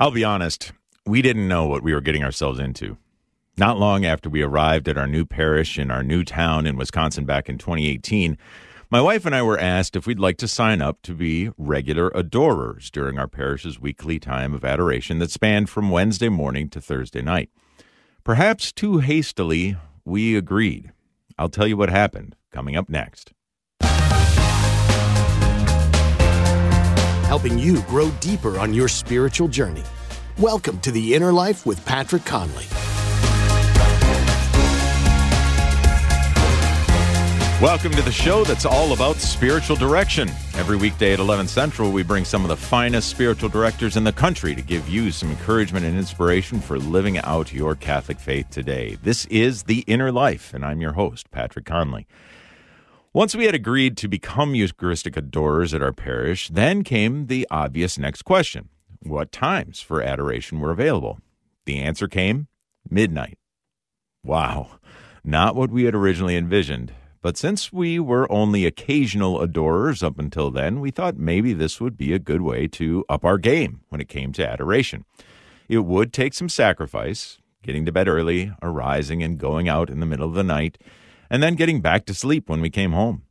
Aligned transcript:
I'll 0.00 0.10
be 0.10 0.24
honest, 0.24 0.72
we 1.04 1.20
didn't 1.20 1.46
know 1.46 1.66
what 1.66 1.82
we 1.82 1.92
were 1.92 2.00
getting 2.00 2.24
ourselves 2.24 2.58
into. 2.58 2.96
Not 3.58 3.78
long 3.78 4.06
after 4.06 4.30
we 4.30 4.40
arrived 4.40 4.88
at 4.88 4.96
our 4.96 5.06
new 5.06 5.26
parish 5.26 5.78
in 5.78 5.90
our 5.90 6.02
new 6.02 6.24
town 6.24 6.66
in 6.66 6.78
Wisconsin 6.78 7.26
back 7.26 7.50
in 7.50 7.58
2018, 7.58 8.38
my 8.90 9.02
wife 9.02 9.26
and 9.26 9.34
I 9.34 9.42
were 9.42 9.58
asked 9.58 9.96
if 9.96 10.06
we'd 10.06 10.18
like 10.18 10.38
to 10.38 10.48
sign 10.48 10.80
up 10.80 11.02
to 11.02 11.12
be 11.12 11.50
regular 11.58 12.10
adorers 12.14 12.90
during 12.90 13.18
our 13.18 13.28
parish's 13.28 13.78
weekly 13.78 14.18
time 14.18 14.54
of 14.54 14.64
adoration 14.64 15.18
that 15.18 15.30
spanned 15.30 15.68
from 15.68 15.90
Wednesday 15.90 16.30
morning 16.30 16.70
to 16.70 16.80
Thursday 16.80 17.20
night. 17.20 17.50
Perhaps 18.24 18.72
too 18.72 19.00
hastily, 19.00 19.76
we 20.06 20.34
agreed. 20.34 20.92
I'll 21.36 21.50
tell 21.50 21.66
you 21.66 21.76
what 21.76 21.90
happened 21.90 22.36
coming 22.50 22.74
up 22.74 22.88
next. 22.88 23.34
Helping 27.30 27.56
you 27.56 27.80
grow 27.82 28.10
deeper 28.18 28.58
on 28.58 28.74
your 28.74 28.88
spiritual 28.88 29.46
journey. 29.46 29.84
Welcome 30.36 30.80
to 30.80 30.90
the 30.90 31.14
Inner 31.14 31.32
Life 31.32 31.64
with 31.64 31.86
Patrick 31.86 32.24
Conley. 32.24 32.64
Welcome 37.64 37.92
to 37.92 38.02
the 38.02 38.10
show 38.10 38.42
that's 38.42 38.66
all 38.66 38.92
about 38.92 39.14
spiritual 39.14 39.76
direction. 39.76 40.28
Every 40.56 40.76
weekday 40.76 41.12
at 41.12 41.20
11 41.20 41.46
Central, 41.46 41.92
we 41.92 42.02
bring 42.02 42.24
some 42.24 42.42
of 42.42 42.48
the 42.48 42.56
finest 42.56 43.08
spiritual 43.10 43.48
directors 43.48 43.96
in 43.96 44.02
the 44.02 44.12
country 44.12 44.56
to 44.56 44.62
give 44.62 44.88
you 44.88 45.12
some 45.12 45.30
encouragement 45.30 45.86
and 45.86 45.96
inspiration 45.96 46.58
for 46.58 46.80
living 46.80 47.18
out 47.18 47.52
your 47.52 47.76
Catholic 47.76 48.18
faith 48.18 48.50
today. 48.50 48.98
This 49.04 49.26
is 49.26 49.62
The 49.62 49.84
Inner 49.86 50.10
Life, 50.10 50.52
and 50.52 50.64
I'm 50.64 50.80
your 50.80 50.94
host, 50.94 51.30
Patrick 51.30 51.66
Conley. 51.66 52.08
Once 53.12 53.34
we 53.34 53.46
had 53.46 53.56
agreed 53.56 53.96
to 53.96 54.06
become 54.06 54.54
Eucharistic 54.54 55.16
adorers 55.16 55.74
at 55.74 55.82
our 55.82 55.92
parish, 55.92 56.46
then 56.46 56.84
came 56.84 57.26
the 57.26 57.44
obvious 57.50 57.98
next 57.98 58.22
question 58.22 58.68
What 59.02 59.32
times 59.32 59.80
for 59.80 60.00
adoration 60.00 60.60
were 60.60 60.70
available? 60.70 61.18
The 61.66 61.78
answer 61.78 62.06
came 62.06 62.46
midnight. 62.88 63.36
Wow, 64.22 64.78
not 65.24 65.56
what 65.56 65.72
we 65.72 65.84
had 65.84 65.94
originally 65.96 66.36
envisioned. 66.36 66.92
But 67.20 67.36
since 67.36 67.72
we 67.72 67.98
were 67.98 68.30
only 68.30 68.64
occasional 68.64 69.40
adorers 69.40 70.04
up 70.04 70.20
until 70.20 70.52
then, 70.52 70.78
we 70.78 70.92
thought 70.92 71.16
maybe 71.16 71.52
this 71.52 71.80
would 71.80 71.96
be 71.96 72.12
a 72.12 72.20
good 72.20 72.42
way 72.42 72.68
to 72.68 73.04
up 73.08 73.24
our 73.24 73.38
game 73.38 73.80
when 73.88 74.00
it 74.00 74.08
came 74.08 74.32
to 74.34 74.48
adoration. 74.48 75.04
It 75.68 75.80
would 75.80 76.12
take 76.12 76.32
some 76.32 76.48
sacrifice, 76.48 77.38
getting 77.64 77.84
to 77.86 77.92
bed 77.92 78.06
early, 78.06 78.52
arising 78.62 79.20
and 79.20 79.36
going 79.36 79.68
out 79.68 79.90
in 79.90 79.98
the 79.98 80.06
middle 80.06 80.28
of 80.28 80.34
the 80.34 80.44
night 80.44 80.78
and 81.30 81.42
then 81.42 81.54
getting 81.54 81.80
back 81.80 82.04
to 82.06 82.14
sleep 82.14 82.48
when 82.48 82.60
we 82.60 82.68
came 82.68 82.92
home. 82.92 83.22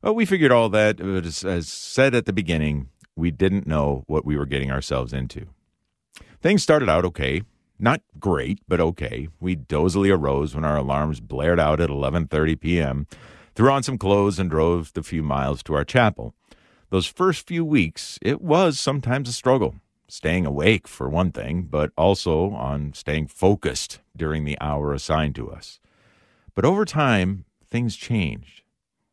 But 0.00 0.14
we 0.14 0.24
figured 0.24 0.52
all 0.52 0.68
that, 0.68 1.00
as, 1.00 1.44
as 1.44 1.68
said 1.68 2.14
at 2.14 2.26
the 2.26 2.32
beginning, 2.32 2.88
we 3.16 3.30
didn't 3.30 3.66
know 3.66 4.04
what 4.06 4.24
we 4.24 4.36
were 4.36 4.46
getting 4.46 4.70
ourselves 4.70 5.12
into. 5.12 5.46
Things 6.40 6.62
started 6.62 6.88
out 6.88 7.04
okay. 7.04 7.42
Not 7.78 8.02
great, 8.18 8.60
but 8.68 8.80
okay. 8.80 9.28
We 9.40 9.56
dozily 9.56 10.16
arose 10.16 10.54
when 10.54 10.64
our 10.64 10.76
alarms 10.76 11.20
blared 11.20 11.58
out 11.58 11.80
at 11.80 11.90
11:30 11.90 12.60
p.m., 12.60 13.06
threw 13.54 13.70
on 13.70 13.82
some 13.82 13.98
clothes 13.98 14.38
and 14.38 14.48
drove 14.48 14.92
the 14.92 15.02
few 15.02 15.22
miles 15.22 15.62
to 15.64 15.74
our 15.74 15.84
chapel. 15.84 16.34
Those 16.90 17.06
first 17.06 17.46
few 17.46 17.64
weeks, 17.64 18.18
it 18.22 18.40
was 18.40 18.78
sometimes 18.78 19.28
a 19.28 19.32
struggle. 19.32 19.74
Staying 20.08 20.46
awake, 20.46 20.86
for 20.86 21.08
one 21.08 21.32
thing, 21.32 21.62
but 21.62 21.90
also 21.98 22.50
on 22.52 22.92
staying 22.94 23.26
focused 23.26 23.98
during 24.16 24.44
the 24.44 24.56
hour 24.60 24.94
assigned 24.94 25.34
to 25.34 25.50
us. 25.50 25.80
But 26.56 26.64
over 26.64 26.86
time, 26.86 27.44
things 27.68 27.96
changed. 27.96 28.62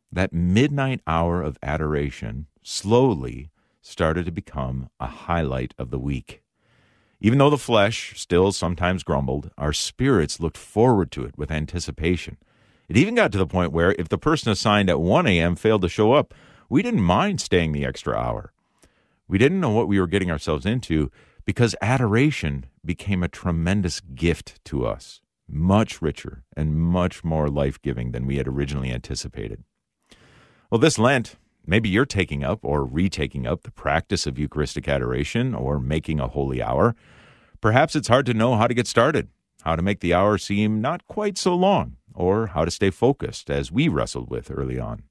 That 0.09 0.31
midnight 0.31 1.01
hour 1.05 1.41
of 1.41 1.57
adoration 1.61 2.47
slowly 2.63 3.49
started 3.81 4.25
to 4.25 4.31
become 4.31 4.89
a 4.97 5.07
highlight 5.07 5.73
of 5.77 5.91
the 5.91 5.99
week. 5.99 6.41
Even 7.19 7.39
though 7.39 7.49
the 7.49 7.57
flesh 7.57 8.13
still 8.17 8.53
sometimes 8.53 9.03
grumbled, 9.03 9.51
our 9.57 9.73
spirits 9.73 10.39
looked 10.39 10.57
forward 10.57 11.11
to 11.11 11.25
it 11.25 11.37
with 11.37 11.51
anticipation. 11.51 12.37
It 12.87 12.95
even 12.95 13.13
got 13.13 13.33
to 13.33 13.37
the 13.37 13.45
point 13.45 13.73
where 13.73 13.93
if 13.99 14.07
the 14.07 14.17
person 14.17 14.49
assigned 14.49 14.89
at 14.89 15.01
1 15.01 15.27
a.m. 15.27 15.57
failed 15.57 15.81
to 15.81 15.89
show 15.89 16.13
up, 16.13 16.33
we 16.69 16.81
didn't 16.81 17.01
mind 17.01 17.41
staying 17.41 17.73
the 17.73 17.85
extra 17.85 18.15
hour. 18.15 18.53
We 19.27 19.37
didn't 19.37 19.59
know 19.59 19.71
what 19.71 19.89
we 19.89 19.99
were 19.99 20.07
getting 20.07 20.31
ourselves 20.31 20.65
into 20.65 21.11
because 21.43 21.75
adoration 21.81 22.67
became 22.85 23.21
a 23.21 23.27
tremendous 23.27 23.99
gift 23.99 24.63
to 24.65 24.85
us 24.85 25.22
much 25.47 26.01
richer 26.01 26.43
and 26.55 26.75
much 26.75 27.23
more 27.23 27.49
life 27.49 27.81
giving 27.81 28.11
than 28.11 28.25
we 28.25 28.37
had 28.37 28.47
originally 28.47 28.91
anticipated. 28.91 29.63
Well, 30.69 30.79
this 30.79 30.97
Lent, 30.97 31.35
maybe 31.65 31.89
you're 31.89 32.05
taking 32.05 32.43
up 32.43 32.59
or 32.63 32.85
retaking 32.85 33.45
up 33.45 33.63
the 33.63 33.71
practice 33.71 34.25
of 34.25 34.39
Eucharistic 34.39 34.87
adoration 34.87 35.53
or 35.53 35.79
making 35.79 36.19
a 36.19 36.27
holy 36.27 36.61
hour. 36.61 36.95
Perhaps 37.61 37.95
it's 37.95 38.07
hard 38.07 38.25
to 38.25 38.33
know 38.33 38.55
how 38.55 38.67
to 38.67 38.73
get 38.73 38.87
started, 38.87 39.29
how 39.63 39.75
to 39.75 39.81
make 39.81 39.99
the 39.99 40.13
hour 40.13 40.37
seem 40.37 40.81
not 40.81 41.07
quite 41.07 41.37
so 41.37 41.55
long, 41.55 41.97
or 42.13 42.47
how 42.47 42.65
to 42.65 42.71
stay 42.71 42.89
focused 42.89 43.49
as 43.49 43.71
we 43.71 43.87
wrestled 43.87 44.29
with 44.29 44.51
early 44.51 44.79
on. 44.79 45.03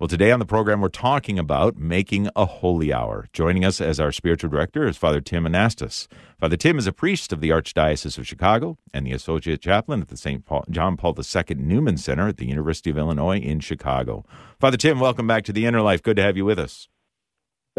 Well, 0.00 0.06
today 0.06 0.30
on 0.30 0.38
the 0.38 0.46
program, 0.46 0.80
we're 0.80 0.90
talking 0.90 1.40
about 1.40 1.76
making 1.76 2.28
a 2.36 2.46
holy 2.46 2.92
hour. 2.92 3.28
Joining 3.32 3.64
us 3.64 3.80
as 3.80 3.98
our 3.98 4.12
spiritual 4.12 4.48
director 4.48 4.86
is 4.86 4.96
Father 4.96 5.20
Tim 5.20 5.42
Anastos. 5.42 6.06
Father 6.38 6.56
Tim 6.56 6.78
is 6.78 6.86
a 6.86 6.92
priest 6.92 7.32
of 7.32 7.40
the 7.40 7.50
Archdiocese 7.50 8.16
of 8.16 8.24
Chicago 8.24 8.78
and 8.94 9.04
the 9.04 9.10
associate 9.10 9.60
chaplain 9.60 10.00
at 10.00 10.06
the 10.06 10.16
St. 10.16 10.44
John 10.70 10.96
Paul 10.96 11.16
II 11.18 11.56
Newman 11.56 11.96
Center 11.96 12.28
at 12.28 12.36
the 12.36 12.46
University 12.46 12.90
of 12.90 12.96
Illinois 12.96 13.40
in 13.40 13.58
Chicago. 13.58 14.24
Father 14.60 14.76
Tim, 14.76 15.00
welcome 15.00 15.26
back 15.26 15.42
to 15.46 15.52
the 15.52 15.66
Inner 15.66 15.82
Life. 15.82 16.00
Good 16.00 16.14
to 16.18 16.22
have 16.22 16.36
you 16.36 16.44
with 16.44 16.60
us. 16.60 16.86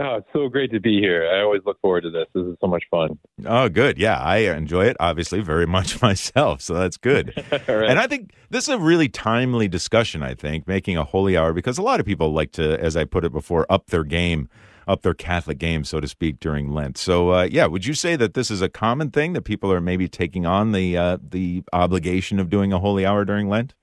Oh, 0.02 0.16
it's 0.16 0.28
so 0.32 0.48
great 0.48 0.72
to 0.72 0.80
be 0.80 1.00
here. 1.00 1.30
I 1.30 1.42
always 1.42 1.62
look 1.66 1.80
forward 1.82 2.02
to 2.02 2.10
this. 2.10 2.26
This 2.34 2.46
is 2.46 2.56
so 2.62 2.68
much 2.68 2.86
fun. 2.90 3.20
Oh, 3.46 3.68
good. 3.68 3.98
Yeah, 3.98 4.18
I 4.18 4.38
enjoy 4.38 4.86
it 4.86 4.96
obviously 5.00 5.42
very 5.42 5.68
much 5.78 6.02
myself. 6.02 6.62
So 6.62 6.74
that's 6.74 6.96
good. 6.96 7.34
right. 7.52 7.90
And 7.90 8.00
I 8.00 8.08
think 8.08 8.32
this 8.50 8.70
is 8.70 8.76
a 8.76 8.80
really 8.80 9.10
timely 9.10 9.68
discussion, 9.68 10.24
I 10.24 10.36
think, 10.36 10.68
making 10.68 10.96
a 10.96 11.04
holy 11.04 11.36
hour 11.36 11.52
because 11.52 11.78
a 11.78 11.82
lot 11.82 12.00
of 12.00 12.06
people 12.06 12.32
like 12.32 12.54
to, 12.54 12.80
as 12.80 12.96
I 12.96 13.04
put 13.04 13.26
it 13.26 13.34
before, 13.34 13.66
up 13.70 13.88
their 13.88 14.06
game, 14.06 14.48
up 14.88 15.02
their 15.02 15.14
Catholic 15.14 15.58
game, 15.58 15.84
so 15.84 16.00
to 16.00 16.08
speak, 16.08 16.40
during 16.40 16.72
Lent. 16.72 16.98
So, 16.98 17.34
uh, 17.34 17.48
yeah, 17.52 17.66
would 17.66 17.86
you 17.86 17.94
say 17.94 18.16
that 18.16 18.36
this 18.36 18.50
is 18.50 18.62
a 18.62 18.70
common 18.70 19.12
thing 19.12 19.34
that 19.34 19.42
people 19.42 19.72
are 19.72 19.82
maybe 19.82 20.08
taking 20.08 20.46
on 20.46 20.72
the 20.72 20.98
uh, 20.98 21.18
the 21.22 21.64
obligation 21.74 22.40
of 22.40 22.50
doing 22.50 22.72
a 22.72 22.80
holy 22.80 23.06
hour 23.06 23.26
during 23.26 23.50
Lent? 23.50 23.76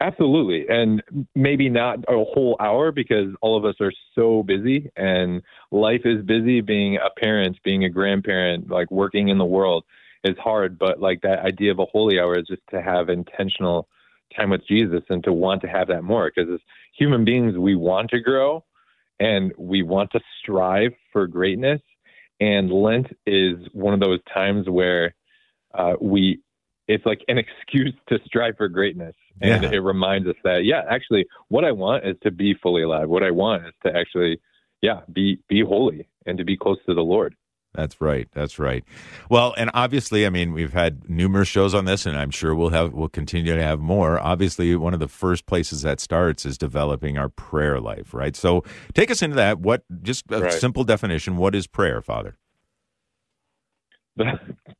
Absolutely. 0.00 0.66
And 0.68 1.02
maybe 1.34 1.68
not 1.68 1.98
a 2.08 2.24
whole 2.24 2.56
hour 2.58 2.90
because 2.90 3.34
all 3.42 3.56
of 3.56 3.66
us 3.66 3.74
are 3.80 3.92
so 4.14 4.42
busy 4.42 4.90
and 4.96 5.42
life 5.70 6.02
is 6.06 6.24
busy 6.24 6.62
being 6.62 6.96
a 6.96 7.10
parent, 7.20 7.58
being 7.64 7.84
a 7.84 7.90
grandparent, 7.90 8.70
like 8.70 8.90
working 8.90 9.28
in 9.28 9.36
the 9.36 9.44
world 9.44 9.84
is 10.24 10.36
hard. 10.38 10.78
But 10.78 11.00
like 11.00 11.20
that 11.20 11.40
idea 11.40 11.70
of 11.70 11.80
a 11.80 11.84
holy 11.84 12.18
hour 12.18 12.38
is 12.38 12.46
just 12.46 12.62
to 12.70 12.80
have 12.80 13.10
intentional 13.10 13.88
time 14.34 14.50
with 14.50 14.66
Jesus 14.66 15.02
and 15.10 15.22
to 15.24 15.34
want 15.34 15.60
to 15.62 15.68
have 15.68 15.88
that 15.88 16.02
more 16.02 16.32
because 16.34 16.50
as 16.52 16.60
human 16.96 17.24
beings, 17.24 17.58
we 17.58 17.74
want 17.74 18.08
to 18.10 18.20
grow 18.20 18.64
and 19.18 19.52
we 19.58 19.82
want 19.82 20.12
to 20.12 20.20
strive 20.40 20.92
for 21.12 21.26
greatness. 21.26 21.82
And 22.40 22.72
Lent 22.72 23.08
is 23.26 23.56
one 23.72 23.92
of 23.92 24.00
those 24.00 24.20
times 24.32 24.66
where 24.66 25.14
uh, 25.74 25.94
we 26.00 26.40
it's 26.88 27.06
like 27.06 27.20
an 27.28 27.38
excuse 27.64 27.94
to 28.08 28.18
strive 28.24 28.56
for 28.56 28.68
greatness. 28.68 29.14
And 29.40 29.62
yeah. 29.62 29.70
it 29.70 29.78
reminds 29.78 30.28
us 30.28 30.36
that, 30.44 30.64
yeah, 30.64 30.82
actually, 30.90 31.26
what 31.48 31.64
I 31.64 31.72
want 31.72 32.06
is 32.06 32.16
to 32.22 32.30
be 32.30 32.54
fully 32.62 32.82
alive. 32.82 33.08
What 33.08 33.22
I 33.22 33.30
want 33.30 33.66
is 33.66 33.72
to 33.84 33.96
actually, 33.96 34.40
yeah, 34.82 35.00
be 35.10 35.38
be 35.48 35.62
holy 35.62 36.08
and 36.26 36.36
to 36.38 36.44
be 36.44 36.56
close 36.56 36.78
to 36.86 36.94
the 36.94 37.02
Lord. 37.02 37.34
That's 37.72 38.00
right. 38.00 38.28
That's 38.32 38.58
right. 38.58 38.84
Well, 39.28 39.54
and 39.56 39.70
obviously, 39.74 40.26
I 40.26 40.30
mean, 40.30 40.52
we've 40.52 40.72
had 40.72 41.08
numerous 41.08 41.46
shows 41.46 41.72
on 41.72 41.84
this, 41.84 42.04
and 42.04 42.16
I'm 42.16 42.30
sure 42.30 42.54
we'll 42.54 42.70
have 42.70 42.92
we'll 42.92 43.08
continue 43.08 43.54
to 43.54 43.62
have 43.62 43.78
more. 43.78 44.18
Obviously, 44.18 44.74
one 44.74 44.92
of 44.92 45.00
the 45.00 45.08
first 45.08 45.46
places 45.46 45.82
that 45.82 46.00
starts 46.00 46.44
is 46.44 46.58
developing 46.58 47.16
our 47.16 47.28
prayer 47.28 47.80
life, 47.80 48.12
right? 48.12 48.34
So, 48.34 48.64
take 48.92 49.10
us 49.10 49.22
into 49.22 49.36
that. 49.36 49.60
What 49.60 49.84
just 50.02 50.24
a 50.30 50.40
right. 50.40 50.52
simple 50.52 50.82
definition? 50.82 51.36
What 51.36 51.54
is 51.54 51.68
prayer, 51.68 52.02
Father? 52.02 52.36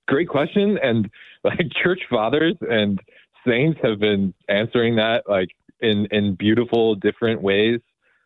Great 0.09 0.29
question. 0.29 0.79
And 0.83 1.11
like 1.45 1.61
church 1.83 2.01
fathers 2.11 2.55
and 2.61 3.01
saints 3.47 3.79
have 3.83 3.99
been 3.99 4.35
answering 4.49 4.97
that 4.97 5.25
like 5.29 5.49
in, 5.81 6.07
in 6.11 6.35
beautiful 6.35 6.95
different 6.95 7.43
ways 7.43 7.81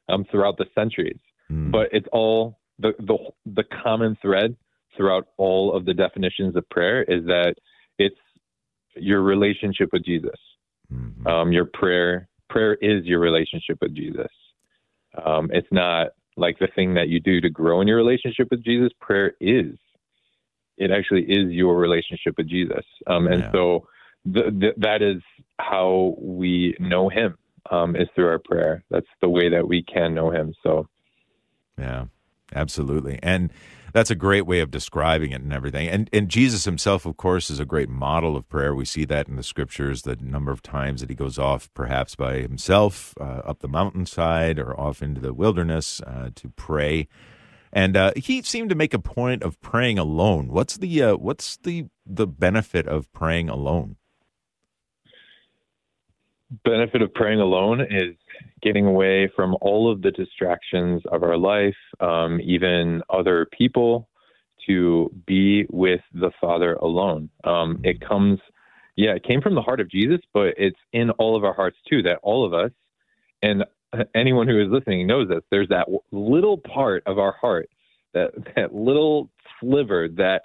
um, 0.09 0.25
throughout 0.31 0.59
the 0.59 0.67
centuries. 0.75 1.19
Mm. 1.51 1.71
But 1.71 1.89
it's 1.93 2.09
all 2.13 2.59
the, 2.79 2.93
the, 2.99 3.17
the 3.47 3.65
common 3.83 4.17
thread 4.21 4.57
throughout 4.97 5.29
all 5.37 5.75
of 5.75 5.85
the 5.85 5.95
definitions 5.95 6.57
of 6.57 6.69
prayer 6.71 7.03
is 7.03 7.25
that 7.27 7.55
it's 7.99 8.17
your 8.97 9.23
relationship 9.23 9.91
with 9.93 10.05
Jesus. 10.05 10.39
Mm-hmm. 10.93 11.27
Um, 11.27 11.53
your 11.53 11.65
prayer, 11.65 12.29
prayer 12.49 12.75
is 12.75 13.05
your 13.05 13.21
relationship 13.21 13.79
with 13.81 13.95
Jesus. 13.95 14.29
Um, 15.25 15.51
it's 15.53 15.69
not 15.71 16.09
like 16.37 16.59
the 16.59 16.69
thing 16.75 16.95
that 16.95 17.09
you 17.09 17.21
do 17.21 17.41
to 17.41 17.51
grow 17.51 17.81
in 17.81 17.89
your 17.89 17.97
relationship 17.97 18.49
with 18.51 18.65
Jesus. 18.65 18.91
Prayer 19.01 19.35
is 19.41 19.77
it 20.77 20.91
actually 20.91 21.23
is 21.23 21.51
your 21.53 21.77
relationship 21.77 22.35
with 22.37 22.49
Jesus. 22.49 22.85
Um, 23.07 23.27
and 23.27 23.43
yeah. 23.43 23.53
so 23.53 23.89
that 24.25 24.99
is 25.01 25.23
how 25.59 26.15
we 26.19 26.75
know 26.81 27.09
him 27.09 27.37
um, 27.71 27.97
is 27.97 28.09
through 28.15 28.29
our 28.29 28.39
prayer. 28.39 28.83
That's 28.91 29.07
the 29.21 29.29
way 29.29 29.49
that 29.51 29.69
we 29.69 29.83
can 29.83 30.15
know 30.15 30.31
him. 30.31 30.55
So, 30.63 30.89
yeah, 31.79 32.07
absolutely. 32.55 33.19
And 33.23 33.51
that's 33.93 34.11
a 34.11 34.17
great 34.17 34.45
way 34.45 34.61
of 34.61 34.71
describing 34.71 35.31
it 35.31 35.41
and 35.41 35.53
everything. 35.53 35.89
And 35.89 36.11
and 36.13 36.29
Jesus 36.29 36.65
himself, 36.65 37.07
of 37.07 37.17
course, 37.17 37.49
is 37.49 37.61
a 37.61 37.65
great 37.65 37.89
model 37.89 38.37
of 38.37 38.49
prayer. 38.49 38.75
We 38.75 38.85
see 38.85 39.05
that 39.05 39.29
in 39.29 39.37
the 39.37 39.43
scriptures, 39.43 40.03
the 40.03 40.17
number 40.17 40.51
of 40.51 40.63
times 40.63 41.01
that 41.01 41.11
he 41.11 41.17
goes 41.17 41.39
off, 41.39 41.73
perhaps 41.75 42.17
by 42.17 42.39
himself, 42.39 43.15
uh, 43.21 43.43
up 43.45 43.61
the 43.61 43.69
mountainside 43.69 44.59
or 44.59 44.79
off 44.79 45.01
into 45.01 45.21
the 45.21 45.33
wilderness 45.33 46.01
uh, 46.07 46.31
to 46.35 46.49
pray. 46.51 47.09
And 47.75 47.97
uh, 47.97 48.13
he 48.17 48.41
seemed 48.43 48.71
to 48.71 48.77
make 48.77 48.95
a 48.95 48.99
point 48.99 49.43
of 49.43 49.61
praying 49.61 49.99
alone. 49.99 50.49
What's 50.49 50.77
the 50.77 51.03
uh, 51.03 51.17
what's 51.17 51.57
the 51.57 51.87
the 52.07 52.27
benefit 52.27 52.87
of 52.87 53.13
praying 53.13 53.49
alone? 53.49 53.97
benefit 56.63 57.03
of 57.03 57.13
praying 57.15 57.41
alone 57.41 57.81
is 57.81 58.15
getting 58.63 58.87
away 58.87 59.31
from 59.35 59.57
all 59.61 59.91
of 59.91 60.03
the 60.03 60.11
distractions 60.11 61.03
of 61.11 61.23
our 61.23 61.37
life, 61.37 61.77
um, 62.01 62.41
even 62.43 63.03
other 63.11 63.47
people, 63.47 64.09
to 64.67 65.11
be 65.27 65.67
with 65.71 66.01
the 66.13 66.31
Father 66.41 66.75
alone. 66.75 67.29
Um, 67.45 67.81
it 67.85 68.01
comes, 68.01 68.39
yeah, 68.97 69.15
it 69.15 69.25
came 69.25 69.41
from 69.41 69.55
the 69.55 69.63
heart 69.63 69.81
of 69.81 69.91
Jesus, 69.91 70.21
but 70.33 70.55
it's 70.57 70.79
in 70.93 71.11
all 71.13 71.37
of 71.37 71.45
our 71.45 71.55
hearts 71.55 71.77
too, 71.89 72.03
that 72.03 72.19
all 72.23 72.45
of 72.47 72.55
us, 72.55 72.71
and 73.43 73.65
anyone 74.15 74.49
who 74.49 74.61
is 74.61 74.71
listening 74.71 75.07
knows 75.07 75.29
this, 75.29 75.43
there's 75.51 75.69
that 75.69 75.89
little 76.13 76.59
part 76.59 77.03
of 77.07 77.19
our 77.19 77.33
heart, 77.33 77.69
that, 78.13 78.31
that 78.57 78.75
little 78.75 79.31
sliver 79.61 80.09
that 80.17 80.43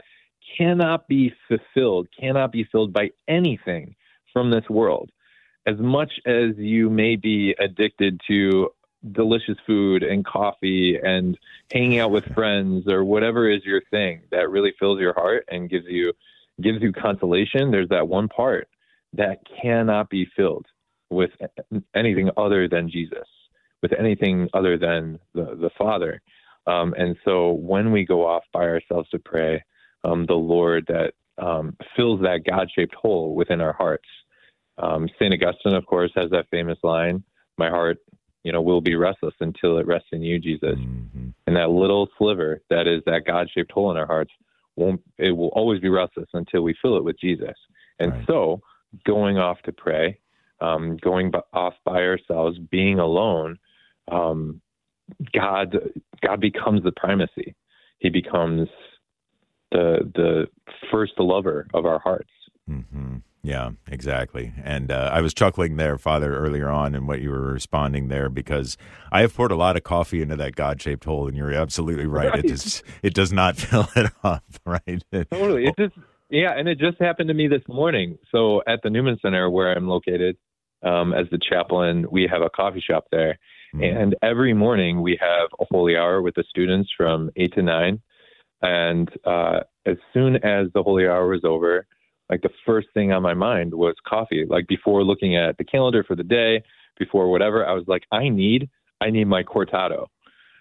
cannot 0.57 1.07
be 1.07 1.33
fulfilled, 1.47 2.07
cannot 2.19 2.51
be 2.51 2.63
filled 2.71 2.91
by 2.93 3.11
anything 3.27 3.95
from 4.33 4.51
this 4.51 4.67
world. 4.69 5.11
As 5.67 5.77
much 5.77 6.11
as 6.25 6.57
you 6.57 6.89
may 6.89 7.15
be 7.15 7.53
addicted 7.59 8.19
to 8.27 8.69
delicious 9.11 9.57
food 9.65 10.03
and 10.03 10.25
coffee 10.25 10.97
and 11.01 11.37
hanging 11.71 11.99
out 11.99 12.11
with 12.11 12.25
friends 12.33 12.87
or 12.87 13.03
whatever 13.03 13.49
is 13.49 13.63
your 13.63 13.81
thing 13.91 14.21
that 14.31 14.49
really 14.49 14.73
fills 14.77 14.99
your 14.99 15.13
heart 15.13 15.45
and 15.49 15.69
gives 15.69 15.85
you 15.87 16.11
gives 16.61 16.81
you 16.81 16.91
consolation 16.91 17.71
there's 17.71 17.87
that 17.87 18.09
one 18.09 18.27
part 18.27 18.67
that 19.13 19.39
cannot 19.61 20.09
be 20.09 20.27
filled 20.35 20.65
with 21.09 21.31
anything 21.95 22.29
other 22.35 22.67
than 22.67 22.89
Jesus 22.89 23.25
with 23.81 23.93
anything 23.97 24.49
other 24.53 24.77
than 24.77 25.19
the 25.33 25.57
the 25.59 25.69
father 25.77 26.21
um, 26.67 26.93
and 26.97 27.15
so 27.25 27.51
when 27.53 27.91
we 27.91 28.05
go 28.05 28.25
off 28.25 28.43
by 28.53 28.63
ourselves 28.63 29.09
to 29.09 29.19
pray 29.19 29.63
um, 30.03 30.25
the 30.25 30.33
lord 30.33 30.85
that 30.87 31.13
um, 31.37 31.75
fills 31.95 32.21
that 32.21 32.43
god-shaped 32.45 32.95
hole 32.95 33.35
within 33.35 33.61
our 33.61 33.73
hearts 33.73 34.07
um, 34.79 35.09
St. 35.19 35.33
Augustine, 35.33 35.75
of 35.75 35.85
course, 35.85 36.11
has 36.15 36.31
that 36.31 36.47
famous 36.49 36.77
line, 36.83 37.23
My 37.57 37.69
heart, 37.69 37.97
you 38.43 38.51
know, 38.51 38.61
will 38.61 38.81
be 38.81 38.95
restless 38.95 39.33
until 39.41 39.77
it 39.77 39.85
rests 39.85 40.09
in 40.11 40.23
you, 40.23 40.39
Jesus. 40.39 40.77
Mm-hmm. 40.77 41.29
And 41.45 41.55
that 41.55 41.69
little 41.69 42.07
sliver 42.17 42.61
that 42.69 42.87
is 42.87 43.01
that 43.05 43.25
God 43.27 43.49
shaped 43.53 43.71
hole 43.71 43.91
in 43.91 43.97
our 43.97 44.05
hearts 44.05 44.31
won't, 44.75 45.01
it 45.17 45.31
will 45.31 45.49
always 45.49 45.81
be 45.81 45.89
restless 45.89 46.29
until 46.33 46.61
we 46.61 46.75
fill 46.81 46.97
it 46.97 47.03
with 47.03 47.19
Jesus. 47.19 47.55
And 47.99 48.13
right. 48.13 48.27
so 48.27 48.61
going 49.05 49.37
off 49.37 49.61
to 49.63 49.73
pray, 49.73 50.19
um, 50.61 50.97
going 50.97 51.31
b- 51.31 51.39
off 51.51 51.73
by 51.83 52.01
ourselves, 52.01 52.57
being 52.71 52.99
alone, 52.99 53.59
um, 54.11 54.61
God, 55.33 55.77
God 56.25 56.39
becomes 56.39 56.83
the 56.83 56.91
primacy. 56.91 57.56
He 58.00 58.09
becomes 58.09 58.67
the, 59.71 60.09
the 60.15 60.47
first 60.91 61.13
lover 61.17 61.67
of 61.73 61.85
our 61.85 62.00
hearts. 62.00 62.31
Mm-hmm. 62.69 63.17
Yeah, 63.41 63.71
exactly. 63.88 64.53
And 64.63 64.91
uh, 64.91 65.09
I 65.13 65.21
was 65.21 65.33
chuckling 65.33 65.77
there, 65.77 65.97
Father, 65.97 66.35
earlier 66.35 66.69
on 66.69 66.94
in 66.94 67.07
what 67.07 67.21
you 67.21 67.29
were 67.29 67.53
responding 67.53 68.09
there 68.09 68.29
because 68.29 68.77
I 69.11 69.21
have 69.21 69.33
poured 69.33 69.51
a 69.51 69.56
lot 69.56 69.77
of 69.77 69.83
coffee 69.83 70.21
into 70.21 70.35
that 70.35 70.56
God-shaped 70.56 71.06
hole, 71.06 71.27
and 71.27 71.38
you're 71.38 71.53
absolutely 71.53 72.06
right. 72.06 72.31
right. 72.31 72.44
It 72.44 72.50
just 72.50 72.83
it 73.01 73.13
does 73.13 73.31
not 73.31 73.56
fill 73.57 73.88
it 73.95 74.11
up, 74.23 74.44
right? 74.65 75.03
Totally. 75.31 75.67
It 75.67 75.75
just 75.77 75.95
yeah, 76.29 76.51
and 76.56 76.67
it 76.67 76.79
just 76.79 77.00
happened 77.00 77.29
to 77.29 77.33
me 77.33 77.47
this 77.47 77.63
morning. 77.67 78.17
So 78.31 78.61
at 78.67 78.81
the 78.83 78.89
Newman 78.89 79.17
Center, 79.21 79.50
where 79.50 79.71
I'm 79.71 79.88
located, 79.88 80.38
um, 80.83 81.13
as 81.13 81.25
the 81.31 81.39
chaplain, 81.39 82.06
we 82.11 82.27
have 82.31 82.41
a 82.41 82.50
coffee 82.50 82.83
shop 82.85 83.06
there, 83.11 83.39
mm-hmm. 83.74 83.83
and 83.83 84.16
every 84.21 84.54
morning 84.54 85.01
we 85.01 85.18
have 85.19 85.50
a 85.60 85.66
holy 85.69 85.95
hour 85.95 86.21
with 86.21 86.36
the 86.36 86.44
students 86.50 86.89
from 86.95 87.30
eight 87.36 87.54
to 87.54 87.62
nine, 87.62 88.01
and 88.62 89.10
uh, 89.25 89.62
as 89.86 89.98
soon 90.13 90.36
as 90.38 90.68
the 90.74 90.83
holy 90.83 91.07
hour 91.07 91.27
was 91.27 91.44
over 91.44 91.86
like 92.30 92.42
the 92.42 92.50
first 92.66 92.88
thing 92.94 93.12
on 93.12 93.24
my 93.24 93.33
mind 93.33 93.74
was 93.74 93.95
coffee. 94.07 94.45
Like 94.48 94.68
before 94.68 95.04
looking 95.04 95.36
at 95.36 95.57
the 95.57 95.63
calendar 95.63 96.04
for 96.04 96.16
the 96.16 96.24
day, 96.24 96.63
before 96.98 97.30
whatever, 97.31 97.66
I 97.66 97.74
was 97.74 97.86
like, 97.88 98.04
I 98.12 98.30
need, 98.30 98.69
I 99.01 99.10
need 99.10 99.25
my 99.25 99.44
cortado. 99.44 100.07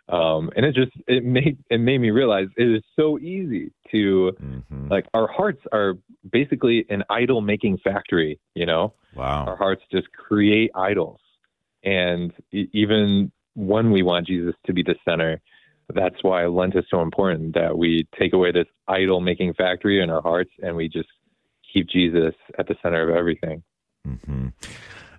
Um, 0.08 0.50
and 0.56 0.64
it 0.64 0.74
just 0.74 0.92
it 1.06 1.22
made 1.22 1.58
it 1.68 1.78
made 1.78 1.98
me 1.98 2.10
realize 2.10 2.46
it 2.56 2.76
is 2.76 2.82
so 2.96 3.18
easy 3.18 3.72
to 3.90 4.32
mm-hmm. 4.42 4.88
like 4.88 5.04
our 5.12 5.28
hearts 5.28 5.60
are 5.70 5.98
basically 6.32 6.86
an 6.88 7.04
idol 7.10 7.42
making 7.42 7.76
factory. 7.84 8.40
You 8.54 8.64
know, 8.64 8.94
wow, 9.14 9.44
our 9.44 9.56
hearts 9.56 9.82
just 9.92 10.10
create 10.12 10.70
idols, 10.74 11.20
and 11.84 12.32
even 12.52 13.30
when 13.54 13.90
we 13.90 14.02
want 14.02 14.26
Jesus 14.26 14.54
to 14.66 14.72
be 14.72 14.82
the 14.82 14.94
center, 15.04 15.40
that's 15.94 16.22
why 16.22 16.46
Lent 16.46 16.76
is 16.76 16.84
so 16.90 17.00
important. 17.02 17.54
That 17.54 17.76
we 17.76 18.06
take 18.18 18.32
away 18.32 18.52
this 18.52 18.66
idol 18.86 19.20
making 19.20 19.54
factory 19.54 20.02
in 20.02 20.10
our 20.10 20.22
hearts, 20.22 20.50
and 20.62 20.76
we 20.76 20.88
just 20.88 21.08
keep 21.72 21.88
Jesus 21.88 22.34
at 22.58 22.68
the 22.68 22.76
center 22.82 23.08
of 23.08 23.16
everything. 23.16 23.62
Mm-hmm. 24.06 24.48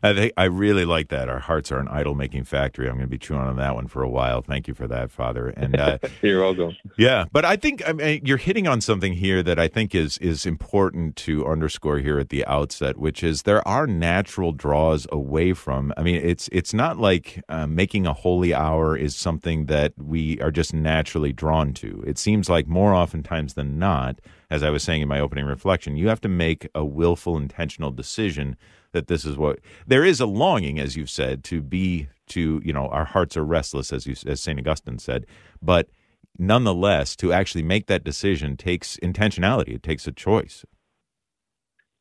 I 0.02 0.14
think 0.14 0.34
I 0.38 0.46
really 0.46 0.86
like 0.86 1.10
that. 1.10 1.30
Our 1.30 1.40
hearts 1.40 1.72
are 1.72 1.80
an 1.80 1.88
idol 1.90 2.16
making 2.16 2.46
factory. 2.46 2.88
I'm 2.88 2.96
going 2.96 3.06
to 3.06 3.08
be 3.08 3.18
chewing 3.18 3.42
on 3.42 3.58
that 3.58 3.76
one 3.76 3.88
for 3.88 4.02
a 4.02 4.10
while. 4.10 4.42
Thank 4.42 4.68
you 4.68 4.74
for 4.74 4.88
that, 4.88 5.12
Father. 5.12 5.50
And 5.50 5.80
uh, 5.80 5.98
you're 6.22 6.42
welcome. 6.42 6.76
Yeah, 6.98 7.26
but 7.32 7.46
I 7.46 7.56
think 7.56 7.88
I 7.88 7.94
mean, 7.94 8.22
you're 8.26 8.38
hitting 8.38 8.68
on 8.68 8.82
something 8.82 9.14
here 9.14 9.44
that 9.44 9.60
I 9.60 9.68
think 9.68 9.94
is 9.94 10.18
is 10.20 10.46
important 10.46 11.16
to 11.18 11.46
underscore 11.46 12.00
here 12.00 12.20
at 12.20 12.30
the 12.30 12.46
outset, 12.46 12.98
which 12.98 13.24
is 13.24 13.44
there 13.44 13.66
are 13.68 13.88
natural 13.88 14.52
draws 14.52 15.08
away 15.12 15.54
from. 15.54 15.94
I 15.98 16.04
mean, 16.04 16.16
it's 16.16 16.50
it's 16.52 16.74
not 16.74 16.98
like 16.98 17.44
uh, 17.50 17.68
making 17.68 18.08
a 18.08 18.14
holy 18.14 18.54
hour 18.54 18.96
is 18.96 19.16
something 19.16 19.66
that 19.66 19.94
we 19.98 20.40
are 20.42 20.52
just 20.52 20.74
naturally 20.74 21.34
drawn 21.34 21.74
to. 21.74 22.04
It 22.08 22.18
seems 22.18 22.50
like 22.50 22.68
more 22.68 22.94
oftentimes 22.94 23.56
than 23.56 23.78
not, 23.80 24.20
as 24.50 24.64
I 24.64 24.70
was 24.70 24.84
saying 24.84 25.02
in 25.02 25.08
my 25.08 25.20
opening 25.20 25.46
reflection, 25.46 25.98
you 25.98 26.08
have 26.08 26.22
to 26.22 26.30
make 26.30 26.68
a 26.74 26.86
willful, 26.86 27.38
intentional 27.38 27.92
decision 27.92 28.58
that 28.92 29.08
this 29.08 29.26
is 29.26 29.38
what 29.38 29.60
there 29.88 30.04
is 30.04 30.20
a 30.20 30.26
longing, 30.26 30.80
as 30.80 30.96
you've 30.96 31.10
said, 31.10 31.44
to 31.46 31.62
be 31.62 32.08
to 32.28 32.62
you 32.64 32.74
know 32.74 32.88
our 32.88 33.06
hearts 33.06 33.38
are 33.38 33.46
restless, 33.46 33.92
as 33.94 34.08
you 34.08 34.16
as 34.26 34.42
Saint 34.42 34.60
Augustine 34.60 35.00
said, 35.00 35.26
but 35.62 35.90
nonetheless, 36.38 37.16
to 37.18 37.34
actually 37.34 37.64
make 37.64 37.88
that 37.88 38.04
decision 38.04 38.56
takes 38.56 38.98
intentionality. 38.98 39.76
It 39.76 39.84
takes 39.84 40.08
a 40.08 40.12
choice. 40.12 40.66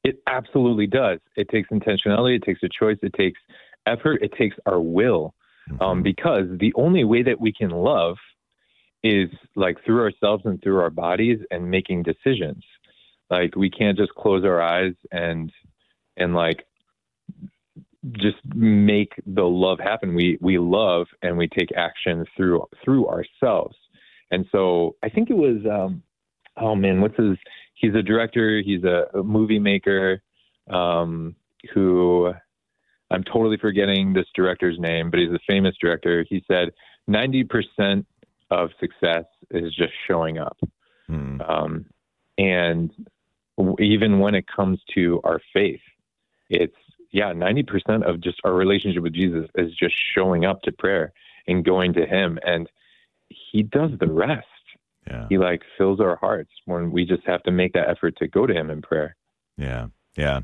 It 0.04 0.22
absolutely 0.26 0.86
does. 0.86 1.18
It 1.36 1.48
takes 1.48 1.68
intentionality. 1.70 2.36
It 2.36 2.44
takes 2.44 2.62
a 2.62 2.68
choice. 2.68 2.98
It 3.02 3.12
takes 3.14 3.40
effort. 3.86 4.22
It 4.22 4.32
takes 4.38 4.56
our 4.66 4.80
will. 4.80 5.34
Mm-hmm. 5.68 5.82
Um, 5.82 6.02
because 6.02 6.46
the 6.58 6.72
only 6.76 7.04
way 7.04 7.22
that 7.24 7.40
we 7.40 7.52
can 7.52 7.70
love 7.70 8.16
is 9.02 9.28
like 9.54 9.76
through 9.84 10.00
ourselves 10.00 10.44
and 10.46 10.62
through 10.62 10.80
our 10.80 10.90
bodies 10.90 11.40
and 11.50 11.70
making 11.70 12.04
decisions. 12.04 12.64
Like 13.30 13.54
we 13.54 13.70
can't 13.70 13.98
just 13.98 14.14
close 14.14 14.44
our 14.44 14.60
eyes 14.60 14.94
and 15.12 15.52
and 16.16 16.34
like 16.34 16.64
just 18.12 18.36
make 18.54 19.12
the 19.26 19.44
love 19.44 19.78
happen. 19.80 20.14
We 20.14 20.38
we 20.40 20.58
love 20.58 21.06
and 21.22 21.36
we 21.36 21.48
take 21.48 21.70
action 21.76 22.24
through 22.36 22.64
through 22.84 23.08
ourselves. 23.08 23.76
And 24.30 24.46
so 24.52 24.96
I 25.02 25.08
think 25.08 25.30
it 25.30 25.36
was 25.36 25.58
um, 25.70 26.02
oh 26.56 26.74
man, 26.74 27.00
what's 27.00 27.16
his? 27.16 27.36
He's 27.74 27.94
a 27.94 28.02
director. 28.02 28.60
He's 28.64 28.84
a, 28.84 29.18
a 29.18 29.22
movie 29.22 29.58
maker 29.58 30.22
um, 30.70 31.36
who 31.74 32.32
I'm 33.10 33.24
totally 33.24 33.56
forgetting 33.56 34.12
this 34.12 34.26
director's 34.34 34.78
name, 34.78 35.10
but 35.10 35.20
he's 35.20 35.30
a 35.30 35.38
famous 35.48 35.74
director. 35.80 36.24
He 36.28 36.44
said 36.46 36.70
90% 37.08 38.04
of 38.50 38.70
success 38.80 39.24
is 39.50 39.74
just 39.74 39.92
showing 40.06 40.38
up. 40.38 40.58
Hmm. 41.06 41.40
Um, 41.40 41.86
and 42.36 42.90
even 43.80 44.18
when 44.18 44.34
it 44.34 44.44
comes 44.54 44.80
to 44.94 45.20
our 45.24 45.40
faith, 45.52 45.80
it's 46.50 46.76
yeah, 47.10 47.32
90% 47.32 48.08
of 48.08 48.20
just 48.20 48.40
our 48.44 48.52
relationship 48.52 49.02
with 49.02 49.14
Jesus 49.14 49.48
is 49.54 49.74
just 49.74 49.94
showing 50.14 50.44
up 50.44 50.62
to 50.62 50.72
prayer 50.72 51.12
and 51.46 51.64
going 51.64 51.94
to 51.94 52.06
him 52.06 52.38
and 52.42 52.68
he 53.28 53.62
does 53.62 53.90
the 53.98 54.10
rest. 54.10 54.46
Yeah. 55.06 55.26
He 55.28 55.38
like 55.38 55.62
fills 55.76 56.00
our 56.00 56.16
hearts 56.16 56.50
when 56.66 56.90
we 56.90 57.04
just 57.04 57.24
have 57.26 57.42
to 57.44 57.50
make 57.50 57.72
that 57.72 57.88
effort 57.88 58.16
to 58.18 58.28
go 58.28 58.46
to 58.46 58.54
him 58.54 58.70
in 58.70 58.82
prayer. 58.82 59.16
Yeah. 59.56 59.86
Yeah. 60.16 60.40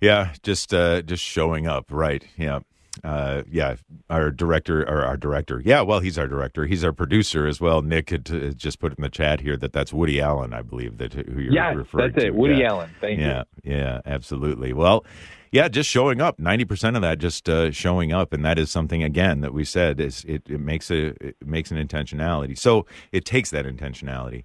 Yeah, 0.00 0.34
just 0.42 0.74
uh 0.74 1.00
just 1.02 1.24
showing 1.24 1.66
up, 1.66 1.86
right. 1.90 2.24
Yeah. 2.36 2.60
Uh, 3.04 3.42
yeah, 3.50 3.76
our 4.10 4.30
director 4.30 4.82
or 4.82 5.04
our 5.04 5.16
director. 5.16 5.62
Yeah, 5.64 5.82
well, 5.82 6.00
he's 6.00 6.18
our 6.18 6.26
director. 6.28 6.66
He's 6.66 6.84
our 6.84 6.92
producer 6.92 7.46
as 7.46 7.60
well. 7.60 7.82
Nick 7.82 8.10
had 8.10 8.30
uh, 8.30 8.50
just 8.50 8.78
put 8.78 8.96
in 8.96 9.02
the 9.02 9.08
chat 9.08 9.40
here 9.40 9.56
that 9.56 9.72
that's 9.72 9.92
Woody 9.92 10.20
Allen, 10.20 10.52
I 10.52 10.62
believe 10.62 10.98
that 10.98 11.12
who 11.14 11.40
you're 11.40 11.52
yeah, 11.52 11.72
referring 11.72 12.12
that's 12.12 12.22
to. 12.22 12.28
it, 12.28 12.34
Woody 12.34 12.56
yeah. 12.56 12.68
Allen. 12.68 12.90
Thank 13.00 13.20
yeah, 13.20 13.44
you. 13.62 13.72
Yeah, 13.72 13.76
yeah, 13.76 14.00
absolutely. 14.06 14.72
Well, 14.72 15.04
yeah, 15.52 15.68
just 15.68 15.88
showing 15.88 16.20
up. 16.20 16.38
Ninety 16.38 16.64
percent 16.64 16.96
of 16.96 17.02
that 17.02 17.18
just 17.18 17.48
uh, 17.48 17.70
showing 17.70 18.12
up, 18.12 18.32
and 18.32 18.44
that 18.44 18.58
is 18.58 18.70
something 18.70 19.02
again 19.02 19.40
that 19.40 19.54
we 19.54 19.64
said 19.64 20.00
is 20.00 20.24
it, 20.24 20.42
it 20.48 20.60
makes 20.60 20.90
a 20.90 21.14
it 21.24 21.36
makes 21.44 21.70
an 21.70 21.78
intentionality. 21.78 22.58
So 22.58 22.86
it 23.12 23.24
takes 23.24 23.50
that 23.50 23.64
intentionality. 23.64 24.44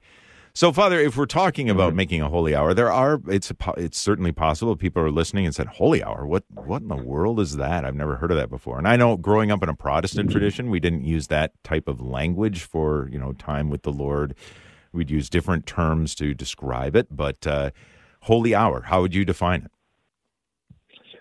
So, 0.54 0.74
Father, 0.74 1.00
if 1.00 1.16
we're 1.18 1.28
talking 1.28 1.70
about 1.70 1.94
Mm-hmm. 1.94 1.96
making 1.96 2.22
a 2.22 2.30
holy 2.30 2.54
hour, 2.56 2.74
there 2.74 2.92
are 2.92 3.22
it's 3.28 3.52
a, 3.52 3.56
it's 3.78 3.98
certainly 3.98 4.34
possible 4.34 4.76
people 4.76 5.02
are 5.02 5.12
listening 5.12 5.46
and 5.46 5.56
said, 5.56 5.68
"Holy 5.68 6.04
hour? 6.04 6.26
What 6.28 6.44
what 6.50 6.82
in 6.82 6.90
the 6.90 6.98
world 6.98 7.40
is 7.40 7.56
that? 7.58 7.86
I've 7.86 7.96
never 7.96 8.18
heard 8.18 8.32
of 8.32 8.38
that 8.38 8.50
before." 8.50 8.78
And 8.78 8.88
I 8.88 8.98
know, 8.98 9.16
growing 9.18 9.52
up 9.52 9.64
in 9.64 9.70
a 9.70 9.76
Protestant 9.76 10.30
Mm-hmm. 10.30 10.32
tradition, 10.32 10.70
we 10.70 10.82
didn't 10.82 11.06
use 11.06 11.28
that 11.28 11.54
type 11.64 11.88
of 11.88 12.02
language 12.02 12.64
for 12.64 13.10
you 13.12 13.20
know 13.20 13.34
time 13.34 13.70
with 13.70 13.84
the 13.84 13.94
Lord. 13.94 14.36
We'd 14.94 15.10
use 15.12 15.30
different 15.30 15.66
terms 15.66 16.16
to 16.16 16.34
describe 16.34 16.98
it, 16.98 17.08
but 17.16 17.48
uh, 17.48 17.72
holy 18.24 18.54
hour, 18.54 18.82
how 18.84 19.02
would 19.02 19.16
you 19.16 19.24
define 19.26 19.64
it? 19.64 19.72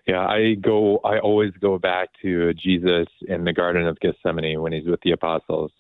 Yeah, 0.07 0.27
I 0.27 0.55
go. 0.55 0.99
I 1.05 1.19
always 1.21 1.53
go 1.61 1.79
back 1.79 2.09
to 2.23 2.53
Jesus 2.55 3.07
in 3.29 3.45
the 3.45 3.53
Garden 3.53 3.87
of 3.87 4.01
Gethsemane 4.01 4.61
when 4.61 4.73
he's 4.73 4.87
with 4.87 5.01
the 5.03 5.13
apostles, 5.13 5.71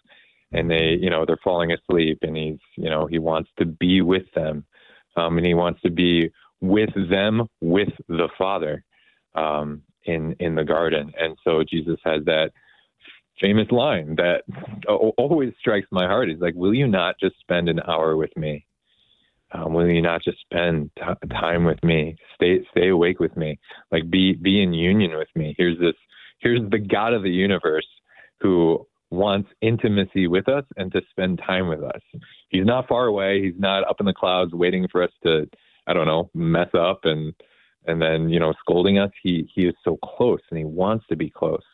and 0.52 0.70
they, 0.70 0.96
you 1.00 1.10
know, 1.10 1.24
they're 1.26 1.38
falling 1.42 1.72
asleep, 1.72 2.18
and 2.22 2.36
he's, 2.36 2.58
you 2.76 2.90
know, 2.90 3.06
he 3.06 3.18
wants 3.18 3.50
to 3.58 3.64
be 3.64 4.02
with 4.02 4.30
them, 4.34 4.64
um, 5.16 5.36
and 5.36 5.46
he 5.46 5.54
wants 5.54 5.80
to 5.82 5.90
be 5.90 6.30
with 6.60 6.90
them 7.08 7.48
with 7.60 7.88
the 8.08 8.28
Father, 8.36 8.84
um, 9.34 9.82
in 10.04 10.34
in 10.40 10.54
the 10.54 10.64
garden, 10.64 11.12
and 11.18 11.36
so 11.44 11.62
Jesus 11.62 11.98
has 12.04 12.24
that 12.24 12.50
famous 13.40 13.70
line 13.70 14.16
that 14.16 14.42
always 14.88 15.52
strikes 15.58 15.86
my 15.90 16.06
heart. 16.06 16.28
He's 16.28 16.40
like, 16.40 16.54
"Will 16.54 16.74
you 16.74 16.86
not 16.86 17.16
just 17.20 17.38
spend 17.40 17.68
an 17.68 17.80
hour 17.86 18.16
with 18.16 18.34
me?" 18.36 18.66
Um, 19.52 19.74
will 19.74 19.88
you 19.88 20.02
not 20.02 20.22
just 20.22 20.40
spend 20.40 20.90
t- 20.96 21.28
time 21.28 21.64
with 21.64 21.82
me? 21.82 22.16
Stay 22.34 22.64
stay 22.70 22.88
awake 22.88 23.18
with 23.18 23.36
me. 23.36 23.58
Like 23.90 24.08
be 24.10 24.34
be 24.34 24.62
in 24.62 24.72
union 24.72 25.16
with 25.16 25.28
me. 25.34 25.54
Here's 25.58 25.78
this. 25.78 25.94
Here's 26.38 26.68
the 26.70 26.78
God 26.78 27.12
of 27.12 27.22
the 27.22 27.30
universe 27.30 27.86
who 28.40 28.86
wants 29.10 29.50
intimacy 29.60 30.26
with 30.26 30.48
us 30.48 30.64
and 30.76 30.92
to 30.92 31.00
spend 31.10 31.40
time 31.44 31.68
with 31.68 31.82
us. 31.82 32.00
He's 32.48 32.64
not 32.64 32.88
far 32.88 33.06
away. 33.06 33.42
He's 33.42 33.58
not 33.58 33.88
up 33.88 34.00
in 34.00 34.06
the 34.06 34.12
clouds 34.12 34.52
waiting 34.52 34.86
for 34.88 35.02
us 35.02 35.10
to 35.24 35.48
I 35.86 35.92
don't 35.92 36.06
know 36.06 36.30
mess 36.34 36.68
up 36.74 37.00
and 37.04 37.34
and 37.86 38.00
then 38.00 38.28
you 38.28 38.38
know 38.38 38.52
scolding 38.60 38.98
us. 38.98 39.10
He 39.22 39.50
he 39.54 39.66
is 39.66 39.74
so 39.84 39.96
close 39.96 40.40
and 40.50 40.58
he 40.58 40.64
wants 40.64 41.06
to 41.08 41.16
be 41.16 41.30
close. 41.30 41.64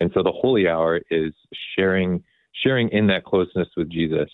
And 0.00 0.10
so 0.14 0.22
the 0.22 0.32
holy 0.32 0.68
hour 0.68 1.00
is 1.10 1.32
sharing 1.76 2.22
sharing 2.52 2.88
in 2.90 3.06
that 3.08 3.24
closeness 3.24 3.68
with 3.76 3.90
Jesus 3.90 4.30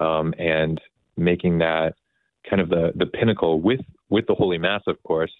um, 0.00 0.34
and 0.38 0.80
making 1.16 1.58
that 1.58 1.94
kind 2.48 2.60
of 2.60 2.68
the 2.68 2.92
the 2.96 3.06
pinnacle 3.06 3.60
with 3.60 3.80
with 4.08 4.26
the 4.26 4.34
holy 4.34 4.58
mass 4.58 4.82
of 4.86 5.00
course 5.04 5.32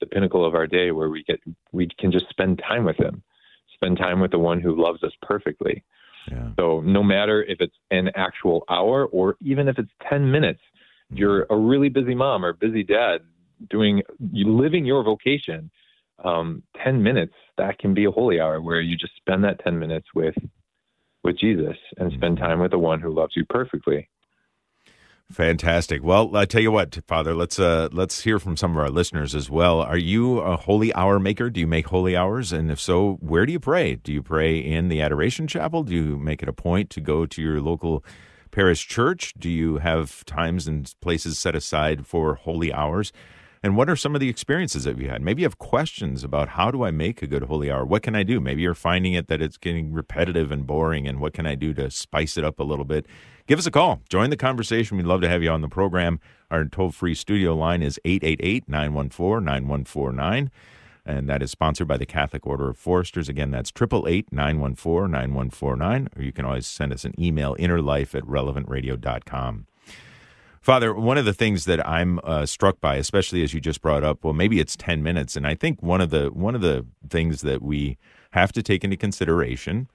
the 0.00 0.06
pinnacle 0.06 0.44
of 0.44 0.54
our 0.54 0.66
day 0.66 0.90
where 0.90 1.08
we 1.08 1.22
get 1.24 1.40
we 1.72 1.88
can 1.98 2.10
just 2.10 2.28
spend 2.30 2.62
time 2.66 2.84
with 2.84 2.96
him 2.96 3.22
spend 3.74 3.98
time 3.98 4.20
with 4.20 4.30
the 4.30 4.38
one 4.38 4.60
who 4.60 4.80
loves 4.80 5.02
us 5.02 5.12
perfectly 5.22 5.84
Yeah. 6.30 6.50
so 6.58 6.80
no 6.80 7.02
matter 7.02 7.42
if 7.42 7.60
it's 7.60 7.76
an 7.90 8.10
actual 8.14 8.64
hour 8.68 9.06
or 9.06 9.36
even 9.40 9.68
if 9.68 9.78
it's 9.78 9.90
10 10.08 10.30
minutes 10.30 10.60
you're 11.10 11.46
a 11.50 11.56
really 11.56 11.88
busy 11.88 12.14
mom 12.14 12.44
or 12.44 12.52
busy 12.52 12.82
dad 12.82 13.18
doing 13.70 14.02
you 14.32 14.52
living 14.52 14.84
your 14.84 15.02
vocation 15.02 15.70
um, 16.24 16.62
10 16.82 17.02
minutes 17.02 17.34
that 17.58 17.78
can 17.78 17.94
be 17.94 18.04
a 18.06 18.10
holy 18.10 18.40
hour 18.40 18.60
where 18.60 18.80
you 18.80 18.96
just 18.96 19.14
spend 19.16 19.44
that 19.44 19.62
10 19.62 19.78
minutes 19.78 20.08
with 20.14 20.34
with 21.22 21.38
jesus 21.38 21.76
and 21.98 22.12
spend 22.12 22.38
time 22.38 22.60
with 22.60 22.70
the 22.70 22.78
one 22.78 23.00
who 23.00 23.12
loves 23.12 23.32
you 23.36 23.44
perfectly 23.48 24.08
Fantastic. 25.30 26.04
Well, 26.04 26.36
I 26.36 26.44
tell 26.44 26.62
you 26.62 26.70
what, 26.70 27.00
Father, 27.08 27.34
let's 27.34 27.58
uh, 27.58 27.88
let's 27.90 28.22
hear 28.22 28.38
from 28.38 28.56
some 28.56 28.70
of 28.70 28.78
our 28.78 28.88
listeners 28.88 29.34
as 29.34 29.50
well. 29.50 29.80
Are 29.80 29.98
you 29.98 30.38
a 30.38 30.56
holy 30.56 30.94
hour 30.94 31.18
maker? 31.18 31.50
Do 31.50 31.58
you 31.58 31.66
make 31.66 31.88
holy 31.88 32.16
hours? 32.16 32.52
And 32.52 32.70
if 32.70 32.80
so, 32.80 33.14
where 33.20 33.44
do 33.44 33.52
you 33.52 33.58
pray? 33.58 33.96
Do 33.96 34.12
you 34.12 34.22
pray 34.22 34.58
in 34.58 34.88
the 34.88 35.00
Adoration 35.00 35.48
Chapel? 35.48 35.82
Do 35.82 35.94
you 35.94 36.16
make 36.16 36.44
it 36.44 36.48
a 36.48 36.52
point 36.52 36.90
to 36.90 37.00
go 37.00 37.26
to 37.26 37.42
your 37.42 37.60
local 37.60 38.04
parish 38.52 38.86
church? 38.86 39.34
Do 39.36 39.50
you 39.50 39.78
have 39.78 40.24
times 40.26 40.68
and 40.68 40.94
places 41.00 41.40
set 41.40 41.56
aside 41.56 42.06
for 42.06 42.36
holy 42.36 42.72
hours? 42.72 43.12
And 43.64 43.76
what 43.76 43.90
are 43.90 43.96
some 43.96 44.14
of 44.14 44.20
the 44.20 44.28
experiences 44.28 44.84
that 44.84 44.96
you 44.96 45.08
had? 45.08 45.22
Maybe 45.22 45.42
you 45.42 45.46
have 45.46 45.58
questions 45.58 46.22
about 46.22 46.50
how 46.50 46.70
do 46.70 46.84
I 46.84 46.92
make 46.92 47.20
a 47.20 47.26
good 47.26 47.42
holy 47.42 47.68
hour? 47.68 47.84
What 47.84 48.04
can 48.04 48.14
I 48.14 48.22
do? 48.22 48.38
Maybe 48.38 48.62
you're 48.62 48.74
finding 48.74 49.14
it 49.14 49.26
that 49.26 49.42
it's 49.42 49.56
getting 49.56 49.92
repetitive 49.92 50.52
and 50.52 50.64
boring, 50.64 51.08
and 51.08 51.18
what 51.18 51.32
can 51.32 51.46
I 51.46 51.56
do 51.56 51.74
to 51.74 51.90
spice 51.90 52.36
it 52.36 52.44
up 52.44 52.60
a 52.60 52.62
little 52.62 52.84
bit? 52.84 53.06
Give 53.46 53.60
us 53.60 53.66
a 53.66 53.70
call. 53.70 54.00
Join 54.08 54.30
the 54.30 54.36
conversation. 54.36 54.96
We'd 54.96 55.06
love 55.06 55.20
to 55.20 55.28
have 55.28 55.42
you 55.42 55.50
on 55.50 55.60
the 55.60 55.68
program. 55.68 56.18
Our 56.50 56.64
toll 56.64 56.90
free 56.90 57.14
studio 57.14 57.54
line 57.54 57.80
is 57.80 58.00
888 58.04 58.68
914 58.68 59.44
9149. 59.44 60.50
And 61.04 61.28
that 61.28 61.40
is 61.40 61.52
sponsored 61.52 61.86
by 61.86 61.96
the 61.96 62.06
Catholic 62.06 62.44
Order 62.44 62.70
of 62.70 62.76
Foresters. 62.76 63.28
Again, 63.28 63.52
that's 63.52 63.70
888 63.70 64.32
914 64.32 65.10
9149. 65.12 66.08
Or 66.16 66.22
you 66.22 66.32
can 66.32 66.44
always 66.44 66.66
send 66.66 66.92
us 66.92 67.04
an 67.04 67.14
email, 67.20 67.54
innerlife 67.56 68.16
at 68.16 68.24
relevantradio.com. 68.24 69.66
Father, 70.60 70.92
one 70.92 71.16
of 71.16 71.24
the 71.24 71.32
things 71.32 71.64
that 71.66 71.86
I'm 71.88 72.18
uh, 72.24 72.44
struck 72.44 72.80
by, 72.80 72.96
especially 72.96 73.44
as 73.44 73.54
you 73.54 73.60
just 73.60 73.80
brought 73.80 74.02
up, 74.02 74.24
well, 74.24 74.32
maybe 74.32 74.58
it's 74.58 74.74
ten 74.74 75.00
minutes, 75.00 75.36
and 75.36 75.46
I 75.46 75.54
think 75.54 75.80
one 75.80 76.00
of 76.00 76.10
the 76.10 76.30
one 76.32 76.56
of 76.56 76.60
the 76.60 76.84
things 77.08 77.42
that 77.42 77.62
we 77.62 77.98
have 78.32 78.50
to 78.50 78.64
take 78.64 78.82
into 78.82 78.96
consideration 78.96 79.88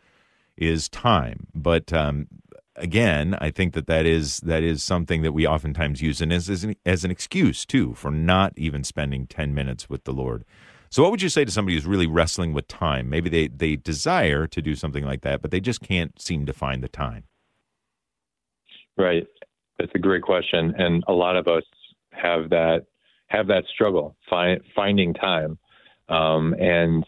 is 0.57 0.89
time. 0.89 1.47
But 1.53 1.91
um, 1.93 2.27
again, 2.75 3.37
I 3.39 3.51
think 3.51 3.73
that 3.73 3.87
that 3.87 4.05
is 4.05 4.39
that 4.41 4.63
is 4.63 4.83
something 4.83 5.21
that 5.21 5.31
we 5.31 5.47
oftentimes 5.47 6.01
use 6.01 6.21
and 6.21 6.31
as 6.31 6.49
as 6.49 6.63
an, 6.63 6.75
as 6.85 7.03
an 7.03 7.11
excuse 7.11 7.65
too 7.65 7.93
for 7.93 8.11
not 8.11 8.53
even 8.57 8.83
spending 8.83 9.27
ten 9.27 9.53
minutes 9.53 9.89
with 9.89 10.03
the 10.03 10.13
Lord. 10.13 10.45
So, 10.89 11.01
what 11.01 11.11
would 11.11 11.21
you 11.21 11.29
say 11.29 11.45
to 11.45 11.51
somebody 11.51 11.75
who's 11.75 11.85
really 11.85 12.07
wrestling 12.07 12.53
with 12.53 12.67
time? 12.67 13.09
Maybe 13.09 13.29
they 13.29 13.47
they 13.47 13.77
desire 13.77 14.45
to 14.47 14.61
do 14.61 14.75
something 14.75 15.05
like 15.05 15.21
that, 15.21 15.41
but 15.41 15.51
they 15.51 15.61
just 15.61 15.81
can't 15.81 16.19
seem 16.21 16.45
to 16.45 16.53
find 16.53 16.83
the 16.83 16.89
time. 16.89 17.23
Right. 18.97 19.25
That's 19.79 19.91
a 19.95 19.99
great 19.99 20.21
question, 20.21 20.75
and 20.77 21.03
a 21.07 21.13
lot 21.13 21.37
of 21.37 21.47
us 21.47 21.63
have 22.11 22.49
that 22.49 22.85
have 23.27 23.47
that 23.47 23.63
struggle 23.73 24.17
find, 24.29 24.61
finding 24.75 25.13
time. 25.13 25.57
Um, 26.09 26.53
and 26.59 27.05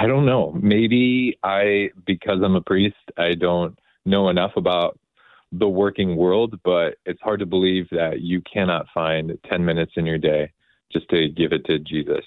I 0.00 0.06
don't 0.06 0.24
know. 0.24 0.56
Maybe 0.58 1.38
I, 1.42 1.90
because 2.06 2.40
I'm 2.42 2.56
a 2.56 2.62
priest, 2.62 2.96
I 3.18 3.34
don't 3.34 3.78
know 4.06 4.30
enough 4.30 4.52
about 4.56 4.98
the 5.52 5.68
working 5.68 6.16
world. 6.16 6.58
But 6.64 6.96
it's 7.04 7.20
hard 7.20 7.40
to 7.40 7.46
believe 7.46 7.86
that 7.90 8.22
you 8.22 8.40
cannot 8.50 8.86
find 8.94 9.38
10 9.48 9.62
minutes 9.62 9.92
in 9.96 10.06
your 10.06 10.16
day 10.16 10.52
just 10.90 11.06
to 11.10 11.28
give 11.28 11.52
it 11.52 11.66
to 11.66 11.78
Jesus. 11.80 12.24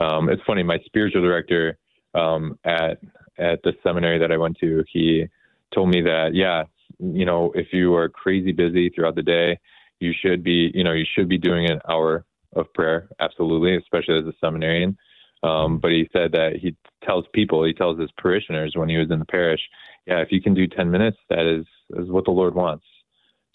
Um, 0.00 0.28
it's 0.28 0.42
funny. 0.46 0.62
My 0.62 0.78
spiritual 0.84 1.22
director 1.22 1.78
um, 2.14 2.58
at 2.64 2.98
at 3.38 3.62
the 3.62 3.72
seminary 3.82 4.18
that 4.18 4.32
I 4.32 4.36
went 4.36 4.58
to, 4.58 4.84
he 4.92 5.28
told 5.72 5.88
me 5.88 6.02
that 6.02 6.34
yeah, 6.34 6.64
you 6.98 7.24
know, 7.24 7.52
if 7.54 7.68
you 7.72 7.94
are 7.94 8.08
crazy 8.08 8.52
busy 8.52 8.90
throughout 8.90 9.14
the 9.14 9.22
day, 9.22 9.58
you 10.00 10.12
should 10.20 10.42
be, 10.42 10.72
you 10.74 10.84
know, 10.84 10.92
you 10.92 11.06
should 11.14 11.28
be 11.28 11.38
doing 11.38 11.70
an 11.70 11.80
hour 11.88 12.24
of 12.54 12.72
prayer, 12.74 13.08
absolutely, 13.20 13.76
especially 13.76 14.18
as 14.18 14.26
a 14.26 14.32
seminarian. 14.40 14.98
Um, 15.42 15.78
but 15.78 15.90
he 15.90 16.08
said 16.12 16.32
that 16.32 16.56
he 16.60 16.74
tells 17.04 17.24
people, 17.32 17.64
he 17.64 17.72
tells 17.72 17.98
his 17.98 18.10
parishioners 18.18 18.72
when 18.74 18.88
he 18.88 18.96
was 18.96 19.10
in 19.10 19.18
the 19.18 19.24
parish, 19.24 19.60
yeah, 20.06 20.20
if 20.20 20.32
you 20.32 20.40
can 20.40 20.54
do 20.54 20.66
10 20.66 20.90
minutes, 20.90 21.18
that 21.30 21.46
is 21.46 21.66
is 21.98 22.10
what 22.10 22.24
the 22.24 22.30
Lord 22.30 22.54
wants. 22.54 22.84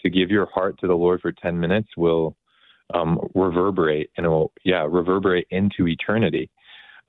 To 0.00 0.10
give 0.10 0.30
your 0.30 0.46
heart 0.46 0.78
to 0.80 0.86
the 0.86 0.94
Lord 0.94 1.20
for 1.20 1.32
10 1.32 1.58
minutes 1.58 1.88
will 1.96 2.36
um, 2.92 3.18
reverberate 3.34 4.10
and 4.16 4.26
it 4.26 4.28
will, 4.28 4.52
yeah, 4.64 4.86
reverberate 4.88 5.46
into 5.50 5.88
eternity. 5.88 6.50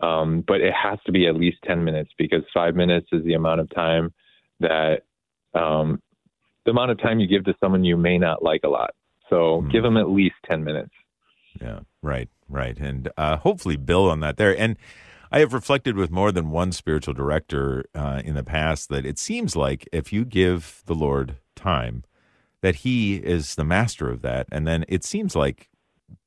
Um, 0.01 0.44
but 0.48 0.62
it 0.62 0.74
has 0.74 1.00
to 1.05 1.12
be 1.12 1.27
at 1.27 1.36
least 1.36 1.58
10 1.65 1.84
minutes 1.84 2.12
because 2.17 2.44
five 2.53 2.75
minutes 2.75 3.08
is 3.12 3.24
the 3.24 3.34
amount 3.34 3.62
of 3.62 3.74
time 3.74 4.13
that 4.60 5.03
um, 5.53 6.01
the 6.65 6.72
amount 6.72 6.91
of 6.91 7.00
time 7.00 7.20
you 7.20 7.27
give 7.27 7.46
to 7.46 7.55
someone 7.60 7.84
you 7.84 7.98
may 7.98 8.17
not 8.17 8.44
like 8.44 8.62
a 8.63 8.70
lot. 8.70 8.94
So 9.29 9.62
Mhm. 9.62 9.72
give 9.72 9.84
them 9.84 9.98
at 9.98 10.10
least 10.10 10.36
10 10.46 10.63
minutes. 10.63 10.91
Yeah, 11.62 11.79
right, 12.01 12.29
right. 12.50 12.77
And 12.77 13.09
uh, 13.17 13.38
hopefully 13.38 13.77
build 13.77 14.12
on 14.12 14.19
that 14.21 14.38
there. 14.38 14.57
And 14.57 14.77
I 15.31 15.39
have 15.39 15.53
reflected 15.53 15.95
with 15.97 16.12
more 16.12 16.31
than 16.31 16.51
one 16.51 16.71
spiritual 16.71 17.13
director 17.13 17.85
uh, 17.95 18.21
in 18.24 18.35
the 18.35 18.43
past 18.43 18.89
that 18.89 19.05
it 19.05 19.19
seems 19.19 19.55
like 19.55 19.88
if 19.91 20.13
you 20.13 20.25
give 20.25 20.83
the 20.85 20.95
Lord 20.95 21.38
time, 21.55 22.03
that 22.62 22.77
He 22.77 23.15
is 23.17 23.55
the 23.55 23.63
master 23.65 24.09
of 24.09 24.21
that. 24.21 24.47
And 24.51 24.67
then 24.67 24.85
it 24.88 25.03
seems 25.03 25.35
like 25.35 25.69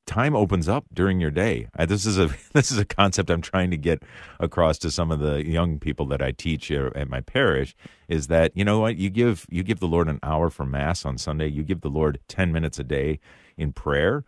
time 0.05 0.35
opens 0.35 0.67
up 0.67 0.85
during 0.93 1.19
your 1.19 1.31
day. 1.31 1.67
Uh, 1.77 1.85
this 1.85 2.05
is 2.05 2.17
a 2.17 2.29
this 2.53 2.71
is 2.71 2.77
a 2.77 2.85
concept 2.85 3.29
I'm 3.29 3.41
trying 3.41 3.71
to 3.71 3.77
get 3.77 4.03
across 4.39 4.77
to 4.79 4.91
some 4.91 5.11
of 5.11 5.19
the 5.19 5.45
young 5.45 5.79
people 5.79 6.05
that 6.07 6.21
I 6.21 6.31
teach 6.31 6.71
at 6.71 7.09
my 7.09 7.21
parish. 7.21 7.75
Is 8.07 8.27
that 8.27 8.51
you 8.55 8.65
know 8.65 8.79
what 8.79 8.97
you 8.97 9.09
give 9.09 9.45
you 9.49 9.63
give 9.63 9.79
the 9.79 9.87
Lord 9.87 10.09
an 10.09 10.19
hour 10.23 10.49
for 10.49 10.65
mass 10.65 11.05
on 11.05 11.17
Sunday. 11.17 11.47
You 11.47 11.63
give 11.63 11.81
the 11.81 11.89
Lord 11.89 12.19
ten 12.27 12.51
minutes 12.51 12.79
a 12.79 12.83
day 12.83 13.19
in 13.57 13.71
prayer. 13.71 14.23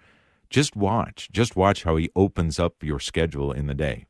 Just 0.52 0.76
watch, 0.76 1.30
just 1.32 1.56
watch 1.56 1.84
how 1.84 1.96
He 1.96 2.10
opens 2.16 2.60
up 2.60 2.84
your 2.84 3.00
schedule 3.00 3.54
in 3.54 3.68
the 3.68 3.74
day. 3.74 4.06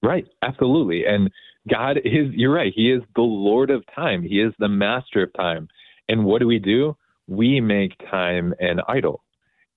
Right, 0.00 0.26
absolutely. 0.42 1.04
And 1.06 1.30
God 1.68 1.98
is, 1.98 2.32
you're 2.32 2.54
right, 2.54 2.72
He 2.74 2.92
is 2.92 3.02
the 3.16 3.22
Lord 3.22 3.70
of 3.70 3.84
time, 3.94 4.22
He 4.22 4.40
is 4.40 4.54
the 4.58 4.68
master 4.68 5.24
of 5.24 5.32
time. 5.34 5.68
And 6.08 6.24
what 6.24 6.38
do 6.38 6.46
we 6.46 6.60
do? 6.60 6.96
We 7.26 7.60
make 7.60 7.98
time 8.10 8.54
an 8.60 8.80
idol 8.86 9.24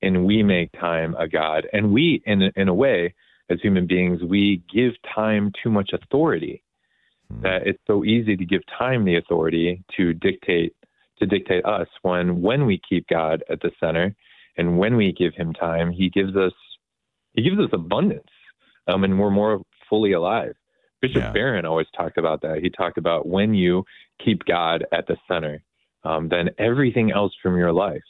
and 0.04 0.26
we 0.26 0.44
make 0.44 0.72
time 0.74 1.16
a 1.16 1.28
God. 1.28 1.68
And 1.74 1.92
we, 1.92 2.22
in, 2.26 2.44
in 2.56 2.68
a 2.68 2.74
way, 2.74 3.16
as 3.50 3.60
human 3.62 3.88
beings, 3.88 4.22
we 4.22 4.62
give 4.72 4.92
time 5.16 5.52
too 5.64 5.72
much 5.72 5.92
authority. 5.92 6.62
Hmm. 7.32 7.42
That 7.42 7.66
it's 7.66 7.82
so 7.88 8.04
easy 8.04 8.38
to 8.38 8.46
give 8.46 8.62
time 8.78 9.06
the 9.06 9.16
authority 9.16 9.84
to 9.98 10.14
dictate 10.14 10.76
to 11.20 11.26
dictate 11.26 11.66
us 11.66 11.88
when 12.04 12.42
when 12.42 12.68
we 12.68 12.80
keep 12.88 13.08
God 13.08 13.44
at 13.50 13.60
the 13.62 13.72
center 13.80 14.16
and 14.58 14.78
when 14.78 14.96
we 14.96 15.12
give 15.12 15.34
him 15.36 15.54
time, 15.54 15.92
he 15.92 16.10
gives 16.10 16.36
us 16.36 16.54
he 17.34 17.44
gives 17.44 17.60
us 17.60 17.70
abundance. 17.72 18.28
Um, 18.88 19.04
and 19.04 19.20
we're 19.20 19.30
more 19.30 19.62
fully 19.90 20.14
alive. 20.14 20.54
Bishop 21.02 21.18
yeah. 21.18 21.32
Barron 21.32 21.66
always 21.66 21.88
talked 21.96 22.18
about 22.18 22.42
that. 22.42 22.60
He 22.62 22.70
talked 22.70 22.98
about 22.98 23.28
when 23.28 23.54
you 23.54 23.84
keep 24.24 24.44
God 24.46 24.86
at 24.92 25.06
the 25.08 25.18
center, 25.28 25.62
um, 26.04 26.30
then 26.30 26.50
everything 26.58 27.12
else 27.12 27.34
from 27.42 27.58
your 27.58 27.72
life, 27.72 28.02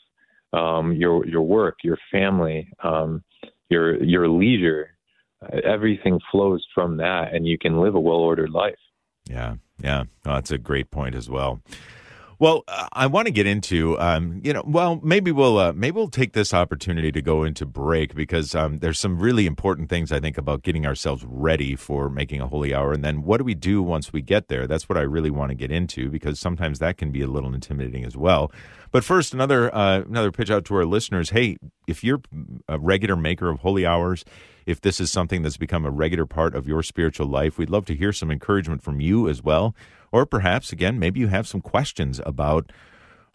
um, 0.54 0.94
your 0.94 1.26
your 1.26 1.42
work, 1.42 1.80
your 1.84 1.98
family, 2.12 2.70
um, 2.84 3.24
your 3.70 4.02
your 4.02 4.30
leisure, 4.30 4.96
uh, 5.42 5.58
everything 5.66 6.20
flows 6.32 6.66
from 6.74 6.98
that, 6.98 7.34
and 7.34 7.46
you 7.46 7.58
can 7.58 7.82
live 7.82 7.96
a 7.96 8.00
well 8.00 8.18
ordered 8.18 8.52
life. 8.52 8.80
Yeah, 9.30 9.56
yeah, 9.84 10.06
oh, 10.26 10.36
that's 10.36 10.52
a 10.52 10.58
great 10.58 10.90
point 10.90 11.16
as 11.16 11.30
well. 11.30 11.62
Well, 12.40 12.64
uh, 12.68 12.88
I 12.94 13.08
want 13.08 13.26
to 13.26 13.32
get 13.32 13.48
into, 13.48 14.00
um, 14.00 14.42
you 14.44 14.54
know, 14.54 14.64
well, 14.64 15.00
maybe 15.02 15.32
we'll 15.32 15.58
uh, 15.58 15.74
maybe 15.74 15.96
we'll 15.96 16.08
take 16.08 16.34
this 16.34 16.54
opportunity 16.54 17.12
to 17.12 17.22
go 17.22 17.44
into 17.44 17.66
break 17.66 18.14
because 18.14 18.54
um, 18.54 18.78
there's 18.78 19.00
some 19.00 19.18
really 19.18 19.48
important 19.48 19.90
things 19.90 20.12
I 20.12 20.20
think 20.20 20.38
about 20.38 20.62
getting 20.62 20.86
ourselves 20.86 21.26
ready 21.28 21.76
for 21.76 22.12
making 22.12 22.40
a 22.42 22.48
holy 22.48 22.76
hour, 22.76 22.94
and 22.94 23.04
then 23.04 23.24
what 23.24 23.38
do 23.38 23.44
we 23.44 23.56
do 23.56 23.82
once 23.82 24.14
we 24.14 24.22
get 24.22 24.50
there? 24.50 24.68
That's 24.68 24.88
what 24.88 25.00
I 25.00 25.02
really 25.02 25.32
want 25.32 25.50
to 25.50 25.56
get 25.56 25.72
into 25.72 26.12
because 26.12 26.40
sometimes 26.40 26.78
that 26.78 26.98
can 26.98 27.12
be 27.12 27.24
a 27.24 27.28
little 27.28 27.56
intimidating 27.56 28.06
as 28.06 28.16
well. 28.16 28.52
But 28.92 29.04
first, 29.04 29.34
another 29.34 29.74
uh, 29.74 30.02
another 30.02 30.32
pitch 30.32 30.52
out 30.52 30.64
to 30.66 30.76
our 30.76 30.86
listeners. 30.86 31.32
Hey, 31.32 31.58
if 31.88 32.04
you're 32.04 32.22
a 32.68 32.78
regular 32.78 33.16
maker 33.16 33.50
of 33.50 33.62
holy 33.62 33.84
hours, 33.84 34.24
if 34.68 34.80
this 34.80 35.00
is 35.00 35.12
something 35.12 35.42
that's 35.42 35.58
become 35.58 35.86
a 35.86 35.92
regular 35.92 36.28
part 36.28 36.54
of 36.54 36.68
your 36.68 36.84
spiritual 36.84 37.26
life, 37.26 37.58
we'd 37.58 37.72
love 37.72 37.86
to 37.86 37.96
hear 37.96 38.14
some 38.14 38.30
encouragement 38.30 38.84
from 38.84 39.02
you 39.02 39.28
as 39.28 39.42
well. 39.42 39.74
Or 40.12 40.26
perhaps, 40.26 40.72
again, 40.72 41.00
maybe 41.00 41.20
you 41.20 41.28
have 41.28 41.48
some 41.48 41.62
questions 41.62 42.22
about 42.26 42.72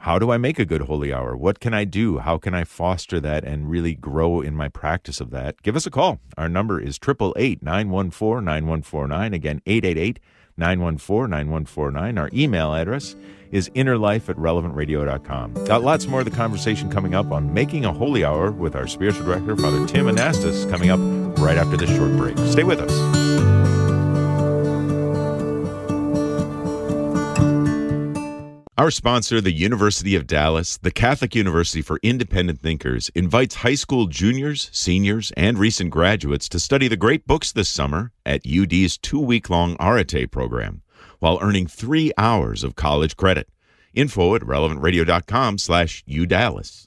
how 0.02 0.19
do 0.19 0.33
I 0.33 0.37
make 0.37 0.59
a 0.59 0.64
good 0.64 0.83
holy 0.83 1.12
hour? 1.12 1.37
What 1.37 1.61
can 1.61 1.73
I 1.73 1.85
do? 1.85 2.19
How 2.19 2.37
can 2.37 2.55
I 2.55 2.64
foster 2.64 3.21
that 3.21 3.45
and 3.45 3.71
really 3.71 3.95
grow 3.95 4.41
in 4.41 4.57
my 4.57 4.69
practice 4.69 5.21
of 5.21 5.31
that? 5.31 5.62
Give 5.62 5.76
us 5.76 5.87
a 5.87 5.93
call. 5.93 6.19
Our 6.37 6.49
number 6.49 6.81
is 6.81 6.99
888 7.00 7.62
914 7.62 8.45
9149. 8.45 9.33
Again, 9.33 9.62
888 9.64 10.19
914 10.57 11.31
9149. 11.31 12.19
Our 12.19 12.31
email 12.33 12.75
address 12.75 13.14
is 13.52 13.69
innerlife 13.71 14.29
at 14.29 14.37
relevantradio.com. 14.37 15.67
Got 15.67 15.85
lots 15.85 16.07
more 16.07 16.21
of 16.21 16.25
the 16.25 16.37
conversation 16.37 16.91
coming 16.91 17.14
up 17.14 17.31
on 17.31 17.55
Making 17.55 17.85
a 17.85 17.93
Holy 17.93 18.25
Hour 18.25 18.50
with 18.50 18.75
our 18.75 18.88
spiritual 18.88 19.25
director, 19.25 19.57
Father 19.57 19.87
Tim 19.87 20.07
Anastos, 20.07 20.69
coming 20.69 20.91
up 20.91 20.99
right 21.38 21.57
after 21.57 21.76
this 21.76 21.91
short 21.91 22.11
break. 22.17 22.37
Stay 22.38 22.64
with 22.64 22.81
us. 22.81 23.51
Our 28.79 28.91
sponsor, 28.91 29.43
the 29.43 29.52
University 29.52 30.14
of 30.14 30.26
Dallas, 30.26 30.79
the 30.79 30.91
Catholic 30.91 31.35
University 31.35 31.83
for 31.83 32.00
Independent 32.02 32.61
Thinkers, 32.62 33.11
invites 33.14 33.57
high 33.57 33.75
school 33.75 34.07
juniors, 34.07 34.71
seniors, 34.73 35.31
and 35.37 35.59
recent 35.59 35.91
graduates 35.91 36.49
to 36.49 36.59
study 36.59 36.88
the 36.88 36.97
great 36.97 37.26
books 37.26 37.52
this 37.52 37.69
summer 37.69 38.12
at 38.25 38.47
UD's 38.47 38.97
two 38.97 39.21
week 39.21 39.50
long 39.50 39.76
Arete 39.79 40.31
program 40.31 40.81
while 41.19 41.38
earning 41.43 41.67
three 41.67 42.12
hours 42.17 42.64
of 42.64 42.75
college 42.75 43.14
credit. 43.14 43.47
Info 43.93 44.35
at 44.35 44.41
relevantradio.com 44.41 45.59
slash 45.59 46.02
udallas. 46.09 46.87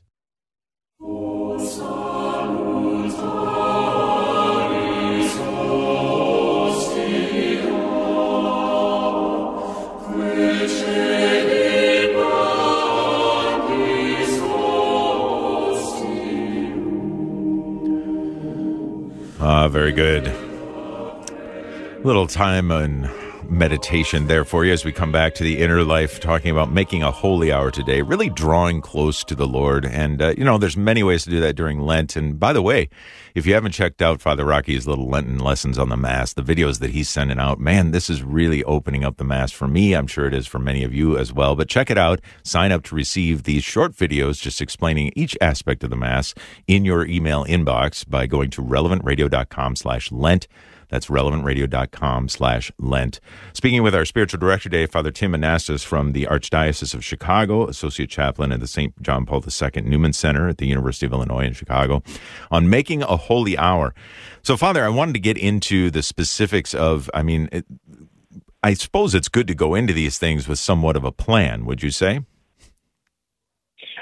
Very 19.67 19.91
good. 19.91 20.31
Little 22.03 22.27
time 22.27 22.71
and 22.71 23.09
meditation 23.49 24.27
there 24.27 24.45
for 24.45 24.65
you 24.65 24.73
as 24.73 24.85
we 24.85 24.91
come 24.91 25.11
back 25.11 25.35
to 25.35 25.43
the 25.43 25.59
inner 25.59 25.83
life, 25.83 26.19
talking 26.19 26.51
about 26.51 26.71
making 26.71 27.03
a 27.03 27.11
holy 27.11 27.51
hour 27.51 27.71
today, 27.71 28.01
really 28.01 28.29
drawing 28.29 28.81
close 28.81 29.23
to 29.23 29.35
the 29.35 29.47
Lord. 29.47 29.85
And, 29.85 30.21
uh, 30.21 30.33
you 30.37 30.43
know, 30.43 30.57
there's 30.57 30.77
many 30.77 31.03
ways 31.03 31.23
to 31.23 31.29
do 31.29 31.39
that 31.39 31.55
during 31.55 31.79
Lent. 31.81 32.15
And 32.15 32.39
by 32.39 32.53
the 32.53 32.61
way, 32.61 32.89
if 33.33 33.45
you 33.45 33.53
haven't 33.53 33.71
checked 33.71 34.01
out 34.01 34.21
Father 34.21 34.45
Rocky's 34.45 34.87
little 34.87 35.09
Lenten 35.09 35.39
lessons 35.39 35.77
on 35.77 35.89
the 35.89 35.97
Mass, 35.97 36.33
the 36.33 36.41
videos 36.41 36.79
that 36.79 36.91
he's 36.91 37.09
sending 37.09 37.39
out, 37.39 37.59
man, 37.59 37.91
this 37.91 38.09
is 38.09 38.23
really 38.23 38.63
opening 38.63 39.03
up 39.03 39.17
the 39.17 39.23
Mass 39.23 39.51
for 39.51 39.67
me. 39.67 39.93
I'm 39.93 40.07
sure 40.07 40.25
it 40.25 40.33
is 40.33 40.47
for 40.47 40.59
many 40.59 40.83
of 40.83 40.93
you 40.93 41.17
as 41.17 41.33
well. 41.33 41.55
But 41.55 41.69
check 41.69 41.89
it 41.89 41.97
out. 41.97 42.21
Sign 42.43 42.71
up 42.71 42.83
to 42.83 42.95
receive 42.95 43.43
these 43.43 43.63
short 43.63 43.93
videos 43.93 44.41
just 44.41 44.61
explaining 44.61 45.11
each 45.15 45.37
aspect 45.41 45.83
of 45.83 45.89
the 45.89 45.95
Mass 45.95 46.33
in 46.67 46.85
your 46.85 47.05
email 47.05 47.45
inbox 47.45 48.09
by 48.09 48.25
going 48.25 48.49
to 48.51 48.61
relevantradio.com 48.61 49.75
slash 49.75 50.11
Lent. 50.11 50.47
That's 50.89 51.07
relevantradio.com 51.07 52.29
slash 52.29 52.71
Lent. 52.79 53.19
Speaking 53.53 53.83
with 53.83 53.95
our 53.95 54.05
spiritual 54.05 54.39
director 54.39 54.69
today, 54.69 54.85
Father 54.85 55.11
Tim 55.11 55.33
Anastos 55.33 55.85
from 55.85 56.11
the 56.13 56.25
Archdiocese 56.25 56.93
of 56.93 57.03
Chicago, 57.03 57.67
Associate 57.67 58.09
Chaplain 58.09 58.51
at 58.51 58.59
the 58.59 58.67
St. 58.67 59.01
John 59.01 59.25
Paul 59.25 59.43
II 59.43 59.81
Newman 59.83 60.13
Center 60.13 60.47
at 60.47 60.57
the 60.57 60.67
University 60.67 61.05
of 61.05 61.13
Illinois 61.13 61.45
in 61.45 61.53
Chicago, 61.53 62.03
on 62.51 62.69
making 62.69 63.03
a 63.03 63.17
holy 63.17 63.57
hour. 63.57 63.93
So, 64.43 64.57
Father, 64.57 64.83
I 64.83 64.89
wanted 64.89 65.13
to 65.13 65.19
get 65.19 65.37
into 65.37 65.89
the 65.89 66.03
specifics 66.03 66.73
of, 66.73 67.09
I 67.13 67.23
mean, 67.23 67.49
it, 67.51 67.65
I 68.63 68.73
suppose 68.73 69.13
it's 69.13 69.29
good 69.29 69.47
to 69.47 69.55
go 69.55 69.75
into 69.75 69.93
these 69.93 70.17
things 70.17 70.47
with 70.47 70.59
somewhat 70.59 70.95
of 70.95 71.03
a 71.03 71.11
plan, 71.11 71.65
would 71.65 71.83
you 71.83 71.91
say? 71.91 72.21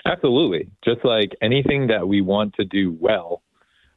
Absolutely. 0.05 0.69
Just 0.83 1.03
like 1.05 1.31
anything 1.41 1.87
that 1.87 2.07
we 2.07 2.21
want 2.21 2.53
to 2.55 2.65
do 2.65 2.97
well, 2.99 3.41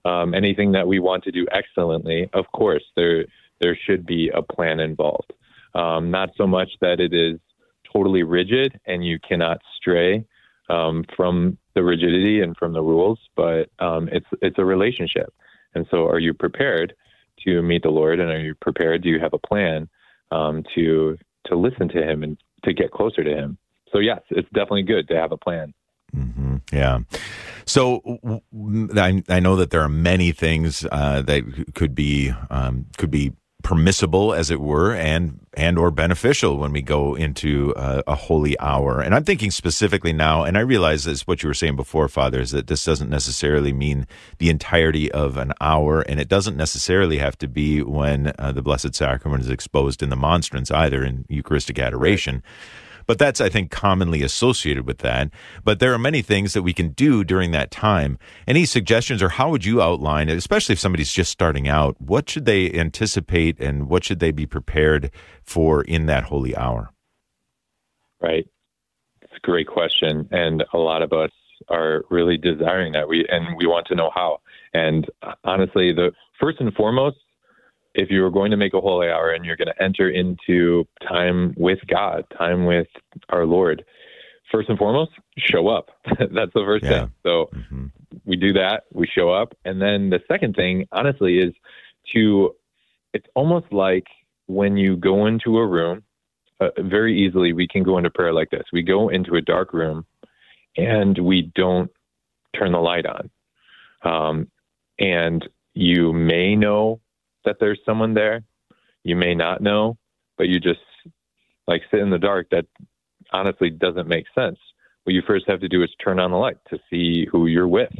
um, 0.06 0.34
anything 0.34 0.72
that 0.72 0.86
we 0.86 0.98
want 1.00 1.24
to 1.24 1.32
do 1.32 1.46
excellently, 1.50 2.30
of 2.32 2.44
course, 2.52 2.84
there 2.94 3.24
there 3.60 3.76
should 3.86 4.04
be 4.06 4.30
a 4.34 4.42
plan 4.42 4.80
involved. 4.80 5.32
Um, 5.74 6.10
not 6.10 6.30
so 6.36 6.46
much 6.46 6.70
that 6.80 7.00
it 7.00 7.12
is 7.12 7.40
totally 7.90 8.22
rigid 8.22 8.78
and 8.86 9.04
you 9.04 9.18
cannot 9.18 9.58
stray 9.76 10.24
um, 10.68 11.04
from 11.16 11.58
the 11.74 11.82
rigidity 11.82 12.40
and 12.40 12.56
from 12.56 12.72
the 12.72 12.82
rules, 12.82 13.18
but 13.34 13.70
um, 13.78 14.08
it's 14.12 14.26
it's 14.42 14.58
a 14.58 14.64
relationship. 14.64 15.32
And 15.74 15.86
so, 15.90 16.06
are 16.06 16.18
you 16.18 16.34
prepared 16.34 16.94
to 17.44 17.62
meet 17.62 17.82
the 17.82 17.90
Lord, 17.90 18.20
and 18.20 18.30
are 18.30 18.40
you 18.40 18.54
prepared? 18.54 19.02
Do 19.02 19.08
you 19.08 19.20
have 19.20 19.34
a 19.34 19.38
plan 19.38 19.88
um, 20.30 20.64
to 20.74 21.18
to 21.46 21.56
listen 21.56 21.88
to 21.90 22.02
Him 22.02 22.22
and 22.22 22.38
to 22.64 22.72
get 22.72 22.90
closer 22.90 23.22
to 23.22 23.30
Him? 23.30 23.58
So, 23.92 23.98
yes, 23.98 24.20
it's 24.30 24.48
definitely 24.48 24.82
good 24.82 25.08
to 25.08 25.16
have 25.16 25.32
a 25.32 25.36
plan. 25.36 25.74
Mm-hmm. 26.14 26.56
Yeah. 26.72 27.00
So 27.66 28.42
I, 28.96 29.22
I 29.28 29.40
know 29.40 29.56
that 29.56 29.70
there 29.70 29.82
are 29.82 29.88
many 29.88 30.32
things 30.32 30.86
uh, 30.90 31.22
that 31.22 31.74
could 31.74 31.94
be 31.94 32.32
um, 32.50 32.86
could 32.96 33.10
be 33.10 33.32
permissible, 33.66 34.32
as 34.32 34.48
it 34.48 34.60
were, 34.60 34.94
and 34.94 35.40
and 35.54 35.76
or 35.76 35.90
beneficial 35.90 36.56
when 36.56 36.70
we 36.70 36.80
go 36.80 37.16
into 37.16 37.74
uh, 37.74 38.00
a 38.06 38.14
holy 38.14 38.56
hour. 38.60 39.00
And 39.00 39.12
I'm 39.12 39.24
thinking 39.24 39.50
specifically 39.50 40.12
now, 40.12 40.44
and 40.44 40.56
I 40.56 40.60
realize 40.60 41.02
this 41.02 41.26
what 41.26 41.42
you 41.42 41.48
were 41.48 41.54
saying 41.54 41.74
before, 41.74 42.06
Father, 42.06 42.40
is 42.40 42.52
that 42.52 42.68
this 42.68 42.84
doesn't 42.84 43.10
necessarily 43.10 43.72
mean 43.72 44.06
the 44.38 44.50
entirety 44.50 45.10
of 45.10 45.36
an 45.36 45.52
hour, 45.60 46.02
and 46.02 46.20
it 46.20 46.28
doesn't 46.28 46.56
necessarily 46.56 47.18
have 47.18 47.36
to 47.38 47.48
be 47.48 47.82
when 47.82 48.32
uh, 48.38 48.52
the 48.52 48.62
Blessed 48.62 48.94
Sacrament 48.94 49.42
is 49.42 49.50
exposed 49.50 50.00
in 50.00 50.10
the 50.10 50.16
monstrance 50.16 50.70
either 50.70 51.02
in 51.02 51.24
Eucharistic 51.28 51.80
adoration. 51.80 52.34
Right. 52.36 52.42
But 53.06 53.18
that's, 53.18 53.40
I 53.40 53.48
think, 53.48 53.70
commonly 53.70 54.22
associated 54.22 54.86
with 54.86 54.98
that. 54.98 55.30
But 55.64 55.78
there 55.78 55.92
are 55.92 55.98
many 55.98 56.22
things 56.22 56.52
that 56.52 56.62
we 56.62 56.72
can 56.72 56.90
do 56.90 57.24
during 57.24 57.52
that 57.52 57.70
time. 57.70 58.18
Any 58.46 58.66
suggestions 58.66 59.22
or 59.22 59.30
how 59.30 59.50
would 59.50 59.64
you 59.64 59.80
outline, 59.80 60.28
especially 60.28 60.72
if 60.72 60.80
somebody's 60.80 61.12
just 61.12 61.30
starting 61.30 61.68
out, 61.68 62.00
what 62.00 62.28
should 62.28 62.44
they 62.44 62.72
anticipate 62.72 63.60
and 63.60 63.88
what 63.88 64.04
should 64.04 64.18
they 64.18 64.32
be 64.32 64.46
prepared 64.46 65.10
for 65.42 65.82
in 65.82 66.06
that 66.06 66.24
holy 66.24 66.56
hour? 66.56 66.90
Right. 68.20 68.48
It's 69.22 69.32
a 69.36 69.46
great 69.46 69.68
question. 69.68 70.28
And 70.30 70.64
a 70.72 70.78
lot 70.78 71.02
of 71.02 71.12
us 71.12 71.30
are 71.68 72.04
really 72.10 72.36
desiring 72.36 72.92
that 72.92 73.08
we 73.08 73.26
and 73.28 73.56
we 73.56 73.66
want 73.66 73.86
to 73.88 73.94
know 73.94 74.10
how. 74.14 74.40
And 74.74 75.06
uh, 75.22 75.32
honestly, 75.44 75.92
the 75.92 76.12
first 76.40 76.60
and 76.60 76.72
foremost, 76.74 77.16
if 77.96 78.10
you 78.10 78.24
are 78.24 78.30
going 78.30 78.50
to 78.50 78.56
make 78.56 78.74
a 78.74 78.80
holy 78.80 79.08
hour 79.08 79.30
and 79.30 79.44
you're 79.44 79.56
going 79.56 79.68
to 79.68 79.82
enter 79.82 80.08
into 80.10 80.86
time 81.08 81.54
with 81.56 81.78
God, 81.88 82.24
time 82.36 82.66
with 82.66 82.88
our 83.30 83.46
Lord, 83.46 83.84
first 84.52 84.68
and 84.68 84.78
foremost, 84.78 85.12
show 85.38 85.68
up. 85.68 85.90
That's 86.06 86.52
the 86.52 86.64
first 86.64 86.84
yeah. 86.84 86.90
thing. 86.90 87.12
So 87.22 87.48
mm-hmm. 87.54 87.86
we 88.24 88.36
do 88.36 88.52
that, 88.52 88.84
we 88.92 89.06
show 89.06 89.30
up. 89.30 89.56
And 89.64 89.80
then 89.80 90.10
the 90.10 90.20
second 90.28 90.54
thing, 90.54 90.86
honestly, 90.92 91.38
is 91.38 91.54
to, 92.14 92.54
it's 93.14 93.26
almost 93.34 93.72
like 93.72 94.06
when 94.46 94.76
you 94.76 94.96
go 94.96 95.26
into 95.26 95.58
a 95.58 95.66
room, 95.66 96.02
uh, 96.60 96.68
very 96.78 97.18
easily 97.18 97.52
we 97.52 97.66
can 97.66 97.82
go 97.82 97.98
into 97.98 98.10
prayer 98.10 98.32
like 98.32 98.50
this. 98.50 98.64
We 98.72 98.82
go 98.82 99.08
into 99.08 99.34
a 99.36 99.40
dark 99.40 99.72
room 99.72 100.06
and 100.76 101.18
we 101.18 101.50
don't 101.54 101.90
turn 102.58 102.72
the 102.72 102.78
light 102.78 103.06
on. 103.06 103.30
Um, 104.02 104.50
and 104.98 105.46
you 105.74 106.12
may 106.12 106.56
know 106.56 107.00
that 107.46 107.56
there's 107.58 107.80
someone 107.86 108.14
there, 108.14 108.42
you 109.02 109.16
may 109.16 109.34
not 109.34 109.62
know, 109.62 109.96
but 110.36 110.48
you 110.48 110.60
just 110.60 110.80
like 111.66 111.82
sit 111.90 112.00
in 112.00 112.10
the 112.10 112.18
dark. 112.18 112.48
That 112.50 112.66
honestly 113.32 113.70
doesn't 113.70 114.08
make 114.08 114.26
sense. 114.34 114.58
What 115.04 115.14
you 115.14 115.22
first 115.26 115.48
have 115.48 115.60
to 115.60 115.68
do 115.68 115.82
is 115.82 115.90
turn 116.02 116.18
on 116.18 116.32
the 116.32 116.36
light 116.36 116.58
to 116.70 116.78
see 116.90 117.26
who 117.30 117.46
you're 117.46 117.68
with 117.68 117.92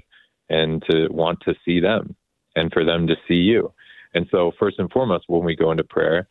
and 0.49 0.83
to 0.91 1.09
want 1.09 1.41
to 1.43 1.55
see 1.65 1.81
them 1.81 2.15
and 2.55 2.73
for 2.73 2.85
them 2.85 3.07
to 3.07 3.17
see 3.29 3.35
you. 3.35 3.73
And 4.15 4.27
so, 4.31 4.53
first 4.59 4.79
and 4.79 4.91
foremost, 4.91 5.25
when 5.29 5.45
we 5.45 5.55
go 5.55 5.71
into 5.71 5.85
prayer, 5.85 6.27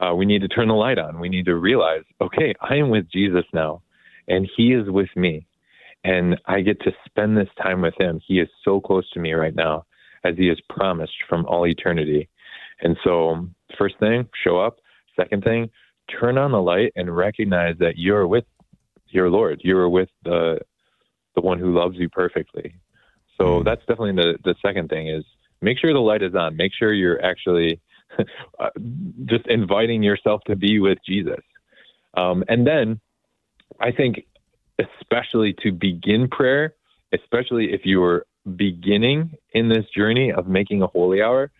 uh, 0.00 0.14
we 0.14 0.26
need 0.26 0.42
to 0.42 0.48
turn 0.48 0.68
the 0.68 0.74
light 0.74 0.98
on. 0.98 1.20
We 1.20 1.28
need 1.28 1.44
to 1.46 1.56
realize, 1.56 2.02
okay, 2.20 2.54
I 2.60 2.76
am 2.76 2.90
with 2.90 3.10
Jesus 3.10 3.44
now, 3.52 3.82
and 4.28 4.48
He 4.56 4.72
is 4.72 4.90
with 4.90 5.10
me, 5.14 5.46
and 6.02 6.40
I 6.46 6.60
get 6.60 6.80
to 6.82 6.92
spend 7.06 7.36
this 7.36 7.48
time 7.62 7.82
with 7.82 7.94
Him. 7.98 8.20
He 8.26 8.40
is 8.40 8.48
so 8.64 8.80
close 8.80 9.08
to 9.10 9.20
me 9.20 9.32
right 9.32 9.54
now, 9.54 9.84
as 10.24 10.36
He 10.36 10.48
has 10.48 10.58
promised 10.68 11.12
from 11.28 11.46
all 11.46 11.66
eternity. 11.66 12.28
And 12.82 12.96
so, 13.04 13.48
first 13.78 13.98
thing, 13.98 14.28
show 14.44 14.60
up. 14.60 14.78
Second 15.16 15.44
thing, 15.44 15.70
turn 16.20 16.38
on 16.38 16.52
the 16.52 16.60
light 16.60 16.92
and 16.96 17.14
recognize 17.14 17.76
that 17.78 17.96
you're 17.96 18.26
with 18.26 18.44
your 19.08 19.28
Lord. 19.30 19.60
You're 19.62 19.88
with 19.88 20.08
the 20.24 20.60
the 21.34 21.40
one 21.40 21.58
who 21.58 21.76
loves 21.76 21.96
you 21.96 22.08
perfectly. 22.08 22.74
So 23.38 23.60
mm. 23.60 23.64
that's 23.64 23.80
definitely 23.80 24.12
the 24.12 24.38
the 24.44 24.54
second 24.64 24.88
thing 24.88 25.08
is 25.08 25.24
make 25.60 25.78
sure 25.78 25.92
the 25.92 26.00
light 26.00 26.22
is 26.22 26.34
on. 26.34 26.56
Make 26.56 26.72
sure 26.78 26.92
you're 26.92 27.22
actually 27.24 27.80
uh, 28.58 28.70
just 29.26 29.46
inviting 29.46 30.02
yourself 30.02 30.42
to 30.46 30.56
be 30.56 30.80
with 30.80 30.98
Jesus. 31.06 31.40
Um, 32.14 32.44
and 32.48 32.66
then 32.66 33.00
I 33.80 33.92
think, 33.92 34.26
especially 34.78 35.54
to 35.62 35.72
begin 35.72 36.28
prayer, 36.28 36.74
especially 37.12 37.72
if 37.72 37.82
you 37.84 38.02
are 38.02 38.26
beginning 38.56 39.32
in 39.52 39.68
this 39.68 39.84
journey 39.94 40.32
of 40.32 40.48
making 40.48 40.82
a 40.82 40.86
holy 40.86 41.22
hour, 41.22 41.50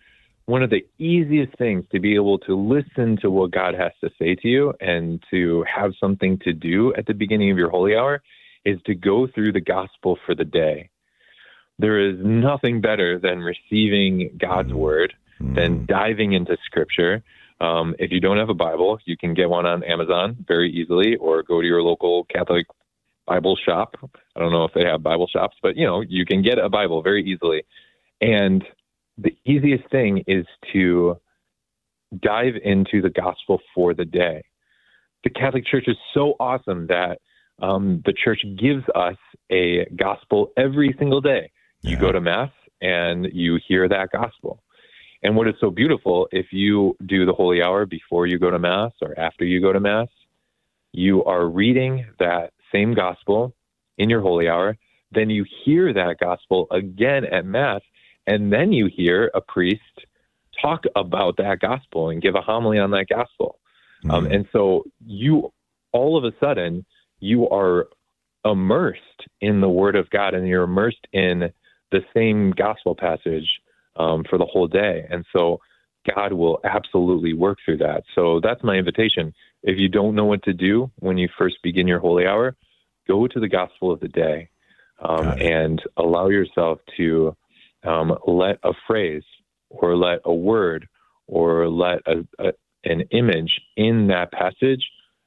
one 0.51 0.65
of 0.65 0.71
the 0.71 0.85
easiest 0.99 1.57
things 1.59 1.85
to 1.93 2.01
be 2.01 2.17
able 2.17 2.37
to 2.37 2.57
listen 2.57 3.17
to 3.23 3.31
what 3.31 3.53
God 3.53 3.75
has 3.75 3.93
to 4.01 4.11
say 4.19 4.35
to 4.35 4.49
you 4.49 4.75
and 4.81 5.23
to 5.31 5.65
have 5.73 5.93
something 6.01 6.41
to 6.41 6.53
do 6.53 6.93
at 6.95 7.07
the 7.07 7.15
beginning 7.15 7.53
of 7.53 7.57
your 7.57 7.71
holy 7.71 7.95
hour 7.95 8.21
is 8.65 8.79
to 8.87 8.97
go 8.97 9.29
through 9.33 9.53
the 9.53 9.61
gospel 9.61 10.19
for 10.27 10.35
the 10.35 10.45
day. 10.45 10.91
There 11.79 12.01
is 12.01 12.17
nothing 12.19 12.81
better 12.81 13.17
than 13.17 13.39
receiving 13.39 14.39
God's 14.39 14.73
word 14.73 15.15
mm. 15.41 15.55
than 15.55 15.87
diving 15.87 16.33
into 16.33 16.57
scripture. 16.67 17.23
Um, 17.61 17.95
if 18.01 18.11
you 18.11 18.21
don't 18.21 18.39
have 18.39 18.49
a 18.49 18.55
Bible, 18.55 18.99
you 19.05 19.17
can 19.17 19.35
get 19.35 19.49
one 19.49 19.67
on 19.67 19.85
Amazon 19.85 20.45
very 20.49 20.73
easily 20.73 21.15
or 21.15 21.45
go 21.45 21.61
to 21.61 21.67
your 21.67 21.81
local 21.81 22.25
Catholic 22.25 22.67
Bible 23.25 23.57
shop. 23.65 23.95
I 24.35 24.41
don't 24.41 24.53
know 24.53 24.65
if 24.65 24.73
they 24.75 24.85
have 24.85 25.01
Bible 25.01 25.29
shops, 25.29 25.57
but 25.63 25.77
you 25.77 25.87
know, 25.87 26.01
you 26.01 26.27
can 26.27 26.43
get 26.43 26.59
a 26.59 26.69
Bible 26.69 27.03
very 27.03 27.25
easily. 27.25 27.63
And 28.21 28.65
the 29.23 29.37
easiest 29.45 29.89
thing 29.91 30.25
is 30.27 30.47
to 30.73 31.17
dive 32.23 32.55
into 32.63 33.03
the 33.03 33.11
gospel 33.11 33.61
for 33.75 33.95
the 33.95 34.05
day. 34.05 34.43
The 35.25 35.31
Catholic 35.31 35.67
Church 35.67 35.85
is 35.87 35.97
so 36.15 36.35
awesome 36.41 36.87
that 36.89 37.19
um, 37.61 38.03
the 38.07 38.13
church 38.13 38.43
gives 38.59 38.83
us 38.95 39.17
a 39.53 39.87
gospel 39.97 40.51
every 40.57 40.95
single 40.99 41.21
day. 41.21 41.51
You 41.83 41.93
yeah. 41.93 42.01
go 42.01 42.13
to 42.13 42.21
Mass 42.21 42.51
and 42.81 43.29
you 43.33 43.59
hear 43.69 43.89
that 43.89 44.11
gospel. 44.13 44.63
And 45.23 45.37
what 45.37 45.49
is 45.49 45.55
so 45.61 45.71
beautiful, 45.71 46.29
if 46.33 46.47
you 46.51 46.97
do 47.05 47.27
the 47.27 47.35
holy 47.35 47.61
hour 47.63 47.85
before 47.85 48.27
you 48.27 48.39
go 48.39 48.51
to 48.51 48.59
Mass 48.59 48.93
or 49.03 49.19
after 49.19 49.45
you 49.45 49.61
go 49.61 49.73
to 49.73 49.81
Mass, 49.81 50.09
you 50.93 51.23
are 51.25 51.47
reading 51.47 52.07
that 52.19 52.53
same 52.73 52.95
gospel 52.95 53.55
in 53.99 54.09
your 54.09 54.23
holy 54.23 54.49
hour. 54.49 54.79
Then 55.13 55.29
you 55.29 55.45
hear 55.65 55.93
that 55.93 56.17
gospel 56.19 56.67
again 56.71 57.27
at 57.27 57.45
Mass, 57.45 57.83
and 58.27 58.53
then 58.53 58.73
you 58.73 58.87
hear 58.95 59.31
a 59.35 59.41
priest 59.41 59.81
talk 60.61 60.85
about 60.97 61.37
that 61.39 61.61
gospel 61.61 62.11
and 62.11 62.23
give 62.23 62.35
a 62.35 62.41
homily 62.41 62.79
on 62.79 62.91
that 62.91 63.07
gospel. 63.09 63.59
Um, 64.05 64.11
mm-hmm. 64.11 64.27
Um, 64.27 64.33
and 64.33 64.49
so 64.53 64.85
you, 65.05 65.53
all 65.93 66.17
of 66.17 66.25
a 66.25 66.37
sudden, 66.39 66.85
you 67.21 67.49
are 67.49 67.89
immersed 68.45 69.01
in 69.41 69.61
the 69.61 69.69
Word 69.69 69.97
of 69.97 70.09
God 70.11 70.35
and 70.35 70.47
you're 70.49 70.65
immersed 70.65 71.07
in 71.13 71.53
the 71.91 72.01
same 72.15 72.53
gospel 72.53 72.95
passage 72.95 73.61
um, 73.97 74.25
for 74.29 74.39
the 74.39 74.47
whole 74.47 74.69
day. 74.69 75.07
And 75.11 75.25
so 75.33 75.61
God 76.17 76.33
will 76.33 76.61
absolutely 76.65 77.35
work 77.35 77.59
through 77.65 77.79
that. 77.79 78.05
So 78.15 78.41
that's 78.43 78.63
my 78.63 78.77
invitation. 78.77 79.35
If 79.63 79.79
you 79.79 79.89
don't 79.89 80.15
know 80.15 80.25
what 80.25 80.43
to 80.45 80.55
do 80.55 80.91
when 80.97 81.19
you 81.19 81.29
first 81.37 81.57
begin 81.63 81.87
your 81.87 81.99
holy 81.99 82.27
hour, 82.27 82.57
go 83.07 83.27
to 83.27 83.41
the 83.41 83.49
gospel 83.49 83.91
of 83.91 84.01
the 84.01 84.09
day 84.09 84.49
um, 85.01 85.29
and 85.39 85.83
allow 85.97 86.29
yourself 86.29 86.79
to 86.97 87.37
um, 87.85 88.17
let 88.27 88.59
a 88.63 88.73
phrase 88.87 89.25
or 89.69 89.97
let 89.97 90.21
a 90.25 90.35
word 90.35 90.89
or 91.27 91.69
let 91.69 92.01
a, 92.07 92.27
a, 92.39 92.53
an 92.85 93.03
image 93.13 93.61
in 93.77 94.09
that 94.09 94.33
passage 94.33 94.85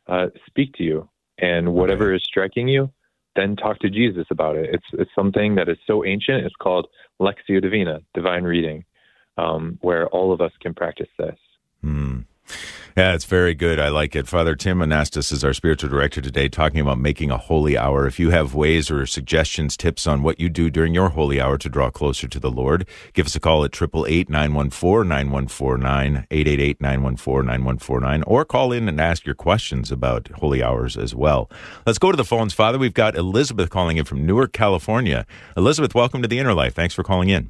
uh, 0.07 0.27
speak 0.47 0.73
to 0.75 0.83
you. 0.83 1.09
And 1.39 1.73
whatever 1.73 2.13
is 2.13 2.23
striking 2.23 2.67
you, 2.67 2.91
then 3.35 3.55
talk 3.55 3.79
to 3.79 3.89
Jesus 3.89 4.27
about 4.29 4.55
it. 4.55 4.69
It's, 4.73 4.85
it's 4.93 5.11
something 5.15 5.55
that 5.55 5.67
is 5.67 5.77
so 5.87 6.05
ancient. 6.05 6.45
It's 6.45 6.55
called 6.55 6.87
Lectio 7.19 7.61
Divina, 7.61 8.01
divine 8.13 8.43
reading, 8.43 8.85
um, 9.37 9.79
where 9.81 10.07
all 10.07 10.31
of 10.31 10.41
us 10.41 10.51
can 10.61 10.73
practice 10.73 11.09
this. 11.17 11.37
Mm. 11.83 12.25
Yeah, 12.95 13.15
it's 13.15 13.25
very 13.25 13.55
good. 13.55 13.79
I 13.79 13.89
like 13.89 14.15
it. 14.15 14.27
Father 14.27 14.55
Tim 14.55 14.77
Anastos 14.77 15.31
is 15.31 15.43
our 15.43 15.53
spiritual 15.53 15.89
director 15.89 16.21
today, 16.21 16.47
talking 16.47 16.79
about 16.79 16.99
making 16.99 17.31
a 17.31 17.39
holy 17.39 17.75
hour. 17.75 18.05
If 18.05 18.19
you 18.19 18.29
have 18.29 18.53
ways 18.53 18.91
or 18.91 19.07
suggestions, 19.07 19.75
tips 19.75 20.05
on 20.05 20.21
what 20.21 20.39
you 20.39 20.47
do 20.47 20.69
during 20.69 20.93
your 20.93 21.09
holy 21.09 21.41
hour 21.41 21.57
to 21.57 21.69
draw 21.69 21.89
closer 21.89 22.27
to 22.27 22.39
the 22.39 22.51
Lord, 22.51 22.87
give 23.13 23.25
us 23.25 23.35
a 23.35 23.39
call 23.39 23.63
at 23.63 23.73
888 23.73 24.29
914 24.29 25.07
9149, 25.09 26.27
888 26.29 26.81
914 26.81 27.45
9149, 27.47 28.23
or 28.27 28.45
call 28.45 28.71
in 28.71 28.87
and 28.87 29.01
ask 29.01 29.25
your 29.25 29.33
questions 29.33 29.91
about 29.91 30.27
holy 30.35 30.61
hours 30.61 30.95
as 30.95 31.15
well. 31.15 31.49
Let's 31.87 31.97
go 31.97 32.11
to 32.11 32.17
the 32.17 32.23
phones, 32.23 32.53
Father. 32.53 32.77
We've 32.77 32.93
got 32.93 33.15
Elizabeth 33.15 33.71
calling 33.71 33.97
in 33.97 34.05
from 34.05 34.23
Newark, 34.23 34.53
California. 34.53 35.25
Elizabeth, 35.57 35.95
welcome 35.95 36.21
to 36.21 36.27
the 36.27 36.37
Inner 36.37 36.53
Life. 36.53 36.75
Thanks 36.75 36.93
for 36.93 37.03
calling 37.03 37.29
in. 37.29 37.49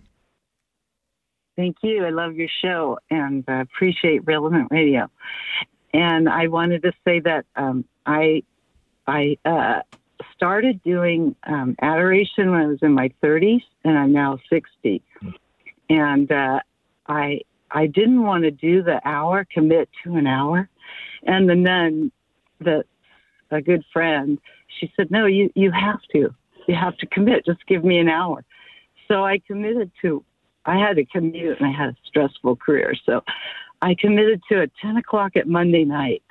Thank 1.56 1.78
you. 1.84 2.06
I 2.06 2.10
love 2.10 2.36
your 2.36 2.48
show 2.64 2.98
and 3.10 3.44
uh, 3.48 3.62
appreciate 3.62 4.26
Relevant 4.26 4.70
Radio. 4.72 5.10
And 5.94 6.28
I 6.28 6.48
wanted 6.48 6.82
to 6.84 6.94
say 7.06 7.20
that 7.20 7.46
um, 7.56 7.86
I 8.06 8.44
I 9.06 9.38
uh, 9.46 9.82
started 10.36 10.82
doing 10.84 11.36
um, 11.44 11.76
adoration 11.82 12.52
when 12.52 12.62
I 12.62 12.68
was 12.68 12.80
in 12.82 12.94
my 12.94 13.12
30s, 13.22 13.62
and 13.84 13.98
I'm 13.98 14.12
now 14.12 14.40
60. 14.50 15.04
And 15.90 16.32
uh, 16.32 16.60
I 17.08 17.42
I 17.70 17.88
didn't 17.88 18.24
want 18.24 18.44
to 18.44 18.52
do 18.52 18.82
the 18.82 19.00
hour, 19.08 19.46
commit 19.52 19.90
to 20.04 20.16
an 20.16 20.26
hour. 20.26 20.70
And 21.24 21.48
the 21.48 21.56
nun, 21.56 22.12
the 22.60 22.84
a 23.52 23.62
good 23.62 23.84
friend, 23.94 24.40
she 24.80 24.92
said, 24.96 25.12
"No, 25.12 25.28
you 25.28 25.52
you 25.56 25.72
have 25.72 26.02
to. 26.14 26.34
You 26.68 26.76
have 26.76 26.98
to 26.98 27.06
commit. 27.06 27.46
Just 27.46 27.66
give 27.68 27.84
me 27.84 28.00
an 28.00 28.10
hour." 28.10 28.44
So 29.08 29.24
I 29.24 29.40
committed 29.40 29.92
to 30.02 30.24
I 30.66 30.78
had 30.78 30.96
to 30.96 31.06
commute 31.06 31.60
and 31.60 31.68
I 31.68 31.72
had 31.72 31.90
a 31.90 31.96
stressful 32.06 32.56
career. 32.58 32.94
So 33.06 33.24
I 33.82 33.96
committed 34.00 34.42
to 34.50 34.62
it 34.62 34.72
10 34.82 34.98
o'clock 34.98 35.36
at 35.36 35.48
Monday 35.48 35.84
night. 35.84 36.24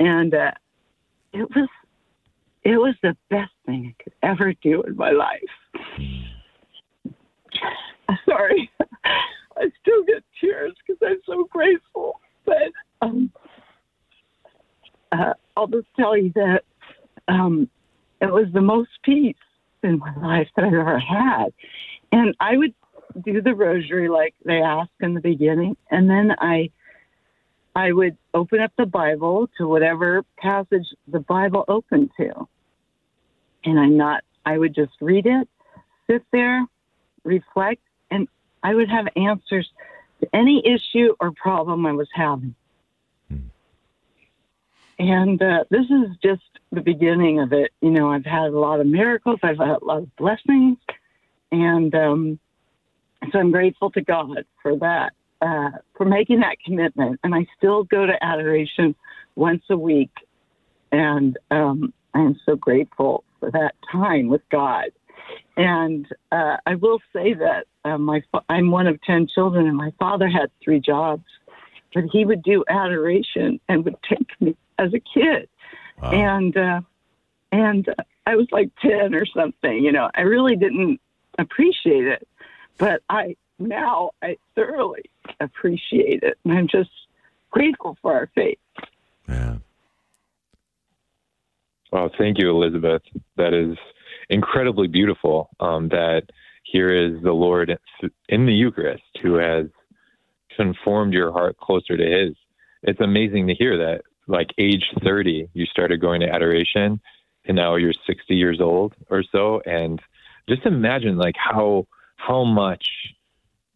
And 0.00 0.34
uh, 0.34 0.52
it 1.32 1.48
was 1.54 1.68
it 2.64 2.78
was 2.78 2.94
the 3.02 3.16
best 3.28 3.52
thing 3.66 3.94
I 3.94 4.02
could 4.02 4.14
ever 4.22 4.54
do 4.54 4.82
in 4.82 4.96
my 4.96 5.10
life. 5.10 5.42
Sorry, 8.26 8.70
I 9.04 9.70
still 9.82 10.02
get 10.04 10.24
tears 10.40 10.72
because 10.86 11.00
I'm 11.06 11.20
so 11.26 11.44
grateful. 11.44 12.20
But 12.46 12.72
um, 13.02 13.30
uh, 15.12 15.34
I'll 15.56 15.66
just 15.66 15.88
tell 15.96 16.16
you 16.16 16.32
that 16.34 16.64
um, 17.28 17.68
it 18.20 18.32
was 18.32 18.46
the 18.52 18.60
most 18.60 18.90
peace 19.02 19.36
in 19.82 19.98
my 19.98 20.14
life 20.16 20.48
that 20.56 20.64
I've 20.64 20.72
ever 20.72 20.98
had. 20.98 21.52
And 22.12 22.34
I 22.40 22.56
would 22.56 22.74
do 23.22 23.40
the 23.40 23.54
rosary 23.54 24.08
like 24.08 24.34
they 24.44 24.60
ask 24.60 24.90
in 25.00 25.14
the 25.14 25.20
beginning, 25.20 25.76
and 25.90 26.08
then 26.08 26.32
I 26.38 26.70
I 27.76 27.92
would 27.92 28.16
open 28.32 28.60
up 28.60 28.72
the 28.76 28.86
Bible 28.86 29.48
to 29.58 29.66
whatever 29.66 30.24
passage 30.38 30.86
the 31.08 31.20
Bible 31.20 31.64
opened 31.68 32.10
to. 32.18 32.48
And 33.64 33.78
I'm 33.78 33.96
not 33.96 34.22
I 34.46 34.58
would 34.58 34.74
just 34.74 34.92
read 35.00 35.26
it, 35.26 35.48
sit 36.08 36.22
there, 36.32 36.66
reflect, 37.24 37.82
and 38.10 38.28
I 38.62 38.74
would 38.74 38.88
have 38.90 39.06
answers 39.16 39.68
to 40.20 40.28
any 40.34 40.62
issue 40.64 41.14
or 41.20 41.32
problem 41.32 41.86
I 41.86 41.92
was 41.92 42.08
having. 42.12 42.54
Hmm. 43.28 43.38
And 44.98 45.42
uh, 45.42 45.64
this 45.70 45.86
is 45.86 46.16
just 46.22 46.42
the 46.70 46.82
beginning 46.82 47.40
of 47.40 47.52
it. 47.52 47.72
You 47.80 47.90
know, 47.90 48.10
I've 48.10 48.24
had 48.24 48.50
a 48.50 48.58
lot 48.58 48.80
of 48.80 48.86
miracles, 48.86 49.40
I've 49.42 49.58
had 49.58 49.82
a 49.82 49.84
lot 49.84 50.02
of 50.02 50.16
blessings, 50.16 50.78
and 51.50 51.94
um, 51.94 52.38
so 53.32 53.38
I'm 53.38 53.50
grateful 53.50 53.90
to 53.92 54.00
God 54.02 54.44
for 54.62 54.76
that. 54.78 55.12
uh, 55.40 55.70
for 55.96 56.06
making 56.06 56.40
that 56.40 56.56
commitment. 56.64 57.20
And 57.22 57.34
I 57.34 57.46
still 57.58 57.84
go 57.84 58.06
to 58.06 58.24
adoration 58.24 58.94
once 59.36 59.62
a 59.68 59.76
week. 59.76 60.10
And 60.90 61.36
um, 61.50 61.92
I 62.14 62.20
am 62.20 62.40
so 62.46 62.56
grateful 62.56 63.24
for 63.40 63.50
that 63.50 63.74
time 63.90 64.28
with 64.28 64.42
God. 64.50 64.86
And 65.56 66.06
uh, 66.32 66.56
I 66.66 66.76
will 66.76 66.98
say 67.12 67.34
that 67.34 67.66
uh, 67.84 67.98
my 67.98 68.22
fa- 68.32 68.44
I'm 68.48 68.70
one 68.70 68.86
of 68.86 69.00
10 69.02 69.28
children, 69.34 69.66
and 69.66 69.76
my 69.76 69.92
father 69.98 70.28
had 70.28 70.50
three 70.62 70.80
jobs. 70.80 71.24
But 71.94 72.04
he 72.10 72.24
would 72.24 72.42
do 72.42 72.64
adoration 72.68 73.60
and 73.68 73.84
would 73.84 73.96
take 74.08 74.28
me 74.40 74.56
as 74.78 74.92
a 74.94 75.00
kid. 75.00 75.48
Wow. 76.02 76.10
And 76.10 76.56
uh, 76.56 76.80
and 77.52 77.86
I 78.26 78.34
was 78.36 78.48
like 78.50 78.70
10 78.82 79.14
or 79.14 79.26
something. 79.26 79.84
You 79.84 79.92
know, 79.92 80.10
I 80.14 80.22
really 80.22 80.56
didn't 80.56 81.00
appreciate 81.38 82.06
it, 82.06 82.26
but 82.78 83.02
I 83.08 83.36
now 83.58 84.10
I 84.22 84.36
thoroughly 84.54 85.10
appreciate 85.40 86.22
it, 86.22 86.38
and 86.44 86.52
I'm 86.52 86.68
just 86.68 86.90
grateful 87.50 87.96
for 88.02 88.14
our 88.14 88.30
faith. 88.34 88.58
yeah. 89.28 89.56
Well, 91.92 92.10
thank 92.18 92.38
you, 92.38 92.50
Elizabeth. 92.50 93.02
That 93.36 93.54
is 93.54 93.76
incredibly 94.28 94.88
beautiful. 94.88 95.50
Um, 95.60 95.88
that 95.90 96.24
here 96.64 96.90
is 96.90 97.22
the 97.22 97.32
Lord 97.32 97.78
in 98.28 98.46
the 98.46 98.52
Eucharist 98.52 99.04
who 99.22 99.34
has 99.34 99.66
conformed 100.56 101.12
your 101.12 101.30
heart 101.30 101.56
closer 101.58 101.96
to 101.96 102.04
His. 102.04 102.34
It's 102.82 103.00
amazing 103.00 103.46
to 103.46 103.54
hear 103.54 103.78
that. 103.78 104.02
Like 104.26 104.48
age 104.58 104.84
30, 105.04 105.50
you 105.52 105.66
started 105.66 106.00
going 106.00 106.20
to 106.22 106.28
adoration, 106.28 107.00
and 107.44 107.56
now 107.56 107.76
you're 107.76 107.92
60 108.06 108.34
years 108.34 108.60
old 108.60 108.94
or 109.10 109.22
so. 109.22 109.60
And 109.66 110.00
just 110.48 110.64
imagine 110.66 111.16
like 111.16 111.36
how 111.36 111.86
how 112.16 112.44
much 112.44 112.86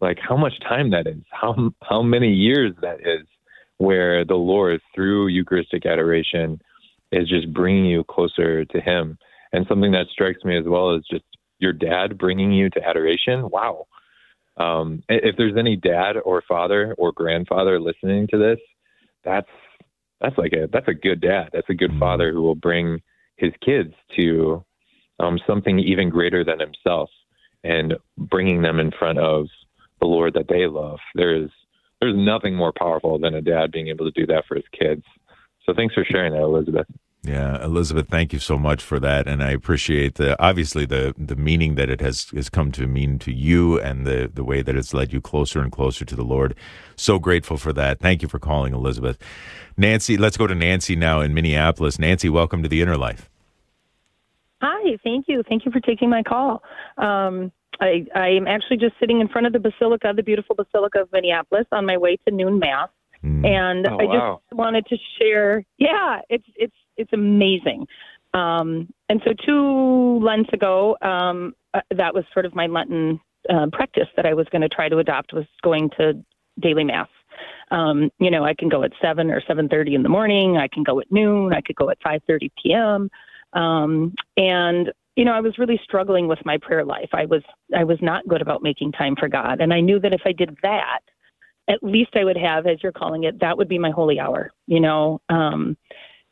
like 0.00 0.18
how 0.20 0.36
much 0.36 0.52
time 0.60 0.90
that 0.90 1.06
is, 1.06 1.22
how 1.30 1.72
how 1.82 2.02
many 2.02 2.32
years 2.32 2.72
that 2.82 3.00
is, 3.00 3.26
where 3.78 4.24
the 4.24 4.36
Lord 4.36 4.80
through 4.94 5.28
Eucharistic 5.28 5.86
adoration 5.86 6.60
is 7.10 7.28
just 7.28 7.52
bringing 7.52 7.86
you 7.86 8.04
closer 8.04 8.64
to 8.64 8.80
Him. 8.80 9.18
And 9.52 9.66
something 9.68 9.92
that 9.92 10.06
strikes 10.12 10.44
me 10.44 10.58
as 10.58 10.66
well 10.66 10.94
is 10.94 11.04
just 11.10 11.24
your 11.58 11.72
dad 11.72 12.18
bringing 12.18 12.52
you 12.52 12.70
to 12.70 12.84
adoration. 12.84 13.48
Wow. 13.50 13.86
Um, 14.56 15.02
if 15.08 15.36
there's 15.36 15.56
any 15.56 15.76
dad 15.76 16.16
or 16.24 16.42
father 16.46 16.94
or 16.98 17.12
grandfather 17.12 17.80
listening 17.80 18.26
to 18.30 18.38
this, 18.38 18.58
that's 19.24 19.48
that's 20.20 20.36
like 20.36 20.52
a 20.52 20.68
that's 20.72 20.88
a 20.88 20.94
good 20.94 21.20
dad. 21.20 21.50
That's 21.52 21.70
a 21.70 21.74
good 21.74 21.92
father 21.98 22.32
who 22.32 22.42
will 22.42 22.54
bring 22.54 23.00
his 23.36 23.52
kids 23.64 23.94
to 24.16 24.64
um, 25.20 25.38
something 25.46 25.78
even 25.78 26.10
greater 26.10 26.44
than 26.44 26.60
himself 26.60 27.10
and 27.64 27.94
bringing 28.16 28.62
them 28.62 28.78
in 28.78 28.90
front 28.90 29.18
of 29.18 29.46
the 30.00 30.06
Lord 30.06 30.34
that 30.34 30.48
they 30.48 30.66
love. 30.66 30.98
There's 31.14 31.50
there's 32.00 32.16
nothing 32.16 32.54
more 32.54 32.72
powerful 32.72 33.18
than 33.18 33.34
a 33.34 33.42
dad 33.42 33.72
being 33.72 33.88
able 33.88 34.04
to 34.04 34.12
do 34.12 34.26
that 34.26 34.44
for 34.46 34.54
his 34.54 34.64
kids. 34.78 35.02
So 35.66 35.74
thanks 35.74 35.94
for 35.94 36.04
sharing 36.04 36.32
that, 36.32 36.42
Elizabeth. 36.42 36.86
Yeah, 37.24 37.62
Elizabeth, 37.64 38.08
thank 38.08 38.32
you 38.32 38.38
so 38.38 38.56
much 38.56 38.80
for 38.80 39.00
that, 39.00 39.26
and 39.26 39.42
I 39.42 39.50
appreciate 39.50 40.14
the 40.14 40.40
obviously 40.40 40.86
the 40.86 41.14
the 41.18 41.34
meaning 41.34 41.74
that 41.74 41.90
it 41.90 42.00
has 42.00 42.26
has 42.30 42.48
come 42.48 42.70
to 42.72 42.86
mean 42.86 43.18
to 43.18 43.32
you, 43.32 43.78
and 43.80 44.06
the 44.06 44.30
the 44.32 44.44
way 44.44 44.62
that 44.62 44.76
it's 44.76 44.94
led 44.94 45.12
you 45.12 45.20
closer 45.20 45.60
and 45.60 45.72
closer 45.72 46.04
to 46.04 46.14
the 46.16 46.24
Lord. 46.24 46.54
So 46.94 47.18
grateful 47.18 47.56
for 47.56 47.72
that. 47.72 47.98
Thank 47.98 48.22
you 48.22 48.28
for 48.28 48.38
calling, 48.38 48.72
Elizabeth. 48.72 49.18
Nancy, 49.76 50.16
let's 50.16 50.36
go 50.36 50.46
to 50.46 50.54
Nancy 50.54 50.94
now 50.94 51.20
in 51.20 51.34
Minneapolis. 51.34 51.98
Nancy, 51.98 52.28
welcome 52.28 52.62
to 52.62 52.68
the 52.68 52.80
Inner 52.80 52.96
Life. 52.96 53.28
Hi, 54.60 54.96
thank 55.04 55.26
you. 55.28 55.42
Thank 55.48 55.64
you 55.64 55.72
for 55.72 55.80
taking 55.80 56.10
my 56.10 56.22
call. 56.22 56.62
Um, 56.96 57.52
I, 57.80 58.04
I 58.14 58.28
am 58.30 58.48
actually 58.48 58.78
just 58.78 58.94
sitting 58.98 59.20
in 59.20 59.28
front 59.28 59.46
of 59.46 59.52
the 59.52 59.60
Basilica, 59.60 60.12
the 60.14 60.22
beautiful 60.22 60.56
Basilica 60.56 61.02
of 61.02 61.12
Minneapolis, 61.12 61.66
on 61.70 61.86
my 61.86 61.96
way 61.96 62.16
to 62.26 62.34
noon 62.34 62.58
mass, 62.58 62.88
Mm. 63.24 63.44
and 63.44 63.86
Oh, 63.88 63.98
I 63.98 64.04
wow. 64.04 64.40
just 64.46 64.56
wanted 64.56 64.86
to 64.86 64.96
share. 65.18 65.64
Yeah, 65.78 66.20
it's 66.30 66.46
it's 66.54 66.76
it's 66.96 67.12
amazing. 67.12 67.88
Um, 68.32 68.92
and 69.08 69.20
so 69.24 69.32
two 69.44 70.20
Lents 70.24 70.48
ago, 70.52 70.96
um, 71.02 71.52
uh, 71.74 71.80
that 71.96 72.14
was 72.14 72.22
sort 72.32 72.46
of 72.46 72.54
my 72.54 72.66
Lenten 72.68 73.18
uh, 73.50 73.66
practice 73.72 74.06
that 74.14 74.24
I 74.24 74.34
was 74.34 74.46
going 74.52 74.62
to 74.62 74.68
try 74.68 74.88
to 74.88 74.98
adopt 74.98 75.32
was 75.32 75.46
going 75.64 75.90
to 75.98 76.24
daily 76.60 76.84
mass. 76.84 77.08
Um, 77.72 78.10
you 78.20 78.30
know, 78.30 78.44
I 78.44 78.54
can 78.54 78.68
go 78.68 78.84
at 78.84 78.92
seven 79.02 79.32
or 79.32 79.42
seven 79.48 79.68
thirty 79.68 79.96
in 79.96 80.04
the 80.04 80.08
morning. 80.08 80.56
I 80.56 80.68
can 80.68 80.84
go 80.84 81.00
at 81.00 81.10
noon. 81.10 81.52
I 81.52 81.60
could 81.60 81.74
go 81.76 81.90
at 81.90 81.98
five 82.00 82.22
thirty 82.28 82.52
p.m. 82.62 83.10
Um, 83.52 84.14
and 84.36 84.92
you 85.18 85.24
know, 85.24 85.32
I 85.32 85.40
was 85.40 85.58
really 85.58 85.80
struggling 85.82 86.28
with 86.28 86.38
my 86.44 86.58
prayer 86.58 86.84
life. 86.84 87.08
I 87.12 87.26
was 87.26 87.42
I 87.76 87.82
was 87.82 87.98
not 88.00 88.26
good 88.28 88.40
about 88.40 88.62
making 88.62 88.92
time 88.92 89.16
for 89.18 89.28
God, 89.28 89.60
and 89.60 89.74
I 89.74 89.80
knew 89.80 89.98
that 90.00 90.14
if 90.14 90.20
I 90.24 90.30
did 90.32 90.56
that, 90.62 91.00
at 91.68 91.82
least 91.82 92.10
I 92.14 92.22
would 92.22 92.36
have, 92.36 92.66
as 92.66 92.82
you're 92.82 92.92
calling 92.92 93.24
it, 93.24 93.40
that 93.40 93.58
would 93.58 93.68
be 93.68 93.80
my 93.80 93.90
holy 93.90 94.20
hour. 94.20 94.52
You 94.68 94.78
know, 94.78 95.20
um, 95.28 95.76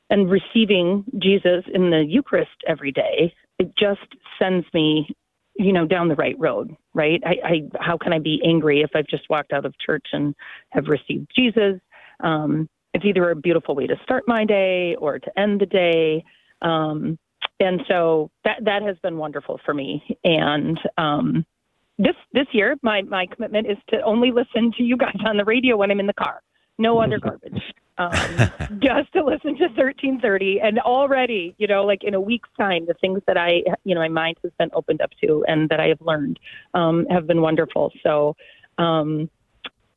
and 0.09 0.31
receiving 0.31 1.05
Jesus 1.19 1.65
in 1.75 1.91
the 1.91 2.05
Eucharist 2.07 2.63
every 2.69 2.93
day, 2.93 3.35
it 3.59 3.73
just 3.77 4.07
sends 4.39 4.65
me, 4.73 5.09
you 5.57 5.73
know, 5.73 5.85
down 5.85 6.07
the 6.07 6.15
right 6.15 6.37
road. 6.39 6.77
Right? 6.95 7.21
I, 7.27 7.35
I 7.45 7.63
how 7.81 7.99
can 7.99 8.13
I 8.13 8.21
be 8.21 8.41
angry 8.47 8.83
if 8.83 8.91
I've 8.95 9.09
just 9.09 9.29
walked 9.29 9.53
out 9.53 9.65
of 9.65 9.75
church 9.85 10.07
and 10.13 10.33
have 10.71 10.87
received 10.87 11.29
Jesus? 11.37 11.81
Um, 12.23 12.69
it's 12.95 13.05
either 13.05 13.31
a 13.31 13.37
beautiful 13.37 13.75
way 13.75 13.89
to 13.89 13.97
start 14.05 14.25
my 14.29 14.45
day 14.45 14.95
or 15.01 15.19
to 15.19 15.39
end 15.39 15.61
the 15.61 15.67
day. 15.67 16.25
Um, 16.63 17.19
and 17.61 17.83
so 17.89 18.31
that 18.45 18.59
that 18.65 18.83
has 18.83 18.97
been 18.99 19.17
wonderful 19.17 19.61
for 19.65 19.73
me. 19.73 20.19
And 20.25 20.79
um, 20.99 21.47
this 21.99 22.17
this 22.33 22.47
year, 22.53 22.77
my 22.83 23.03
my 23.03 23.27
commitment 23.27 23.67
is 23.67 23.79
to 23.89 24.01
only 24.03 24.31
listen 24.31 24.73
to 24.77 24.83
you 24.83 24.97
guys 24.97 25.17
on 25.25 25.37
the 25.37 25.45
radio 25.45 25.77
when 25.77 25.91
I'm 25.91 26.01
in 26.01 26.07
the 26.07 26.15
car. 26.15 26.43
No 26.79 26.99
other 27.03 27.19
garbage. 27.19 27.63
Um, 27.99 28.13
just 28.79 29.11
to 29.15 29.25
listen 29.25 29.57
to 29.57 29.69
1330, 29.69 30.61
and 30.61 30.79
already, 30.79 31.55
you 31.57 31.67
know, 31.67 31.85
like 31.87 32.05
in 32.05 32.13
a 32.13 32.21
week's 32.21 32.51
time, 32.59 32.85
the 32.87 32.93
things 32.95 33.23
that 33.27 33.39
I, 33.39 33.63
you 33.85 33.95
know, 33.95 34.03
my 34.03 34.09
mind 34.09 34.37
has 34.43 34.53
been 34.59 34.69
opened 34.75 35.01
up 35.01 35.11
to 35.23 35.45
and 35.49 35.71
that 35.71 35.81
I 35.81 35.87
have 35.87 36.01
learned 36.03 36.39
um, 36.75 37.07
have 37.11 37.27
been 37.27 37.41
wonderful. 37.41 37.93
So. 38.03 38.37
Um, 38.79 39.31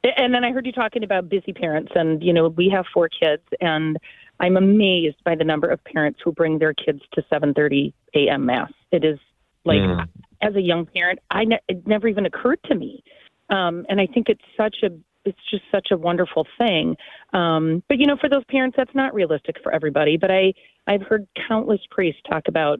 and 0.01 0.33
then 0.33 0.45
I 0.45 0.53
heard 0.53 0.65
you 0.65 0.71
talking 0.71 1.03
about 1.03 1.27
busy 1.27 1.51
parents, 1.51 1.91
and 1.93 2.23
you 2.23 2.31
know 2.31 2.47
we 2.47 2.69
have 2.69 2.85
four 2.93 3.09
kids, 3.09 3.43
and 3.59 3.97
I'm 4.39 4.57
amazed 4.57 5.17
by 5.23 5.35
the 5.35 5.43
number 5.43 5.67
of 5.67 5.83
parents 5.83 6.19
who 6.23 6.31
bring 6.31 6.59
their 6.59 6.73
kids 6.73 7.01
to 7.13 7.21
7:30 7.31 7.93
a.m. 8.15 8.45
mass. 8.45 8.71
It 8.91 9.03
is 9.03 9.19
like, 9.65 9.79
Mm. 9.81 10.07
as 10.41 10.55
a 10.55 10.61
young 10.61 10.85
parent, 10.85 11.19
I 11.29 11.43
ne- 11.45 11.59
it 11.67 11.85
never 11.85 12.07
even 12.07 12.25
occurred 12.25 12.59
to 12.65 12.75
me, 12.75 13.03
um, 13.49 13.85
and 13.89 13.99
I 13.99 14.07
think 14.07 14.29
it's 14.29 14.43
such 14.55 14.77
a 14.83 14.89
it's 15.25 15.39
just 15.51 15.63
such 15.69 15.91
a 15.91 15.97
wonderful 15.97 16.47
thing. 16.57 16.95
Um, 17.33 17.83
but 17.89 17.99
you 17.99 18.07
know, 18.07 18.15
for 18.15 18.29
those 18.29 18.45
parents, 18.45 18.77
that's 18.77 18.95
not 18.95 19.13
realistic 19.13 19.57
for 19.61 19.71
everybody. 19.73 20.15
But 20.17 20.31
I 20.31 20.53
I've 20.87 21.01
heard 21.03 21.27
countless 21.47 21.81
priests 21.91 22.21
talk 22.27 22.43
about 22.47 22.79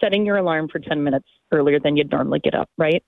setting 0.00 0.26
your 0.26 0.38
alarm 0.38 0.68
for 0.68 0.80
10 0.80 1.04
minutes 1.04 1.28
earlier 1.52 1.78
than 1.78 1.96
you'd 1.96 2.10
normally 2.10 2.40
get 2.40 2.54
up, 2.54 2.68
right? 2.78 3.02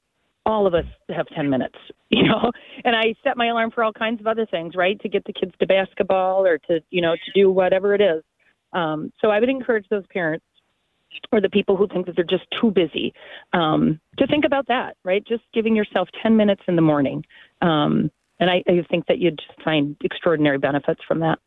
All 0.46 0.66
of 0.66 0.74
us 0.74 0.86
have 1.14 1.26
10 1.28 1.50
minutes, 1.50 1.76
you 2.08 2.22
know, 2.22 2.50
and 2.84 2.96
I 2.96 3.14
set 3.22 3.36
my 3.36 3.48
alarm 3.48 3.72
for 3.72 3.84
all 3.84 3.92
kinds 3.92 4.20
of 4.20 4.26
other 4.26 4.46
things, 4.46 4.74
right? 4.74 4.98
To 5.00 5.08
get 5.08 5.24
the 5.24 5.32
kids 5.32 5.52
to 5.60 5.66
basketball 5.66 6.46
or 6.46 6.58
to, 6.68 6.80
you 6.90 7.02
know, 7.02 7.14
to 7.14 7.32
do 7.34 7.50
whatever 7.50 7.94
it 7.94 8.00
is. 8.00 8.22
Um, 8.72 9.12
so 9.20 9.30
I 9.30 9.40
would 9.40 9.48
encourage 9.48 9.86
those 9.88 10.04
parents 10.12 10.44
or 11.32 11.40
the 11.40 11.48
people 11.48 11.76
who 11.76 11.86
think 11.88 12.06
that 12.06 12.16
they're 12.16 12.24
just 12.24 12.46
too 12.60 12.70
busy 12.70 13.14
um, 13.52 14.00
to 14.18 14.26
think 14.26 14.44
about 14.44 14.68
that, 14.68 14.96
right? 15.04 15.26
Just 15.26 15.44
giving 15.52 15.74
yourself 15.74 16.08
10 16.22 16.36
minutes 16.36 16.62
in 16.68 16.76
the 16.76 16.82
morning. 16.82 17.24
Um, 17.62 18.10
and 18.38 18.50
I, 18.50 18.62
I 18.68 18.84
think 18.90 19.06
that 19.06 19.18
you'd 19.18 19.38
just 19.38 19.62
find 19.62 19.96
extraordinary 20.04 20.58
benefits 20.58 21.00
from 21.06 21.20
that. 21.20 21.38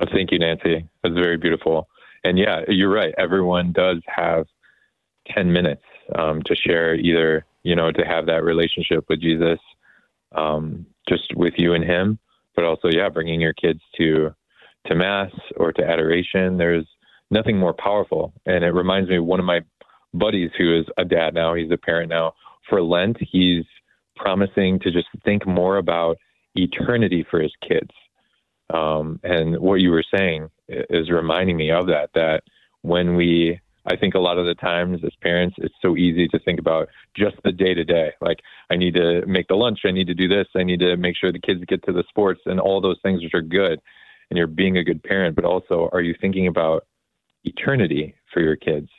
Oh, 0.00 0.06
thank 0.12 0.30
you, 0.30 0.38
Nancy. 0.38 0.88
That's 1.02 1.14
very 1.14 1.36
beautiful. 1.36 1.88
And 2.24 2.38
yeah, 2.38 2.60
you're 2.68 2.92
right. 2.92 3.14
Everyone 3.18 3.72
does 3.72 3.98
have 4.06 4.46
10 5.34 5.52
minutes 5.52 5.82
um, 6.16 6.42
to 6.42 6.54
share 6.54 6.94
either, 6.94 7.44
you 7.62 7.74
know, 7.76 7.92
to 7.92 8.02
have 8.02 8.26
that 8.26 8.44
relationship 8.44 9.04
with 9.08 9.20
Jesus, 9.20 9.58
um, 10.32 10.86
just 11.08 11.34
with 11.34 11.54
you 11.56 11.74
and 11.74 11.84
him, 11.84 12.18
but 12.54 12.64
also, 12.64 12.88
yeah, 12.88 13.08
bringing 13.08 13.40
your 13.40 13.52
kids 13.52 13.80
to, 13.96 14.34
to 14.86 14.94
mass 14.94 15.30
or 15.56 15.72
to 15.72 15.84
adoration. 15.84 16.56
There's 16.56 16.86
nothing 17.30 17.58
more 17.58 17.74
powerful. 17.74 18.32
And 18.46 18.64
it 18.64 18.70
reminds 18.70 19.08
me 19.10 19.16
of 19.16 19.24
one 19.24 19.40
of 19.40 19.46
my 19.46 19.60
buddies 20.14 20.50
who 20.56 20.78
is 20.78 20.86
a 20.96 21.04
dad 21.04 21.34
now. 21.34 21.54
He's 21.54 21.70
a 21.70 21.76
parent 21.76 22.10
now. 22.10 22.34
For 22.68 22.82
Lent, 22.82 23.16
he's 23.20 23.64
promising 24.16 24.80
to 24.80 24.90
just 24.90 25.08
think 25.24 25.46
more 25.46 25.76
about 25.76 26.18
eternity 26.54 27.24
for 27.30 27.40
his 27.40 27.52
kids. 27.66 27.90
Um, 28.72 29.20
and 29.22 29.58
what 29.58 29.80
you 29.80 29.90
were 29.90 30.04
saying 30.14 30.50
is 30.68 31.10
reminding 31.10 31.56
me 31.56 31.70
of 31.70 31.86
that, 31.86 32.10
that 32.14 32.42
when 32.82 33.16
we, 33.16 33.60
I 33.90 33.96
think 33.96 34.14
a 34.14 34.18
lot 34.18 34.38
of 34.38 34.46
the 34.46 34.54
times 34.54 35.00
as 35.04 35.12
parents, 35.22 35.56
it's 35.58 35.74
so 35.80 35.96
easy 35.96 36.28
to 36.28 36.38
think 36.38 36.60
about 36.60 36.88
just 37.16 37.36
the 37.42 37.52
day 37.52 37.74
to 37.74 37.84
day. 37.84 38.12
Like, 38.20 38.40
I 38.70 38.76
need 38.76 38.94
to 38.94 39.24
make 39.26 39.48
the 39.48 39.54
lunch, 39.54 39.80
I 39.84 39.90
need 39.90 40.06
to 40.08 40.14
do 40.14 40.28
this, 40.28 40.46
I 40.54 40.62
need 40.62 40.80
to 40.80 40.96
make 40.96 41.16
sure 41.16 41.32
the 41.32 41.38
kids 41.38 41.64
get 41.66 41.82
to 41.84 41.92
the 41.92 42.04
sports 42.08 42.40
and 42.46 42.60
all 42.60 42.80
those 42.80 42.98
things 43.02 43.22
which 43.22 43.34
are 43.34 43.42
good. 43.42 43.80
And 44.30 44.36
you're 44.36 44.46
being 44.46 44.76
a 44.76 44.84
good 44.84 45.02
parent, 45.02 45.36
but 45.36 45.46
also 45.46 45.88
are 45.92 46.02
you 46.02 46.14
thinking 46.20 46.48
about 46.48 46.86
eternity 47.44 48.14
for 48.32 48.40
your 48.40 48.56
kids? 48.56 48.90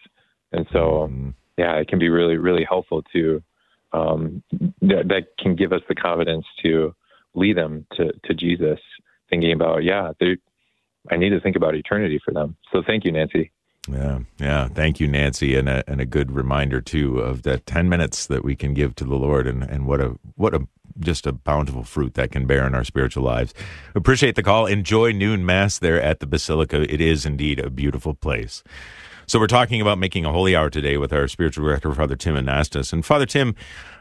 And 0.51 0.65
so, 0.73 1.07
Mm. 1.11 1.33
yeah, 1.57 1.75
it 1.75 1.87
can 1.87 1.99
be 1.99 2.09
really, 2.09 2.37
really 2.37 2.63
helpful 2.63 3.03
to 3.13 3.43
um, 3.91 4.43
that, 4.81 5.07
that 5.07 5.37
can 5.37 5.55
give 5.55 5.73
us 5.73 5.81
the 5.87 5.95
confidence 5.95 6.45
to 6.63 6.95
lead 7.35 7.57
them 7.57 7.85
to, 7.93 8.11
to 8.25 8.33
Jesus, 8.33 8.79
thinking 9.29 9.51
about, 9.51 9.83
yeah, 9.83 10.11
I 11.11 11.17
need 11.17 11.29
to 11.29 11.39
think 11.39 11.55
about 11.55 11.75
eternity 11.75 12.19
for 12.23 12.33
them. 12.33 12.55
So 12.71 12.81
thank 12.85 13.05
you, 13.05 13.11
Nancy. 13.11 13.51
Yeah, 13.87 14.19
yeah. 14.39 14.67
Thank 14.67 14.99
you, 14.99 15.07
Nancy, 15.07 15.55
and 15.55 15.69
a, 15.69 15.83
and 15.87 16.01
a 16.01 16.05
good 16.05 16.31
reminder 16.31 16.81
too 16.81 17.19
of 17.19 17.43
that 17.43 17.65
ten 17.65 17.89
minutes 17.89 18.27
that 18.27 18.43
we 18.43 18.55
can 18.55 18.73
give 18.73 18.93
to 18.95 19.03
the 19.03 19.15
Lord, 19.15 19.47
and, 19.47 19.63
and 19.63 19.85
what 19.85 20.01
a 20.01 20.17
what 20.35 20.53
a 20.53 20.67
just 20.99 21.25
a 21.25 21.31
bountiful 21.31 21.83
fruit 21.83 22.15
that 22.15 22.31
can 22.31 22.45
bear 22.45 22.67
in 22.67 22.75
our 22.75 22.83
spiritual 22.83 23.23
lives. 23.23 23.53
Appreciate 23.95 24.35
the 24.35 24.43
call. 24.43 24.65
Enjoy 24.65 25.11
noon 25.11 25.45
mass 25.45 25.79
there 25.79 26.01
at 26.01 26.19
the 26.19 26.27
Basilica. 26.27 26.81
It 26.81 26.99
is 26.99 27.25
indeed 27.25 27.59
a 27.59 27.69
beautiful 27.69 28.13
place. 28.13 28.63
So 29.25 29.39
we're 29.39 29.47
talking 29.47 29.79
about 29.79 29.99
making 29.99 30.25
a 30.25 30.31
holy 30.31 30.55
hour 30.55 30.71
today 30.71 30.97
with 30.97 31.13
our 31.13 31.27
spiritual 31.27 31.63
director, 31.63 31.93
Father 31.93 32.15
Tim 32.15 32.33
Anastos. 32.33 32.91
And 32.91 33.05
Father 33.05 33.27
Tim, 33.27 33.53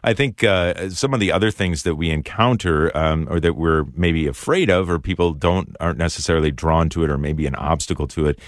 I 0.02 0.14
think 0.14 0.42
uh, 0.42 0.88
some 0.88 1.12
of 1.12 1.20
the 1.20 1.32
other 1.32 1.50
things 1.50 1.82
that 1.82 1.96
we 1.96 2.08
encounter 2.08 2.96
um, 2.96 3.28
or 3.30 3.38
that 3.38 3.54
we're 3.54 3.84
maybe 3.94 4.26
afraid 4.26 4.70
of 4.70 4.88
or 4.88 4.98
people 4.98 5.34
don't 5.34 5.76
aren't 5.80 5.98
necessarily 5.98 6.50
drawn 6.50 6.88
to 6.88 7.04
it 7.04 7.10
or 7.10 7.18
maybe 7.18 7.46
an 7.46 7.54
obstacle 7.56 8.08
to 8.08 8.26
it 8.26 8.38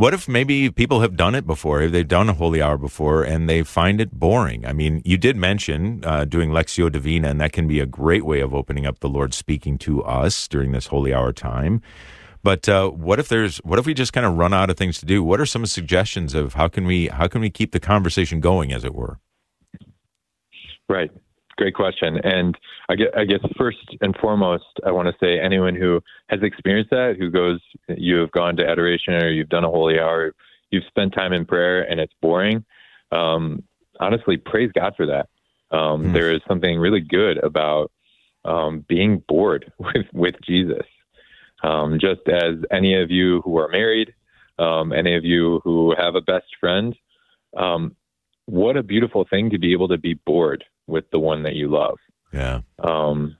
what 0.00 0.14
if 0.14 0.26
maybe 0.26 0.70
people 0.70 1.02
have 1.02 1.14
done 1.14 1.34
it 1.34 1.46
before? 1.46 1.86
They've 1.88 2.08
done 2.08 2.30
a 2.30 2.32
holy 2.32 2.62
hour 2.62 2.78
before 2.78 3.22
and 3.22 3.50
they 3.50 3.62
find 3.62 4.00
it 4.00 4.12
boring. 4.12 4.64
I 4.64 4.72
mean, 4.72 5.02
you 5.04 5.18
did 5.18 5.36
mention 5.36 6.02
uh, 6.06 6.24
doing 6.24 6.48
Lectio 6.52 6.90
Divina, 6.90 7.28
and 7.28 7.38
that 7.42 7.52
can 7.52 7.68
be 7.68 7.80
a 7.80 7.86
great 7.86 8.24
way 8.24 8.40
of 8.40 8.54
opening 8.54 8.86
up 8.86 9.00
the 9.00 9.10
Lord 9.10 9.34
speaking 9.34 9.76
to 9.80 10.02
us 10.02 10.48
during 10.48 10.72
this 10.72 10.86
holy 10.86 11.12
hour 11.12 11.34
time. 11.34 11.82
But 12.42 12.66
uh, 12.66 12.88
what 12.88 13.18
if 13.18 13.28
there's 13.28 13.58
what 13.58 13.78
if 13.78 13.84
we 13.84 13.92
just 13.92 14.14
kind 14.14 14.24
of 14.24 14.38
run 14.38 14.54
out 14.54 14.70
of 14.70 14.78
things 14.78 14.98
to 15.00 15.06
do? 15.06 15.22
What 15.22 15.38
are 15.38 15.44
some 15.44 15.66
suggestions 15.66 16.32
of 16.32 16.54
how 16.54 16.68
can 16.68 16.86
we 16.86 17.08
how 17.08 17.28
can 17.28 17.42
we 17.42 17.50
keep 17.50 17.72
the 17.72 17.80
conversation 17.80 18.40
going, 18.40 18.72
as 18.72 18.84
it 18.84 18.94
were? 18.94 19.18
Right. 20.88 21.10
Great 21.60 21.74
question. 21.74 22.18
And 22.24 22.56
I 22.88 22.94
guess, 22.94 23.08
I 23.14 23.26
guess 23.26 23.40
first 23.58 23.76
and 24.00 24.16
foremost, 24.16 24.64
I 24.86 24.92
want 24.92 25.08
to 25.08 25.14
say 25.20 25.38
anyone 25.38 25.76
who 25.76 26.00
has 26.30 26.40
experienced 26.42 26.88
that, 26.88 27.16
who 27.18 27.28
goes, 27.28 27.60
you 27.86 28.16
have 28.16 28.30
gone 28.30 28.56
to 28.56 28.66
adoration 28.66 29.12
or 29.12 29.28
you've 29.28 29.50
done 29.50 29.64
a 29.64 29.68
holy 29.68 29.98
hour, 29.98 30.32
you've 30.70 30.86
spent 30.88 31.12
time 31.12 31.34
in 31.34 31.44
prayer 31.44 31.82
and 31.82 32.00
it's 32.00 32.14
boring. 32.22 32.64
Um, 33.12 33.62
honestly, 34.00 34.38
praise 34.38 34.70
God 34.74 34.94
for 34.96 35.04
that. 35.04 35.28
Um, 35.70 36.04
mm. 36.04 36.12
There 36.14 36.34
is 36.34 36.40
something 36.48 36.78
really 36.78 37.02
good 37.02 37.36
about 37.44 37.92
um, 38.46 38.82
being 38.88 39.22
bored 39.28 39.70
with, 39.78 40.06
with 40.14 40.36
Jesus. 40.42 40.86
Um, 41.62 41.98
just 42.00 42.26
as 42.26 42.54
any 42.72 42.98
of 42.98 43.10
you 43.10 43.42
who 43.42 43.58
are 43.58 43.68
married, 43.68 44.14
um, 44.58 44.94
any 44.94 45.14
of 45.14 45.26
you 45.26 45.60
who 45.62 45.94
have 45.94 46.14
a 46.14 46.22
best 46.22 46.46
friend, 46.58 46.96
um, 47.54 47.94
what 48.46 48.78
a 48.78 48.82
beautiful 48.82 49.26
thing 49.28 49.50
to 49.50 49.58
be 49.58 49.72
able 49.72 49.88
to 49.88 49.98
be 49.98 50.14
bored 50.14 50.64
with 50.90 51.10
the 51.10 51.18
one 51.18 51.42
that 51.44 51.54
you 51.54 51.68
love. 51.68 51.98
Yeah. 52.32 52.60
Um, 52.78 53.36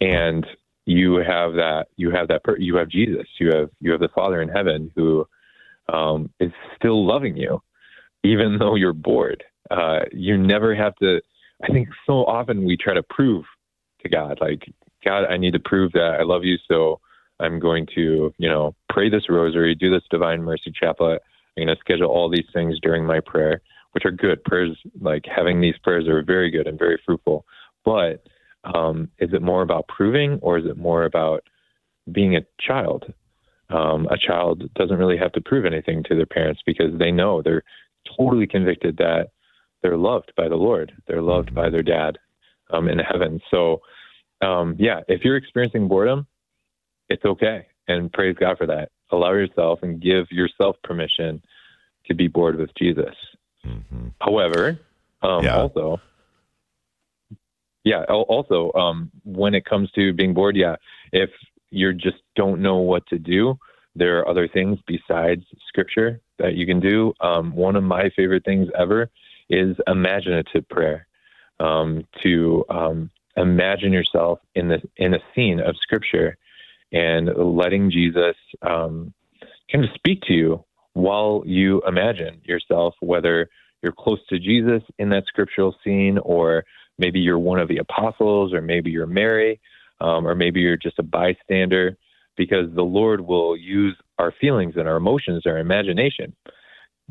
and 0.00 0.46
you 0.86 1.16
have 1.16 1.54
that, 1.54 1.86
you 1.96 2.10
have 2.10 2.28
that, 2.28 2.42
you 2.58 2.76
have 2.76 2.88
Jesus, 2.88 3.26
you 3.38 3.50
have, 3.54 3.70
you 3.80 3.92
have 3.92 4.00
the 4.00 4.08
Father 4.08 4.42
in 4.42 4.48
heaven 4.48 4.90
who 4.94 5.26
um, 5.92 6.30
is 6.40 6.52
still 6.76 7.06
loving 7.06 7.36
you, 7.36 7.60
even 8.22 8.58
though 8.58 8.74
you're 8.74 8.92
bored. 8.92 9.44
Uh, 9.70 10.00
you 10.12 10.36
never 10.36 10.74
have 10.74 10.94
to. 10.96 11.20
I 11.62 11.68
think 11.68 11.88
so 12.06 12.24
often 12.24 12.64
we 12.64 12.76
try 12.76 12.94
to 12.94 13.02
prove 13.02 13.44
to 14.02 14.08
God, 14.08 14.38
like, 14.40 14.70
God, 15.04 15.24
I 15.24 15.36
need 15.36 15.52
to 15.52 15.60
prove 15.60 15.92
that 15.92 16.16
I 16.20 16.22
love 16.22 16.44
you, 16.44 16.56
so 16.68 17.00
I'm 17.40 17.58
going 17.58 17.86
to, 17.94 18.34
you 18.36 18.48
know, 18.48 18.74
pray 18.90 19.08
this 19.08 19.28
rosary, 19.28 19.74
do 19.74 19.90
this 19.90 20.02
Divine 20.10 20.42
Mercy 20.42 20.72
Chaplet. 20.72 21.20
I'm 21.56 21.64
going 21.64 21.76
to 21.76 21.80
schedule 21.80 22.08
all 22.08 22.28
these 22.28 22.46
things 22.52 22.78
during 22.80 23.06
my 23.06 23.20
prayer 23.20 23.62
which 23.94 24.04
are 24.04 24.10
good. 24.10 24.42
Prayers, 24.44 24.76
like 25.00 25.24
having 25.24 25.60
these 25.60 25.78
prayers, 25.82 26.08
are 26.08 26.22
very 26.22 26.50
good 26.50 26.66
and 26.66 26.78
very 26.78 27.00
fruitful. 27.04 27.46
But 27.84 28.26
um, 28.64 29.08
is 29.18 29.32
it 29.32 29.42
more 29.42 29.62
about 29.62 29.88
proving, 29.88 30.38
or 30.42 30.58
is 30.58 30.66
it 30.66 30.76
more 30.76 31.04
about 31.04 31.44
being 32.10 32.36
a 32.36 32.46
child? 32.60 33.12
Um, 33.70 34.06
a 34.10 34.18
child 34.18 34.72
doesn't 34.74 34.98
really 34.98 35.16
have 35.16 35.32
to 35.32 35.40
prove 35.40 35.64
anything 35.64 36.02
to 36.04 36.14
their 36.14 36.26
parents 36.26 36.60
because 36.66 36.98
they 36.98 37.10
know 37.10 37.40
they're 37.40 37.62
totally 38.18 38.46
convicted 38.46 38.98
that 38.98 39.28
they're 39.82 39.96
loved 39.96 40.32
by 40.36 40.48
the 40.48 40.56
Lord. 40.56 40.92
They're 41.06 41.22
loved 41.22 41.54
by 41.54 41.70
their 41.70 41.82
dad 41.82 42.18
um, 42.70 42.88
in 42.88 42.98
heaven. 42.98 43.40
So, 43.50 43.80
um, 44.40 44.76
yeah, 44.78 45.00
if 45.08 45.24
you're 45.24 45.36
experiencing 45.36 45.88
boredom, 45.88 46.26
it's 47.08 47.24
okay, 47.24 47.66
and 47.86 48.12
praise 48.12 48.36
God 48.38 48.58
for 48.58 48.66
that. 48.66 48.90
Allow 49.10 49.32
yourself 49.32 49.80
and 49.82 50.00
give 50.00 50.30
yourself 50.30 50.76
permission 50.82 51.42
to 52.06 52.14
be 52.14 52.28
bored 52.28 52.56
with 52.56 52.70
Jesus. 52.76 53.14
Mm-hmm. 53.66 54.08
However, 54.20 54.78
um, 55.22 55.44
yeah. 55.44 55.56
also, 55.56 56.00
yeah, 57.84 58.04
also, 58.04 58.72
um, 58.72 59.10
when 59.24 59.54
it 59.54 59.64
comes 59.64 59.90
to 59.92 60.12
being 60.12 60.34
bored, 60.34 60.56
yeah, 60.56 60.76
if 61.12 61.30
you 61.70 61.92
just 61.92 62.18
don't 62.36 62.60
know 62.60 62.76
what 62.76 63.06
to 63.08 63.18
do, 63.18 63.58
there 63.94 64.18
are 64.18 64.28
other 64.28 64.48
things 64.48 64.78
besides 64.86 65.44
scripture 65.68 66.20
that 66.38 66.54
you 66.54 66.66
can 66.66 66.80
do. 66.80 67.12
Um, 67.20 67.54
one 67.54 67.76
of 67.76 67.84
my 67.84 68.10
favorite 68.16 68.44
things 68.44 68.68
ever 68.78 69.10
is 69.48 69.76
imaginative 69.86 70.68
prayer. 70.68 71.06
Um, 71.60 72.04
to 72.24 72.64
um, 72.68 73.10
imagine 73.36 73.92
yourself 73.92 74.40
in 74.56 74.68
the 74.68 74.82
in 74.96 75.14
a 75.14 75.20
scene 75.34 75.60
of 75.60 75.76
scripture 75.76 76.36
and 76.92 77.28
letting 77.36 77.90
Jesus 77.90 78.34
um, 78.62 79.14
kind 79.70 79.84
of 79.84 79.90
speak 79.94 80.22
to 80.22 80.32
you 80.32 80.64
while 80.94 81.42
you 81.44 81.82
imagine 81.86 82.40
yourself, 82.44 82.94
whether 83.00 83.48
you're 83.82 83.92
close 83.92 84.20
to 84.28 84.38
Jesus 84.38 84.82
in 84.98 85.10
that 85.10 85.24
scriptural 85.26 85.76
scene, 85.84 86.18
or 86.18 86.64
maybe 86.98 87.20
you're 87.20 87.38
one 87.38 87.60
of 87.60 87.68
the 87.68 87.78
apostles, 87.78 88.54
or 88.54 88.62
maybe 88.62 88.90
you're 88.90 89.06
Mary, 89.06 89.60
um, 90.00 90.26
or 90.26 90.34
maybe 90.34 90.60
you're 90.60 90.76
just 90.76 90.98
a 90.98 91.02
bystander, 91.02 91.96
because 92.36 92.66
the 92.74 92.82
Lord 92.82 93.20
will 93.20 93.56
use 93.56 93.96
our 94.18 94.32
feelings 94.40 94.74
and 94.76 94.88
our 94.88 94.96
emotions, 94.96 95.42
our 95.46 95.58
imagination. 95.58 96.34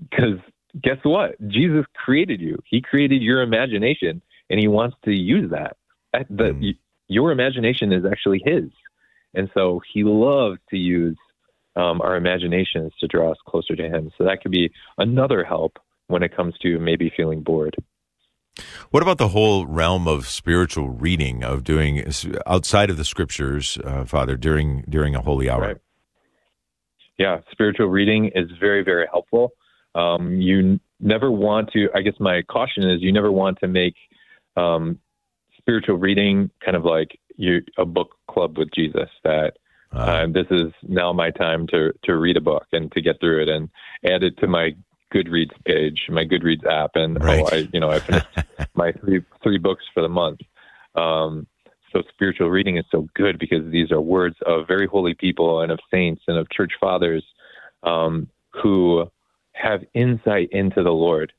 Because 0.10 0.40
guess 0.82 0.98
what? 1.04 1.36
Jesus 1.48 1.86
created 1.94 2.42
you, 2.42 2.58
He 2.66 2.82
created 2.82 3.22
your 3.22 3.42
imagination, 3.42 4.22
and 4.50 4.60
He 4.60 4.68
wants 4.68 4.98
to 5.06 5.12
use 5.12 5.52
that. 5.52 5.78
The, 6.30 6.44
mm. 6.44 6.78
Your 7.08 7.32
imagination 7.32 7.92
is 7.92 8.06
actually 8.06 8.42
His. 8.46 8.64
And 9.34 9.50
so 9.54 9.82
He 9.94 10.04
loves 10.04 10.58
to 10.70 10.78
use 10.78 11.18
um, 11.76 12.02
our 12.02 12.16
imaginations 12.16 12.92
to 13.00 13.08
draw 13.08 13.32
us 13.32 13.38
closer 13.48 13.76
to 13.76 13.84
Him. 13.84 14.12
So 14.18 14.24
that 14.26 14.42
could 14.42 14.52
be 14.52 14.72
another 14.98 15.44
help 15.44 15.80
when 16.08 16.24
it 16.24 16.36
comes 16.36 16.58
to 16.62 16.80
maybe 16.80 17.12
feeling 17.16 17.42
bored. 17.42 17.76
What 18.92 19.02
about 19.02 19.18
the 19.18 19.30
whole 19.30 19.66
realm 19.66 20.08
of 20.08 20.28
spiritual 20.28 20.90
reading, 20.90 21.44
of 21.44 21.64
doing 21.64 22.04
outside 22.46 22.92
of 22.92 22.98
the 22.98 23.06
scriptures, 23.06 23.80
uh, 23.84 24.06
Father, 24.06 24.38
during 24.38 24.84
during 24.88 25.16
a 25.16 25.22
holy 25.22 25.50
hour? 25.50 25.62
Right. 25.62 25.78
Yeah, 27.18 27.40
spiritual 27.52 27.88
reading 27.88 28.32
is 28.36 28.52
very 28.60 28.84
very 28.84 29.08
helpful. 29.12 29.54
Um, 29.96 30.40
you 30.40 30.80
never 31.00 31.32
want 31.32 31.72
to. 31.74 31.90
I 31.96 32.02
guess 32.02 32.14
my 32.20 32.44
caution 32.44 32.88
is 32.90 33.02
you 33.02 33.12
never 33.12 33.32
want 33.32 33.60
to 33.60 33.68
make 33.68 33.96
um, 34.56 35.00
spiritual 35.58 35.98
reading 35.98 36.52
kind 36.64 36.78
of 36.78 36.86
like 36.86 37.20
you, 37.36 37.62
a 37.78 37.86
book 37.86 38.16
club 38.30 38.58
with 38.58 38.70
Jesus. 38.74 39.10
That 39.24 39.54
uh, 39.94 40.00
uh, 40.00 40.28
this 40.32 40.48
is 40.50 40.72
now 40.84 41.14
my 41.14 41.32
time 41.32 41.68
to 41.68 41.94
to 42.04 42.16
read 42.16 42.38
a 42.38 42.42
book 42.42 42.66
and 42.72 42.92
to 42.94 43.02
get 43.02 43.20
through 43.20 43.44
it 43.44 43.50
and 43.50 43.70
add 44.06 44.24
it 44.24 44.38
to 44.40 44.48
my 44.48 44.72
Goodreads 45.14 45.52
page, 45.66 46.08
my 46.10 46.26
Goodreads 46.26 46.66
app, 46.66 46.92
and 46.96 47.22
oh, 47.22 47.26
right. 47.26 47.44
oh, 47.44 47.56
I, 47.56 47.70
you 47.72 47.80
know, 47.80 47.92
I 47.92 48.00
finished 48.00 48.28
my 48.76 48.92
three 48.94 49.24
three 49.44 49.58
books 49.58 49.84
for 49.94 50.02
the 50.02 50.10
month. 50.10 50.40
Um, 50.96 51.48
so 51.92 52.02
spiritual 52.10 52.50
reading 52.50 52.78
is 52.78 52.86
so 52.92 53.08
good 53.14 53.38
because 53.38 53.72
these 53.72 53.92
are 53.92 54.02
words 54.02 54.36
of 54.48 54.68
very 54.68 54.88
holy 54.88 55.14
people 55.14 55.62
and 55.62 55.72
of 55.72 55.80
saints 55.92 56.24
and 56.28 56.38
of 56.38 56.50
church 56.50 56.74
fathers 56.82 57.24
um, 57.84 58.28
who 58.52 59.06
have 59.54 59.82
insight 59.94 60.50
into 60.52 60.82
the 60.82 60.92
Lord 60.92 61.32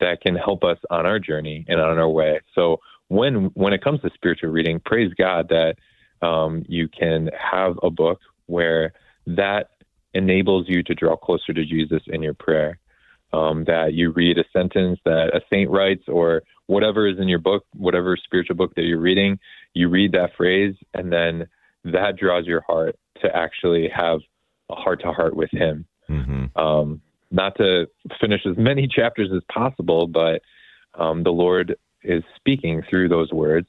that 0.00 0.20
can 0.20 0.34
help 0.34 0.64
us 0.64 0.78
on 0.90 1.06
our 1.06 1.20
journey 1.20 1.64
and 1.68 1.80
on 1.80 1.98
our 1.98 2.08
way. 2.08 2.40
So 2.54 2.78
when 3.08 3.46
when 3.54 3.72
it 3.72 3.84
comes 3.84 4.00
to 4.00 4.10
spiritual 4.14 4.50
reading, 4.50 4.80
praise 4.84 5.12
God 5.14 5.48
that 5.50 5.76
um, 6.22 6.64
you 6.68 6.88
can 6.88 7.30
have 7.38 7.78
a 7.82 7.90
book 7.90 8.20
where 8.46 8.92
that 9.26 9.70
enables 10.14 10.68
you 10.68 10.82
to 10.82 10.94
draw 10.94 11.16
closer 11.16 11.52
to 11.52 11.64
Jesus 11.64 12.02
in 12.06 12.22
your 12.22 12.34
prayer 12.34 12.78
um, 13.32 13.64
that 13.64 13.94
you 13.94 14.10
read 14.10 14.38
a 14.38 14.44
sentence 14.52 14.98
that 15.04 15.34
a 15.34 15.40
saint 15.50 15.70
writes 15.70 16.04
or 16.08 16.42
whatever 16.66 17.08
is 17.08 17.18
in 17.18 17.28
your 17.28 17.38
book, 17.38 17.64
whatever 17.74 18.16
spiritual 18.16 18.56
book 18.56 18.74
that 18.74 18.82
you're 18.82 19.00
reading, 19.00 19.38
you 19.74 19.88
read 19.88 20.12
that 20.12 20.30
phrase, 20.36 20.74
and 20.94 21.12
then 21.12 21.46
that 21.84 22.16
draws 22.16 22.46
your 22.46 22.62
heart 22.62 22.96
to 23.22 23.34
actually 23.34 23.88
have 23.88 24.20
a 24.70 24.74
heart 24.74 25.00
to 25.02 25.12
heart 25.12 25.36
with 25.36 25.50
Him. 25.52 25.86
Mm-hmm. 26.08 26.58
Um, 26.58 27.00
not 27.30 27.56
to 27.56 27.86
finish 28.20 28.44
as 28.46 28.56
many 28.56 28.88
chapters 28.92 29.30
as 29.34 29.42
possible, 29.52 30.06
but 30.06 30.42
um, 30.94 31.22
the 31.22 31.30
Lord 31.30 31.76
is 32.02 32.24
speaking 32.36 32.82
through 32.88 33.08
those 33.08 33.30
words. 33.30 33.68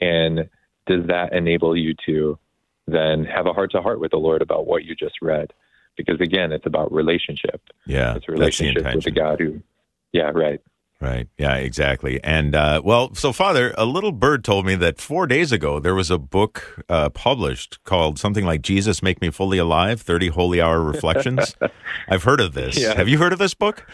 And 0.00 0.48
does 0.86 1.06
that 1.06 1.32
enable 1.32 1.76
you 1.76 1.94
to 2.06 2.38
then 2.86 3.24
have 3.24 3.46
a 3.46 3.52
heart 3.52 3.72
to 3.72 3.80
heart 3.80 4.00
with 4.00 4.10
the 4.10 4.16
Lord 4.16 4.42
about 4.42 4.66
what 4.66 4.84
you 4.84 4.94
just 4.94 5.14
read? 5.22 5.52
because 5.96 6.20
again, 6.20 6.52
it's 6.52 6.66
about 6.66 6.92
relationship. 6.92 7.60
Yeah, 7.86 8.16
it's 8.16 8.26
a 8.28 8.32
relationship 8.32 8.84
the 8.84 8.96
with 8.96 9.06
a 9.06 9.10
God 9.10 9.40
who, 9.40 9.62
yeah, 10.12 10.30
right. 10.34 10.60
Right. 11.00 11.28
Yeah, 11.36 11.56
exactly. 11.56 12.22
And, 12.22 12.54
uh, 12.54 12.80
well, 12.84 13.12
so, 13.12 13.32
Father, 13.32 13.74
a 13.76 13.84
little 13.84 14.12
bird 14.12 14.44
told 14.44 14.64
me 14.64 14.76
that 14.76 15.00
four 15.00 15.26
days 15.26 15.50
ago 15.50 15.80
there 15.80 15.96
was 15.96 16.12
a 16.12 16.18
book 16.18 16.84
uh, 16.88 17.08
published 17.10 17.82
called 17.82 18.20
something 18.20 18.44
like 18.44 18.62
Jesus 18.62 19.02
Make 19.02 19.20
Me 19.20 19.28
Fully 19.30 19.58
Alive 19.58 20.00
30 20.00 20.28
Holy 20.28 20.60
Hour 20.60 20.80
Reflections. 20.80 21.56
I've 22.08 22.22
heard 22.22 22.40
of 22.40 22.54
this. 22.54 22.78
Yeah. 22.78 22.94
Have 22.94 23.08
you 23.08 23.18
heard 23.18 23.32
of 23.32 23.40
this 23.40 23.52
book? 23.52 23.84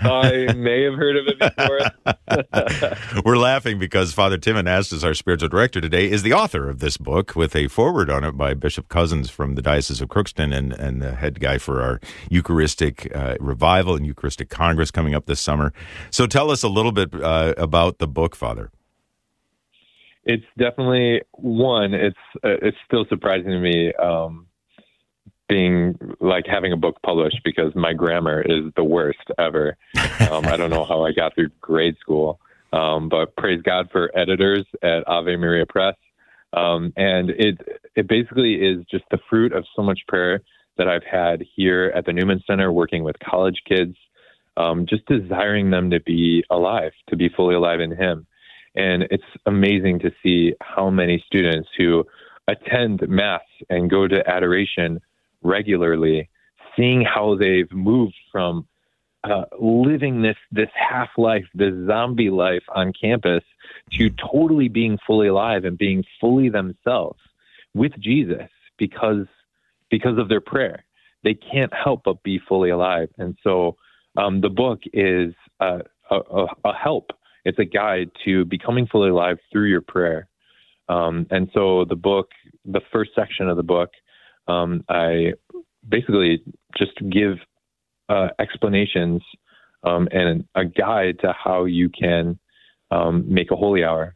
I 0.00 0.52
may 0.54 0.82
have 0.82 0.94
heard 0.94 1.16
of 1.16 1.26
it 1.26 1.38
before. 1.38 3.22
We're 3.24 3.38
laughing 3.38 3.78
because 3.78 4.12
Father 4.12 4.36
Tim 4.36 4.56
Anastos, 4.56 5.04
our 5.04 5.14
spiritual 5.14 5.48
director 5.48 5.80
today, 5.80 6.10
is 6.10 6.22
the 6.22 6.32
author 6.32 6.68
of 6.68 6.80
this 6.80 6.96
book 6.96 7.34
with 7.34 7.56
a 7.56 7.68
foreword 7.68 8.10
on 8.10 8.24
it 8.24 8.32
by 8.32 8.54
Bishop 8.54 8.88
Cozzens 8.88 9.30
from 9.30 9.54
the 9.54 9.62
Diocese 9.62 10.00
of 10.00 10.08
Crookston 10.08 10.54
and, 10.54 10.72
and 10.72 11.00
the 11.00 11.14
head 11.14 11.40
guy 11.40 11.58
for 11.58 11.80
our 11.80 12.00
Eucharistic 12.30 13.14
uh, 13.14 13.36
Revival 13.40 13.96
and 13.96 14.04
Eucharistic 14.06 14.50
Congress 14.50 14.90
coming 14.90 15.14
up 15.14 15.26
this 15.26 15.40
summer. 15.40 15.72
So 16.10 16.26
tell 16.26 16.50
us 16.50 16.62
a 16.62 16.68
little 16.68 16.92
bit 16.92 17.14
uh, 17.14 17.54
about 17.56 17.98
the 17.98 18.08
book, 18.08 18.36
Father. 18.36 18.70
it's 20.24 20.44
definitely 20.58 21.22
one. 21.32 21.94
It's 21.94 22.16
uh, 22.42 22.56
it's 22.62 22.76
still 22.86 23.04
surprising 23.08 23.50
to 23.50 23.60
me 23.60 23.92
um, 23.94 24.46
being 25.48 25.98
like 26.20 26.46
having 26.46 26.72
a 26.72 26.76
book 26.76 26.96
published 27.04 27.40
because 27.44 27.74
my 27.74 27.92
grammar 27.92 28.42
is 28.42 28.72
the 28.76 28.84
worst 28.84 29.30
ever. 29.38 29.76
Um, 30.30 30.46
I 30.46 30.56
don't 30.56 30.70
know 30.70 30.84
how 30.84 31.04
I 31.04 31.12
got 31.12 31.34
through 31.34 31.50
grade 31.60 31.96
school, 32.00 32.40
um, 32.72 33.08
but 33.08 33.36
praise 33.36 33.60
God 33.62 33.88
for 33.92 34.10
editors 34.16 34.66
at 34.82 35.06
Ave 35.06 35.36
Maria 35.36 35.66
Press. 35.66 35.96
Um, 36.52 36.92
and 36.96 37.30
it 37.30 37.58
it 37.96 38.08
basically 38.08 38.54
is 38.54 38.84
just 38.90 39.04
the 39.10 39.18
fruit 39.28 39.52
of 39.52 39.64
so 39.74 39.82
much 39.82 40.00
prayer 40.08 40.40
that 40.78 40.88
I've 40.88 41.04
had 41.04 41.44
here 41.54 41.92
at 41.94 42.06
the 42.06 42.12
Newman 42.12 42.42
Center, 42.46 42.72
working 42.72 43.04
with 43.04 43.16
college 43.18 43.60
kids, 43.68 43.96
um, 44.56 44.86
just 44.88 45.04
desiring 45.06 45.70
them 45.70 45.90
to 45.90 46.00
be 46.00 46.44
alive, 46.50 46.92
to 47.08 47.16
be 47.16 47.28
fully 47.28 47.54
alive 47.54 47.80
in 47.80 47.94
Him. 47.94 48.26
And 48.74 49.04
it's 49.10 49.22
amazing 49.46 50.00
to 50.00 50.10
see 50.22 50.54
how 50.60 50.90
many 50.90 51.22
students 51.26 51.68
who 51.76 52.04
attend 52.48 53.08
Mass 53.08 53.42
and 53.70 53.90
go 53.90 54.08
to 54.08 54.28
adoration 54.28 55.00
regularly, 55.44 56.28
seeing 56.76 57.02
how 57.02 57.36
they've 57.36 57.70
moved 57.70 58.16
from 58.32 58.66
uh, 59.22 59.44
living 59.58 60.22
this 60.22 60.36
this 60.50 60.68
half 60.74 61.08
life, 61.16 61.44
this 61.54 61.72
zombie 61.86 62.30
life 62.30 62.64
on 62.74 62.92
campus, 62.92 63.42
to 63.92 64.10
totally 64.10 64.68
being 64.68 64.98
fully 65.06 65.28
alive 65.28 65.64
and 65.64 65.78
being 65.78 66.04
fully 66.20 66.48
themselves 66.48 67.20
with 67.74 67.92
Jesus 67.98 68.48
because 68.78 69.26
because 69.90 70.18
of 70.18 70.28
their 70.28 70.40
prayer. 70.40 70.84
They 71.22 71.34
can't 71.34 71.72
help 71.72 72.02
but 72.04 72.22
be 72.22 72.38
fully 72.38 72.68
alive, 72.68 73.08
and 73.16 73.36
so 73.42 73.76
um, 74.16 74.40
the 74.40 74.50
book 74.50 74.80
is 74.92 75.34
a, 75.60 75.80
a, 76.10 76.46
a 76.64 76.74
help. 76.74 77.12
It's 77.44 77.58
a 77.58 77.64
guide 77.64 78.10
to 78.24 78.44
becoming 78.44 78.86
fully 78.86 79.10
alive 79.10 79.38
through 79.50 79.68
your 79.68 79.80
prayer. 79.80 80.28
Um, 80.88 81.26
and 81.30 81.50
so 81.54 81.84
the 81.84 81.96
book, 81.96 82.30
the 82.64 82.80
first 82.92 83.12
section 83.14 83.48
of 83.48 83.56
the 83.56 83.62
book, 83.62 83.90
um, 84.48 84.84
I 84.88 85.34
basically 85.88 86.42
just 86.76 86.92
give 87.10 87.38
uh, 88.08 88.28
explanations 88.38 89.22
um, 89.82 90.08
and 90.12 90.44
a 90.54 90.64
guide 90.64 91.18
to 91.20 91.32
how 91.32 91.64
you 91.64 91.88
can 91.88 92.38
um, 92.90 93.24
make 93.32 93.50
a 93.50 93.56
holy 93.56 93.84
hour, 93.84 94.14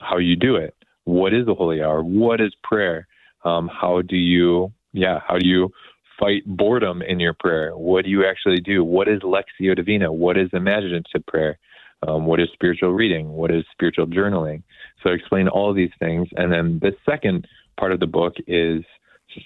how 0.00 0.18
you 0.18 0.36
do 0.36 0.56
it, 0.56 0.74
what 1.04 1.32
is 1.32 1.46
a 1.48 1.54
holy 1.54 1.82
hour, 1.82 2.02
what 2.02 2.40
is 2.40 2.52
prayer, 2.62 3.06
um, 3.44 3.68
how 3.68 4.02
do 4.02 4.16
you, 4.16 4.72
yeah, 4.92 5.20
how 5.26 5.38
do 5.38 5.46
you 5.46 5.70
fight 6.18 6.42
boredom 6.46 7.02
in 7.02 7.20
your 7.20 7.34
prayer? 7.34 7.76
What 7.76 8.04
do 8.04 8.10
you 8.10 8.26
actually 8.26 8.60
do? 8.60 8.84
What 8.84 9.08
is 9.08 9.20
Lectio 9.20 9.76
Divina? 9.76 10.12
What 10.12 10.36
is 10.36 10.48
imaginative 10.52 11.24
prayer? 11.26 11.58
Um, 12.06 12.26
what 12.26 12.40
is 12.40 12.48
spiritual 12.52 12.92
reading? 12.92 13.28
What 13.30 13.50
is 13.50 13.64
spiritual 13.72 14.06
journaling? 14.06 14.62
So 15.02 15.10
I 15.10 15.14
explain 15.14 15.48
all 15.48 15.72
these 15.72 15.90
things. 15.98 16.28
And 16.36 16.52
then 16.52 16.78
the 16.80 16.92
second 17.08 17.46
part 17.78 17.92
of 17.92 18.00
the 18.00 18.06
book 18.06 18.34
is 18.46 18.82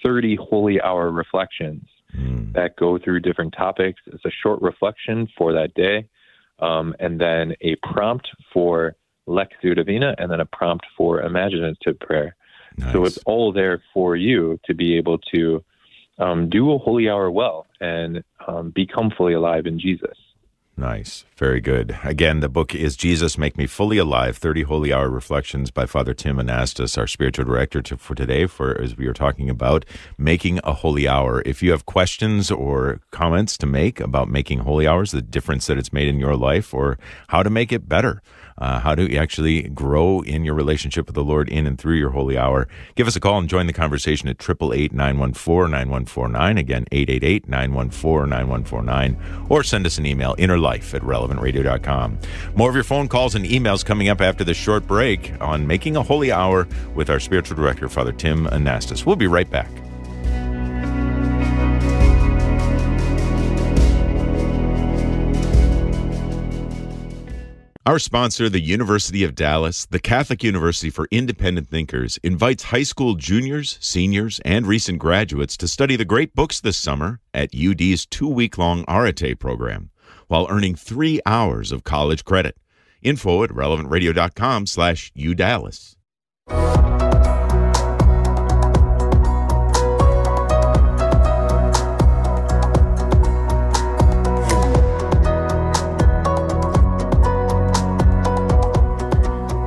30 0.03 0.35
holy 0.35 0.81
hour 0.81 1.11
reflections 1.11 1.83
Mm. 2.17 2.51
that 2.53 2.75
go 2.75 2.97
through 2.97 3.21
different 3.21 3.53
topics. 3.53 4.01
It's 4.07 4.25
a 4.25 4.31
short 4.31 4.61
reflection 4.61 5.27
for 5.37 5.53
that 5.53 5.73
day, 5.75 6.07
um, 6.59 6.93
and 6.99 7.19
then 7.19 7.55
a 7.61 7.75
prompt 7.77 8.29
for 8.51 8.95
Lectio 9.27 9.75
Divina, 9.75 10.15
and 10.17 10.29
then 10.29 10.41
a 10.41 10.45
prompt 10.45 10.85
for 10.97 11.21
imaginative 11.21 11.99
prayer. 11.99 12.35
Nice. 12.77 12.91
So 12.91 13.05
it's 13.05 13.19
all 13.25 13.53
there 13.53 13.81
for 13.93 14.15
you 14.15 14.59
to 14.65 14.73
be 14.73 14.97
able 14.97 15.19
to 15.33 15.63
um, 16.17 16.49
do 16.49 16.71
a 16.71 16.77
holy 16.77 17.09
hour 17.09 17.31
well 17.31 17.67
and 17.79 18.23
um, 18.45 18.71
become 18.71 19.09
fully 19.11 19.33
alive 19.33 19.65
in 19.65 19.79
Jesus. 19.79 20.17
Nice. 20.81 21.25
Very 21.35 21.61
good. 21.61 21.95
Again, 22.03 22.39
the 22.39 22.49
book 22.49 22.73
is 22.73 22.95
Jesus 22.95 23.37
Make 23.37 23.55
Me 23.55 23.67
Fully 23.67 23.99
Alive 23.99 24.35
30 24.35 24.63
Holy 24.63 24.91
Hour 24.91 25.11
Reflections 25.11 25.69
by 25.69 25.85
Father 25.85 26.15
Tim 26.15 26.37
Anastos, 26.37 26.97
our 26.97 27.05
spiritual 27.05 27.45
director 27.45 27.83
to, 27.83 27.97
for 27.97 28.15
today, 28.15 28.47
for 28.47 28.81
as 28.81 28.97
we 28.97 29.05
were 29.05 29.13
talking 29.13 29.47
about 29.47 29.85
making 30.17 30.59
a 30.63 30.73
holy 30.73 31.07
hour. 31.07 31.43
If 31.45 31.61
you 31.61 31.69
have 31.69 31.85
questions 31.85 32.49
or 32.49 32.99
comments 33.11 33.59
to 33.59 33.67
make 33.67 33.99
about 33.99 34.27
making 34.29 34.59
holy 34.59 34.87
hours, 34.87 35.11
the 35.11 35.21
difference 35.21 35.67
that 35.67 35.77
it's 35.77 35.93
made 35.93 36.07
in 36.07 36.19
your 36.19 36.35
life, 36.35 36.73
or 36.73 36.97
how 37.27 37.43
to 37.43 37.51
make 37.51 37.71
it 37.71 37.87
better, 37.87 38.23
uh, 38.57 38.79
how 38.79 38.93
to 38.93 39.17
actually 39.17 39.63
grow 39.63 40.21
in 40.21 40.45
your 40.45 40.53
relationship 40.53 41.07
with 41.07 41.15
the 41.15 41.23
Lord 41.23 41.49
in 41.49 41.65
and 41.65 41.79
through 41.79 41.95
your 41.95 42.11
holy 42.11 42.37
hour, 42.37 42.67
give 42.95 43.07
us 43.07 43.15
a 43.15 43.19
call 43.19 43.39
and 43.39 43.49
join 43.49 43.65
the 43.65 43.73
conversation 43.73 44.29
at 44.29 44.37
888 44.39 44.93
914 44.93 45.71
9149. 45.71 46.57
Again, 46.57 46.85
888 46.91 47.49
914 47.49 48.29
9149. 48.29 49.45
Or 49.49 49.63
send 49.63 49.87
us 49.87 49.97
an 49.97 50.05
email, 50.05 50.35
innerlife 50.71 50.93
at 50.93 51.01
relevantradio.com. 51.01 52.19
More 52.55 52.69
of 52.69 52.75
your 52.75 52.83
phone 52.83 53.07
calls 53.07 53.35
and 53.35 53.45
emails 53.45 53.85
coming 53.85 54.09
up 54.09 54.21
after 54.21 54.43
this 54.43 54.57
short 54.57 54.87
break 54.87 55.33
on 55.41 55.67
Making 55.67 55.97
a 55.97 56.03
Holy 56.03 56.31
Hour 56.31 56.67
with 56.95 57.09
our 57.09 57.19
spiritual 57.19 57.57
director, 57.57 57.89
Father 57.89 58.11
Tim 58.11 58.45
Anastos. 58.47 59.05
We'll 59.05 59.15
be 59.15 59.27
right 59.27 59.49
back. 59.49 59.69
Our 67.83 67.97
sponsor, 67.97 68.47
the 68.47 68.61
University 68.61 69.23
of 69.23 69.33
Dallas, 69.33 69.87
the 69.87 69.99
Catholic 69.99 70.43
University 70.43 70.91
for 70.91 71.07
Independent 71.09 71.67
Thinkers, 71.67 72.19
invites 72.23 72.65
high 72.65 72.83
school 72.83 73.15
juniors, 73.15 73.79
seniors, 73.81 74.39
and 74.45 74.67
recent 74.67 74.99
graduates 74.99 75.57
to 75.57 75.67
study 75.67 75.95
the 75.95 76.05
great 76.05 76.35
books 76.35 76.61
this 76.61 76.77
summer 76.77 77.19
at 77.33 77.55
UD's 77.55 78.05
two 78.05 78.29
week 78.29 78.59
long 78.59 78.85
Arate 78.85 79.39
program 79.39 79.90
while 80.31 80.47
earning 80.49 80.75
three 80.75 81.19
hours 81.25 81.73
of 81.73 81.83
college 81.83 82.23
credit. 82.23 82.55
Info 83.01 83.43
at 83.43 83.49
relevantradio.com 83.49 84.65
slash 84.65 85.11
udallas. 85.13 85.97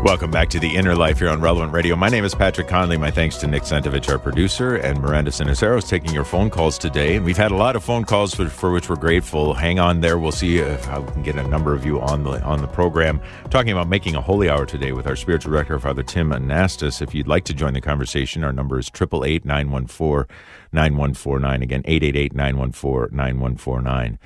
Welcome 0.05 0.31
back 0.31 0.51
to 0.51 0.61
the 0.61 0.77
Inner 0.77 0.95
Life 0.95 1.21
here 1.21 1.31
on 1.31 1.41
Relevant 1.41 1.73
Radio. 1.73 1.97
My 1.97 2.11
name 2.11 2.27
is 2.27 2.35
Patrick 2.35 2.69
Conley. 2.69 2.99
My 2.99 3.11
thanks 3.11 3.39
to 3.39 3.47
Nick 3.47 3.63
Sentovich, 3.63 4.11
our 4.11 4.19
producer, 4.19 4.77
and 4.77 5.01
Miranda 5.01 5.31
Siniceros 5.31 5.89
taking 5.89 6.13
your 6.13 6.27
phone 6.27 6.51
calls 6.51 6.77
today. 6.77 7.17
And 7.17 7.25
we've 7.25 7.39
had 7.39 7.51
a 7.51 7.57
lot 7.57 7.75
of 7.75 7.83
phone 7.83 8.05
calls 8.05 8.35
for, 8.35 8.51
for 8.51 8.71
which 8.71 8.91
we're 8.91 8.97
grateful. 8.97 9.55
Hang 9.55 9.79
on 9.79 10.03
there. 10.03 10.19
We'll 10.19 10.31
see 10.31 10.59
if 10.59 10.87
we 10.87 11.13
can 11.13 11.23
get 11.23 11.37
a 11.37 11.49
number 11.49 11.73
of 11.73 11.87
you 11.87 12.03
on 12.03 12.23
the 12.23 12.43
on 12.43 12.61
the 12.61 12.67
program. 12.67 13.19
Talking 13.49 13.73
about 13.73 13.89
making 13.89 14.15
a 14.15 14.21
holy 14.21 14.51
hour 14.51 14.67
today 14.67 14.93
with 14.93 15.07
our 15.07 15.17
spiritual 15.17 15.53
director, 15.53 15.79
Father 15.79 16.03
Tim 16.03 16.33
Anastos. 16.33 17.01
If 17.01 17.15
you'd 17.15 17.27
like 17.27 17.45
to 17.45 17.55
join 17.55 17.73
the 17.73 17.81
conversation, 17.81 18.45
our 18.45 18.53
number 18.53 18.79
is 18.79 18.89
888 18.89 19.47
914 19.47 20.37
9149. 20.71 21.63
Again, 21.63 21.83
888 21.87 22.35
914 22.35 23.17
9149. 23.17 24.19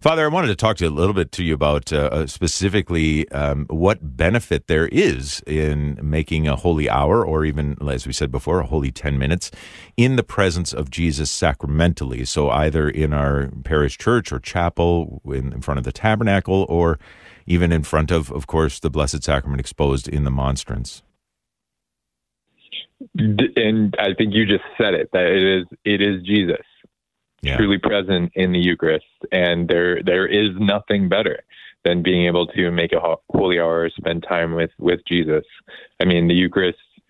Father, 0.00 0.24
I 0.26 0.28
wanted 0.28 0.48
to 0.48 0.54
talk 0.54 0.76
to 0.76 0.84
you 0.84 0.90
a 0.90 0.94
little 0.94 1.14
bit 1.14 1.32
to 1.32 1.42
you 1.42 1.54
about 1.54 1.92
uh, 1.92 2.24
specifically 2.28 3.28
um, 3.30 3.66
what 3.68 4.16
benefit 4.16 4.68
there 4.68 4.86
is 4.86 5.23
in 5.46 5.98
making 6.02 6.48
a 6.48 6.56
holy 6.56 6.88
hour, 6.90 7.24
or 7.24 7.44
even, 7.44 7.76
as 7.88 8.06
we 8.06 8.12
said 8.12 8.30
before, 8.30 8.60
a 8.60 8.66
holy 8.66 8.90
10 8.92 9.18
minutes 9.18 9.50
in 9.96 10.16
the 10.16 10.22
presence 10.24 10.72
of 10.72 10.90
Jesus 10.90 11.30
sacramentally. 11.30 12.24
So 12.26 12.50
either 12.50 12.88
in 12.88 13.12
our 13.12 13.50
parish 13.64 13.98
church 13.98 14.32
or 14.32 14.40
chapel, 14.40 15.22
in, 15.26 15.52
in 15.52 15.60
front 15.62 15.78
of 15.78 15.84
the 15.84 15.92
tabernacle, 15.92 16.66
or 16.68 16.98
even 17.46 17.72
in 17.72 17.82
front 17.84 18.10
of, 18.10 18.30
of 18.32 18.46
course, 18.46 18.80
the 18.80 18.90
Blessed 18.90 19.22
Sacrament 19.24 19.60
exposed 19.60 20.08
in 20.08 20.24
the 20.24 20.30
monstrance. 20.30 21.02
And 23.16 23.94
I 23.98 24.14
think 24.16 24.34
you 24.34 24.46
just 24.46 24.64
said 24.80 24.94
it 24.94 25.10
that 25.12 25.26
it 25.26 25.60
is 25.60 25.66
it 25.84 26.00
is 26.02 26.22
Jesus 26.24 26.64
Yeah. 27.42 27.56
truly 27.56 27.78
present 27.78 28.32
in 28.34 28.52
the 28.52 28.58
Eucharist, 28.60 29.06
and 29.32 29.68
there 29.68 30.02
there 30.02 30.26
is 30.26 30.50
nothing 30.58 31.08
better 31.08 31.40
than 31.84 32.02
being 32.02 32.26
able 32.26 32.46
to 32.48 32.70
make 32.70 32.92
a 32.92 33.16
holy 33.30 33.58
hour, 33.60 33.88
spend 33.90 34.24
time 34.28 34.54
with 34.54 34.70
with 34.78 35.00
Jesus. 35.06 35.44
I 36.00 36.04
mean, 36.04 36.28
the 36.28 36.34
Eucharist 36.34 36.78
is 36.96 37.02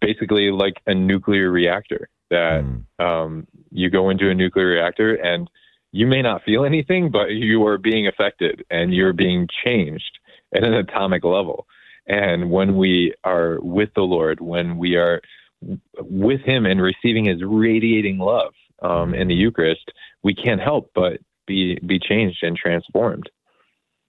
basically 0.00 0.50
like 0.50 0.74
a 0.86 0.94
nuclear 0.94 1.50
reactor 1.50 2.08
that 2.30 2.64
Mm. 2.64 3.04
um, 3.04 3.46
you 3.70 3.88
go 3.88 4.10
into 4.10 4.28
a 4.30 4.34
nuclear 4.34 4.66
reactor 4.66 5.14
and 5.14 5.48
you 5.92 6.06
may 6.06 6.22
not 6.22 6.42
feel 6.42 6.64
anything, 6.64 7.10
but 7.10 7.30
you 7.30 7.64
are 7.66 7.78
being 7.78 8.06
affected 8.06 8.64
and 8.70 8.92
you're 8.92 9.12
being 9.12 9.48
changed 9.64 10.18
at 10.54 10.64
an 10.64 10.74
atomic 10.74 11.24
level. 11.24 11.66
And 12.06 12.50
when 12.50 12.76
we 12.76 13.14
are 13.24 13.58
with 13.60 13.90
the 13.94 14.02
Lord, 14.02 14.40
when 14.40 14.76
we 14.76 14.96
are 14.96 15.20
with 16.00 16.40
Him 16.42 16.66
and 16.66 16.82
receiving 16.82 17.24
His 17.26 17.42
radiating 17.44 18.18
love 18.18 18.52
um, 18.82 19.14
in 19.14 19.28
the 19.28 19.34
Eucharist, 19.34 19.90
we 20.22 20.34
can't 20.34 20.60
help 20.60 20.90
but 20.94 21.20
be 21.46 21.78
be 21.86 21.98
changed 21.98 22.42
and 22.42 22.56
transformed. 22.56 23.30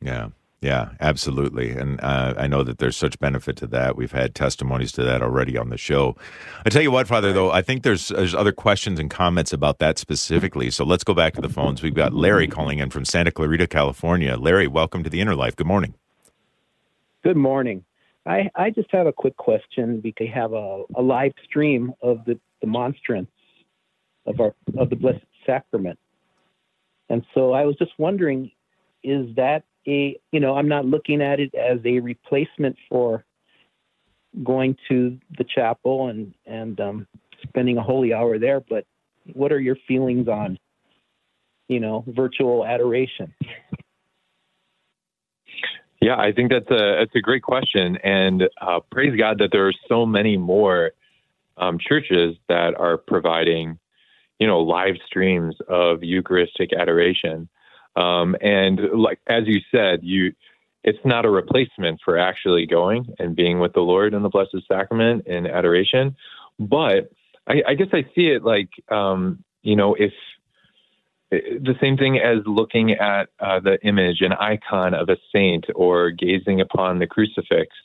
Yeah. 0.01 0.29
Yeah, 0.59 0.89
absolutely. 0.99 1.69
And 1.69 2.01
uh, 2.01 2.33
I 2.35 2.47
know 2.47 2.63
that 2.63 2.79
there's 2.79 2.97
such 2.97 3.19
benefit 3.19 3.57
to 3.57 3.67
that. 3.67 3.95
We've 3.95 4.11
had 4.11 4.33
testimonies 4.33 4.91
to 4.93 5.03
that 5.03 5.21
already 5.21 5.55
on 5.55 5.69
the 5.69 5.77
show. 5.77 6.15
I 6.65 6.69
tell 6.69 6.81
you 6.81 6.89
what, 6.89 7.07
Father, 7.07 7.31
though, 7.31 7.51
I 7.51 7.61
think 7.61 7.83
there's, 7.83 8.07
there's 8.07 8.33
other 8.33 8.51
questions 8.51 8.99
and 8.99 9.07
comments 9.07 9.53
about 9.53 9.77
that 9.79 9.99
specifically. 9.99 10.71
So 10.71 10.83
let's 10.83 11.03
go 11.03 11.13
back 11.13 11.35
to 11.35 11.41
the 11.41 11.49
phones. 11.49 11.83
We've 11.83 11.93
got 11.93 12.13
Larry 12.13 12.47
calling 12.47 12.79
in 12.79 12.89
from 12.89 13.05
Santa 13.05 13.31
Clarita, 13.31 13.67
California. 13.67 14.35
Larry, 14.35 14.67
welcome 14.67 15.03
to 15.03 15.11
the 15.11 15.21
Inner 15.21 15.35
Life. 15.35 15.55
Good 15.55 15.67
morning. 15.67 15.93
Good 17.23 17.37
morning. 17.37 17.85
I, 18.25 18.49
I 18.55 18.71
just 18.71 18.89
have 18.91 19.05
a 19.05 19.13
quick 19.13 19.37
question. 19.37 20.01
We 20.03 20.13
have 20.33 20.53
a, 20.53 20.83
a 20.95 21.01
live 21.03 21.33
stream 21.45 21.93
of 22.01 22.25
the, 22.25 22.39
the 22.61 22.67
monstrance 22.67 23.29
of 24.25 24.39
our 24.39 24.55
of 24.75 24.89
the 24.89 24.95
Blessed 24.95 25.23
Sacrament. 25.45 25.99
And 27.09 27.23
so 27.33 27.53
I 27.53 27.63
was 27.63 27.75
just 27.77 27.91
wondering, 27.99 28.51
is 29.03 29.33
that 29.35 29.63
a 29.87 30.19
you 30.31 30.39
know 30.39 30.55
I'm 30.55 30.67
not 30.67 30.85
looking 30.85 31.21
at 31.21 31.39
it 31.39 31.53
as 31.55 31.79
a 31.85 31.99
replacement 31.99 32.77
for 32.89 33.25
going 34.43 34.77
to 34.89 35.17
the 35.37 35.43
chapel 35.43 36.09
and 36.09 36.33
and 36.45 36.79
um, 36.79 37.07
spending 37.43 37.77
a 37.77 37.83
holy 37.83 38.13
hour 38.13 38.37
there, 38.39 38.59
but 38.59 38.85
what 39.33 39.51
are 39.51 39.59
your 39.59 39.77
feelings 39.87 40.27
on 40.27 40.57
you 41.67 41.79
know 41.79 42.03
virtual 42.07 42.65
adoration? 42.65 43.33
Yeah, 46.01 46.15
I 46.15 46.31
think 46.31 46.51
that's 46.51 46.69
a 46.69 46.97
that's 46.99 47.15
a 47.15 47.21
great 47.21 47.43
question, 47.43 47.97
and 48.03 48.43
uh, 48.61 48.79
praise 48.91 49.17
God 49.17 49.39
that 49.39 49.49
there 49.51 49.67
are 49.67 49.73
so 49.87 50.05
many 50.05 50.37
more 50.37 50.91
um, 51.57 51.79
churches 51.79 52.35
that 52.47 52.75
are 52.77 52.97
providing, 52.97 53.79
you 54.39 54.45
know, 54.45 54.59
live 54.59 54.95
streams 55.05 55.55
of 55.67 56.03
Eucharistic 56.03 56.71
adoration. 56.71 57.49
Um, 57.97 58.35
and 58.41 58.79
like 58.93 59.19
as 59.27 59.47
you 59.47 59.59
said, 59.71 60.03
you 60.03 60.33
it's 60.83 61.03
not 61.03 61.25
a 61.25 61.29
replacement 61.29 61.99
for 62.05 62.17
actually 62.17 62.65
going 62.65 63.13
and 63.19 63.35
being 63.35 63.59
with 63.59 63.73
the 63.73 63.81
Lord 63.81 64.13
in 64.13 64.21
the 64.21 64.29
Blessed 64.29 64.65
Sacrament 64.67 65.27
in 65.27 65.47
adoration. 65.47 66.15
But 66.59 67.11
I, 67.47 67.63
I 67.67 67.73
guess 67.73 67.89
I 67.91 68.03
see 68.15 68.27
it 68.27 68.43
like 68.43 68.69
um, 68.89 69.43
you 69.63 69.75
know 69.75 69.95
if 69.95 70.13
the 71.29 71.75
same 71.81 71.97
thing 71.97 72.19
as 72.19 72.37
looking 72.45 72.91
at 72.91 73.29
uh, 73.39 73.59
the 73.59 73.77
image, 73.85 74.21
an 74.21 74.33
icon 74.33 74.93
of 74.93 75.09
a 75.09 75.17
saint, 75.33 75.65
or 75.75 76.11
gazing 76.11 76.61
upon 76.61 76.99
the 76.99 77.07
crucifix. 77.07 77.75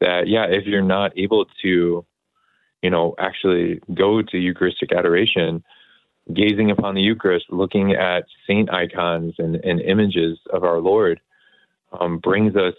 That 0.00 0.26
yeah, 0.26 0.46
if 0.46 0.66
you're 0.66 0.82
not 0.82 1.16
able 1.16 1.46
to, 1.62 2.04
you 2.82 2.90
know, 2.90 3.14
actually 3.18 3.80
go 3.94 4.20
to 4.20 4.36
Eucharistic 4.36 4.92
adoration, 4.92 5.62
gazing 6.32 6.70
upon 6.70 6.94
the 6.94 7.02
Eucharist, 7.02 7.46
looking 7.50 7.92
at 7.92 8.24
saint 8.46 8.72
icons 8.72 9.34
and, 9.38 9.56
and 9.56 9.80
images 9.80 10.38
of 10.52 10.64
our 10.64 10.78
Lord, 10.78 11.20
um, 11.98 12.18
brings 12.18 12.56
us 12.56 12.74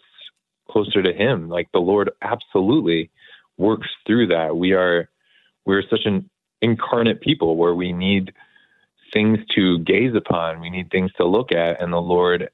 closer 0.70 1.02
to 1.02 1.14
Him. 1.14 1.50
Like 1.50 1.72
the 1.72 1.80
Lord 1.80 2.12
absolutely 2.22 3.10
works 3.58 3.88
through 4.06 4.28
that. 4.28 4.58
We 4.58 4.74
are 4.74 5.10
we're 5.66 5.84
such 5.90 6.06
an 6.06 6.30
incarnate 6.62 7.22
people 7.22 7.58
where 7.58 7.76
we 7.76 7.92
need 7.94 8.34
things 9.14 9.40
to 9.56 9.80
gaze 9.80 10.16
upon, 10.16 10.60
we 10.60 10.70
need 10.70 10.90
things 10.90 11.12
to 11.14 11.26
look 11.26 11.52
at, 11.52 11.82
and 11.82 11.92
the 11.92 12.02
Lord 12.02 12.50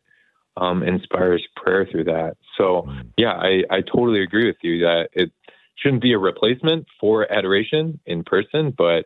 um, 0.57 0.83
inspires 0.83 1.43
prayer 1.55 1.87
through 1.89 2.05
that. 2.05 2.37
So 2.57 2.87
yeah, 3.17 3.33
I, 3.33 3.63
I 3.69 3.81
totally 3.81 4.21
agree 4.21 4.45
with 4.45 4.57
you 4.61 4.79
that 4.79 5.09
it 5.13 5.31
shouldn't 5.75 6.01
be 6.01 6.13
a 6.13 6.19
replacement 6.19 6.85
for 6.99 7.31
adoration 7.31 7.99
in 8.05 8.23
person, 8.23 8.73
but 8.77 9.05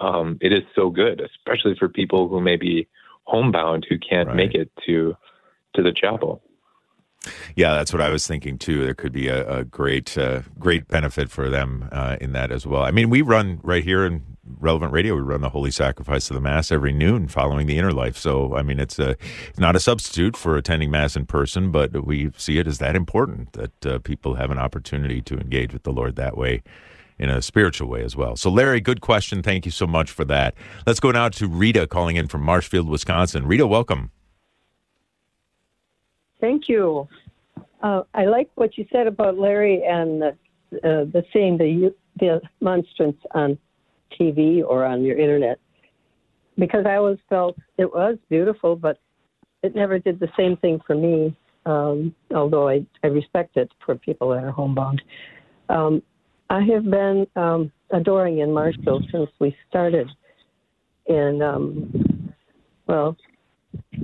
um, 0.00 0.38
it 0.40 0.52
is 0.52 0.62
so 0.74 0.90
good, 0.90 1.20
especially 1.20 1.74
for 1.78 1.88
people 1.88 2.28
who 2.28 2.40
may 2.40 2.56
be 2.56 2.88
homebound 3.24 3.86
who 3.88 3.98
can't 3.98 4.28
right. 4.28 4.36
make 4.36 4.54
it 4.54 4.70
to 4.86 5.16
to 5.74 5.82
the 5.82 5.92
chapel. 5.92 6.42
Yeah, 7.54 7.74
that's 7.74 7.92
what 7.92 8.02
I 8.02 8.10
was 8.10 8.26
thinking 8.26 8.58
too. 8.58 8.84
There 8.84 8.94
could 8.94 9.12
be 9.12 9.28
a, 9.28 9.58
a 9.58 9.64
great, 9.64 10.16
uh, 10.16 10.42
great 10.58 10.86
benefit 10.88 11.30
for 11.30 11.50
them 11.50 11.88
uh, 11.90 12.16
in 12.20 12.32
that 12.32 12.52
as 12.52 12.66
well. 12.66 12.82
I 12.82 12.90
mean, 12.90 13.10
we 13.10 13.22
run 13.22 13.60
right 13.62 13.82
here 13.82 14.06
in 14.06 14.22
Relevant 14.60 14.92
Radio. 14.92 15.16
We 15.16 15.22
run 15.22 15.40
the 15.40 15.48
Holy 15.48 15.72
Sacrifice 15.72 16.30
of 16.30 16.34
the 16.34 16.40
Mass 16.40 16.70
every 16.70 16.92
noon, 16.92 17.26
following 17.26 17.66
the 17.66 17.78
Inner 17.78 17.92
Life. 17.92 18.16
So, 18.16 18.54
I 18.54 18.62
mean, 18.62 18.78
it's 18.78 18.98
a 18.98 19.16
it's 19.48 19.58
not 19.58 19.74
a 19.74 19.80
substitute 19.80 20.36
for 20.36 20.56
attending 20.56 20.90
Mass 20.90 21.16
in 21.16 21.26
person, 21.26 21.72
but 21.72 22.06
we 22.06 22.30
see 22.36 22.58
it 22.58 22.66
as 22.66 22.78
that 22.78 22.94
important 22.94 23.52
that 23.54 23.86
uh, 23.86 23.98
people 23.98 24.34
have 24.34 24.50
an 24.50 24.58
opportunity 24.58 25.20
to 25.22 25.36
engage 25.36 25.72
with 25.72 25.82
the 25.82 25.92
Lord 25.92 26.16
that 26.16 26.36
way 26.36 26.62
in 27.18 27.30
a 27.30 27.40
spiritual 27.40 27.88
way 27.88 28.02
as 28.02 28.16
well. 28.16 28.36
So, 28.36 28.50
Larry, 28.50 28.80
good 28.80 29.00
question. 29.00 29.42
Thank 29.42 29.64
you 29.64 29.72
so 29.72 29.86
much 29.86 30.10
for 30.10 30.24
that. 30.26 30.54
Let's 30.86 31.00
go 31.00 31.10
now 31.10 31.28
to 31.30 31.48
Rita 31.48 31.86
calling 31.86 32.16
in 32.16 32.28
from 32.28 32.42
Marshfield, 32.42 32.88
Wisconsin. 32.88 33.46
Rita, 33.46 33.66
welcome. 33.66 34.10
Thank 36.40 36.68
you. 36.68 37.08
Uh, 37.82 38.02
I 38.14 38.26
like 38.26 38.50
what 38.54 38.76
you 38.76 38.86
said 38.92 39.06
about 39.06 39.38
Larry 39.38 39.82
and 39.84 40.22
the, 40.22 40.28
uh, 40.28 41.04
the 41.04 41.24
seeing 41.32 41.58
the 41.58 41.94
the 42.18 42.40
monstrance 42.60 43.18
on 43.32 43.58
TV 44.18 44.64
or 44.66 44.84
on 44.84 45.04
your 45.04 45.18
internet, 45.18 45.58
because 46.58 46.86
I 46.86 46.96
always 46.96 47.18
felt 47.28 47.58
it 47.76 47.92
was 47.92 48.16
beautiful, 48.30 48.74
but 48.74 48.98
it 49.62 49.74
never 49.74 49.98
did 49.98 50.18
the 50.18 50.28
same 50.36 50.56
thing 50.56 50.80
for 50.86 50.94
me. 50.94 51.36
Um, 51.66 52.14
although 52.34 52.68
I, 52.68 52.86
I 53.02 53.08
respect 53.08 53.56
it 53.56 53.70
for 53.84 53.96
people 53.96 54.30
that 54.30 54.44
are 54.44 54.52
homebound. 54.52 55.02
Um, 55.68 56.02
I 56.48 56.62
have 56.62 56.84
been 56.84 57.26
um, 57.36 57.72
adoring 57.90 58.38
in 58.38 58.52
Marshall 58.52 59.02
since 59.10 59.30
we 59.38 59.56
started. 59.68 60.08
And 61.08 61.42
um, 61.42 62.32
well, 62.86 63.16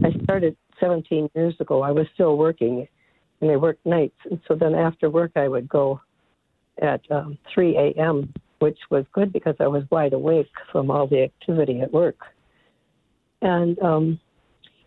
I 0.05 0.11
started 0.25 0.57
17 0.81 1.31
years 1.35 1.55
ago. 1.61 1.83
I 1.83 1.91
was 1.91 2.07
still 2.15 2.37
working, 2.37 2.87
and 3.41 3.51
I 3.51 3.57
worked 3.57 3.87
nights. 3.87 4.17
And 4.31 4.41
so 4.49 4.55
then 4.55 4.75
after 4.75 5.11
work, 5.11 5.33
I 5.37 5.49
would 5.49 5.69
go 5.69 6.01
at 6.81 7.01
um, 7.11 7.39
3 7.53 7.77
a.m., 7.77 8.33
which 8.59 8.79
was 8.91 9.05
good 9.13 9.33
because 9.33 9.57
I 9.61 9.67
was 9.67 9.85
wide 9.91 10.13
awake 10.13 10.51
from 10.71 10.91
all 10.91 11.07
the 11.07 11.23
activity 11.25 11.81
at 11.81 11.93
work. 11.93 12.19
And 13.41 13.79
um, 13.81 14.21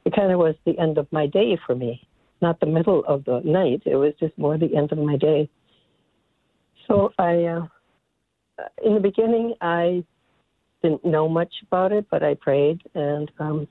it 0.05 0.15
kind 0.15 0.31
of 0.31 0.39
was 0.39 0.55
the 0.65 0.77
end 0.79 0.97
of 0.97 1.07
my 1.11 1.27
day 1.27 1.57
for 1.65 1.75
me, 1.75 2.07
not 2.41 2.59
the 2.59 2.65
middle 2.65 3.03
of 3.05 3.25
the 3.25 3.41
night. 3.43 3.81
It 3.85 3.95
was 3.95 4.13
just 4.19 4.37
more 4.37 4.57
the 4.57 4.75
end 4.75 4.91
of 4.91 4.97
my 4.97 5.17
day. 5.17 5.49
So 6.87 7.11
I, 7.17 7.43
uh, 7.45 7.65
in 8.83 8.93
the 8.93 8.99
beginning, 8.99 9.53
I 9.61 10.03
didn't 10.81 11.05
know 11.05 11.27
much 11.27 11.53
about 11.67 11.91
it, 11.91 12.05
but 12.11 12.23
I 12.23 12.35
prayed, 12.35 12.81
and 12.93 13.31
um, 13.39 13.67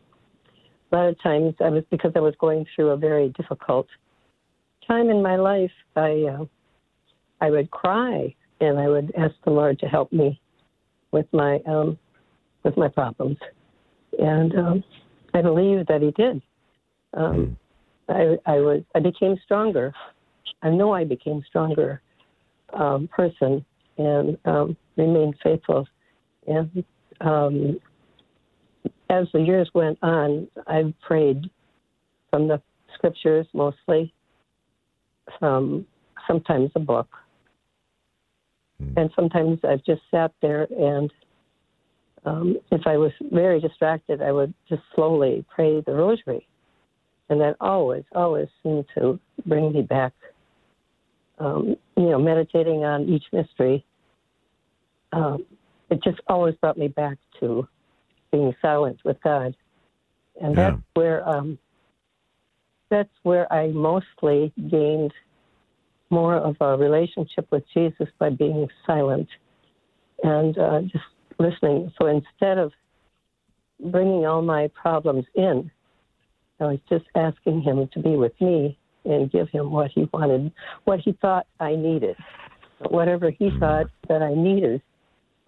a 0.90 0.96
lot 0.96 1.08
of 1.08 1.22
times 1.22 1.54
I 1.64 1.68
was 1.68 1.84
because 1.90 2.12
I 2.16 2.20
was 2.20 2.34
going 2.40 2.66
through 2.74 2.90
a 2.90 2.96
very 2.96 3.28
difficult 3.30 3.86
time 4.86 5.10
in 5.10 5.22
my 5.22 5.36
life. 5.36 5.70
I 5.96 6.26
uh, 6.28 6.44
I 7.40 7.50
would 7.50 7.70
cry 7.70 8.34
and 8.60 8.78
I 8.78 8.88
would 8.88 9.12
ask 9.16 9.34
the 9.44 9.50
Lord 9.50 9.78
to 9.80 9.86
help 9.86 10.12
me 10.12 10.40
with 11.12 11.26
my 11.32 11.60
um, 11.66 11.98
with 12.64 12.76
my 12.76 12.88
problems, 12.88 13.38
and 14.18 14.54
um, 14.56 14.84
I 15.34 15.42
believe 15.42 15.86
that 15.86 16.02
He 16.02 16.10
did. 16.10 16.42
Um, 17.12 17.56
I, 18.08 18.36
I 18.46 18.56
was 18.56 18.82
I 18.94 19.00
became 19.00 19.36
stronger. 19.44 19.94
I 20.62 20.70
know 20.70 20.92
I 20.92 21.04
became 21.04 21.42
stronger 21.46 22.00
um, 22.74 23.08
person 23.08 23.64
and 23.98 24.38
um, 24.44 24.76
remained 24.96 25.34
faithful. 25.42 25.86
And 26.46 26.84
um, 27.20 27.80
as 29.10 29.26
the 29.32 29.40
years 29.40 29.70
went 29.74 29.98
on, 30.02 30.48
I've 30.66 30.92
prayed 31.00 31.50
from 32.30 32.48
the 32.48 32.60
scriptures 32.94 33.46
mostly, 33.52 34.12
from 35.38 35.86
sometimes 36.26 36.70
a 36.74 36.80
book, 36.80 37.08
mm. 38.82 38.92
and 38.96 39.10
sometimes 39.14 39.60
I've 39.64 39.84
just 39.84 40.02
sat 40.10 40.32
there 40.42 40.66
and. 40.70 41.12
Um, 42.26 42.56
if 42.72 42.86
I 42.86 42.96
was 42.96 43.12
very 43.32 43.60
distracted, 43.60 44.22
I 44.22 44.32
would 44.32 44.54
just 44.66 44.80
slowly 44.94 45.44
pray 45.54 45.82
the 45.82 45.92
rosary. 45.92 46.48
And 47.28 47.38
that 47.42 47.54
always, 47.60 48.04
always 48.14 48.48
seemed 48.62 48.86
to 48.96 49.20
bring 49.44 49.74
me 49.74 49.82
back 49.82 50.14
um, 51.38 51.76
you 51.96 52.10
know, 52.10 52.18
meditating 52.18 52.84
on 52.84 53.04
each 53.08 53.24
mystery, 53.32 53.84
um, 55.12 55.44
it 55.90 56.02
just 56.02 56.20
always 56.28 56.54
brought 56.56 56.78
me 56.78 56.88
back 56.88 57.18
to 57.40 57.68
being 58.32 58.54
silent 58.60 58.98
with 59.04 59.16
God, 59.22 59.54
and 60.40 60.56
yeah. 60.56 60.70
that's 60.70 60.82
where 60.94 61.28
um, 61.28 61.58
that's 62.90 63.12
where 63.22 63.52
I 63.52 63.68
mostly 63.68 64.52
gained 64.70 65.12
more 66.10 66.36
of 66.36 66.56
a 66.60 66.76
relationship 66.76 67.46
with 67.50 67.64
Jesus 67.72 68.08
by 68.18 68.30
being 68.30 68.68
silent 68.86 69.28
and 70.22 70.56
uh, 70.58 70.80
just 70.82 71.04
listening. 71.38 71.92
So 71.98 72.06
instead 72.06 72.58
of 72.58 72.72
bringing 73.80 74.26
all 74.26 74.42
my 74.42 74.68
problems 74.68 75.24
in. 75.34 75.70
I 76.60 76.64
was 76.64 76.78
just 76.88 77.04
asking 77.14 77.62
him 77.62 77.88
to 77.92 78.00
be 78.00 78.16
with 78.16 78.38
me 78.40 78.78
and 79.04 79.30
give 79.30 79.48
him 79.50 79.70
what 79.70 79.90
he 79.94 80.08
wanted, 80.12 80.52
what 80.84 81.00
he 81.00 81.12
thought 81.20 81.46
I 81.60 81.76
needed. 81.76 82.16
But 82.80 82.92
whatever 82.92 83.30
he 83.30 83.50
thought 83.58 83.86
that 84.08 84.22
I 84.22 84.34
needed 84.34 84.82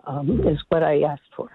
um, 0.07 0.43
is 0.47 0.59
what 0.69 0.83
I 0.83 1.03
asked 1.03 1.23
for. 1.37 1.51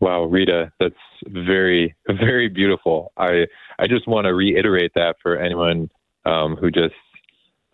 Wow, 0.00 0.24
Rita, 0.24 0.72
that's 0.80 0.94
very, 1.26 1.94
very 2.08 2.48
beautiful. 2.48 3.12
I 3.18 3.46
I 3.78 3.86
just 3.86 4.08
want 4.08 4.24
to 4.24 4.34
reiterate 4.34 4.92
that 4.94 5.16
for 5.22 5.36
anyone 5.36 5.90
um, 6.24 6.56
who 6.56 6.70
just 6.70 6.94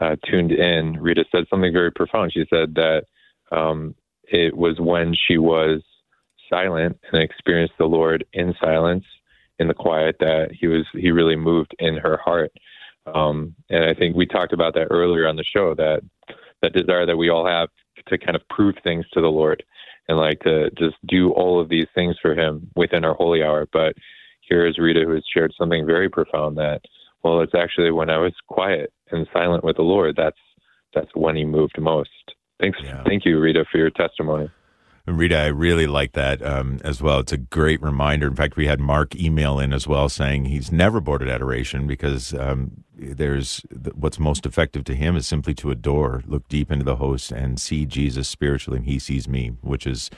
uh, 0.01 0.17
tuned 0.29 0.53
in. 0.53 1.01
Rita 1.01 1.25
said 1.31 1.45
something 1.49 1.73
very 1.73 1.93
profound. 1.93 2.33
She 2.33 2.45
said 2.51 2.75
that 2.75 3.05
um, 3.53 3.95
it 4.25 4.57
was 4.57 4.81
when 4.81 5.15
she 5.15 5.39
was 5.39 5.83
silent 6.51 6.99
and 7.13 7.23
experienced 7.23 7.75
the 7.79 7.87
Lord 7.87 8.25
in 8.33 8.55
silence, 8.61 9.05
in 9.59 9.69
the 9.69 9.75
quiet, 9.75 10.17
that 10.21 10.49
he 10.59 10.67
was 10.67 10.85
he 10.93 11.11
really 11.11 11.37
moved 11.37 11.75
in 11.79 11.97
her 11.97 12.19
heart. 12.19 12.53
Um, 13.15 13.55
and 13.71 13.85
I 13.85 13.95
think 13.95 14.17
we 14.17 14.27
talked 14.27 14.53
about 14.53 14.75
that 14.75 14.89
earlier 14.91 15.27
on 15.27 15.37
the 15.37 15.45
show 15.45 15.75
that 15.75 16.03
that 16.63 16.73
desire 16.73 17.07
that 17.07 17.17
we 17.17 17.29
all 17.29 17.47
have 17.47 17.69
to 18.09 18.19
kind 18.19 18.37
of 18.37 18.43
prove 18.49 18.77
things 18.83 19.05
to 19.13 19.21
the 19.21 19.29
Lord 19.29 19.63
and 20.09 20.19
like 20.19 20.41
to 20.41 20.71
just 20.71 20.97
do 21.07 21.31
all 21.33 21.61
of 21.61 21.69
these 21.69 21.87
things 21.95 22.17
for 22.21 22.35
him 22.35 22.71
within 22.77 23.05
our 23.05 23.15
holy 23.15 23.43
hour. 23.43 23.67
But 23.73 23.95
here 24.41 24.67
is 24.67 24.79
Rita 24.79 25.03
who 25.05 25.15
has 25.15 25.25
shared 25.33 25.53
something 25.59 25.87
very 25.87 26.09
profound 26.09 26.57
that, 26.59 26.83
well, 27.23 27.41
it's 27.41 27.55
actually 27.55 27.91
when 27.91 28.11
I 28.11 28.19
was 28.19 28.33
quiet 28.49 28.93
and 29.11 29.27
silent 29.33 29.65
with 29.65 29.77
the 29.77 29.83
Lord, 29.83 30.17
that's 30.17 30.39
that's 30.95 31.11
when 31.15 31.37
he 31.37 31.45
moved 31.45 31.79
most. 31.79 32.11
Thanks 32.61 32.79
Yeah. 32.83 33.03
thank 33.05 33.25
you, 33.25 33.39
Rita, 33.39 33.67
for 33.71 33.79
your 33.79 33.91
testimony. 33.91 34.49
Rita, 35.07 35.37
I 35.37 35.47
really 35.47 35.87
like 35.87 36.13
that 36.13 36.43
um, 36.43 36.81
as 36.83 37.01
well. 37.01 37.21
It's 37.21 37.33
a 37.33 37.37
great 37.37 37.81
reminder. 37.81 38.27
In 38.27 38.35
fact, 38.35 38.57
we 38.57 38.67
had 38.67 38.81
Mark 38.81 39.15
email 39.15 39.61
in 39.61 39.73
as 39.73 39.87
well 39.87 40.09
saying 40.09 40.47
he's 40.47 40.73
never 40.73 41.01
boarded 41.01 41.29
adoration 41.29 41.87
because 41.87 42.35
um, 42.35 42.85
there's 42.97 43.63
what's 43.95 44.19
most 44.19 44.47
effective 44.47 44.83
to 44.85 44.95
him 44.95 45.17
is 45.17 45.27
simply 45.27 45.55
to 45.55 45.71
adore, 45.71 46.25
look 46.27 46.49
deep 46.49 46.73
into 46.73 46.85
the 46.85 46.97
host, 46.97 47.31
and 47.31 47.61
see 47.61 47.87
Jesus 47.87 48.29
spiritually, 48.29 48.79
and 48.79 48.87
he 48.87 48.99
sees 48.99 49.29
me, 49.29 49.53
which 49.61 49.87
is 49.87 50.11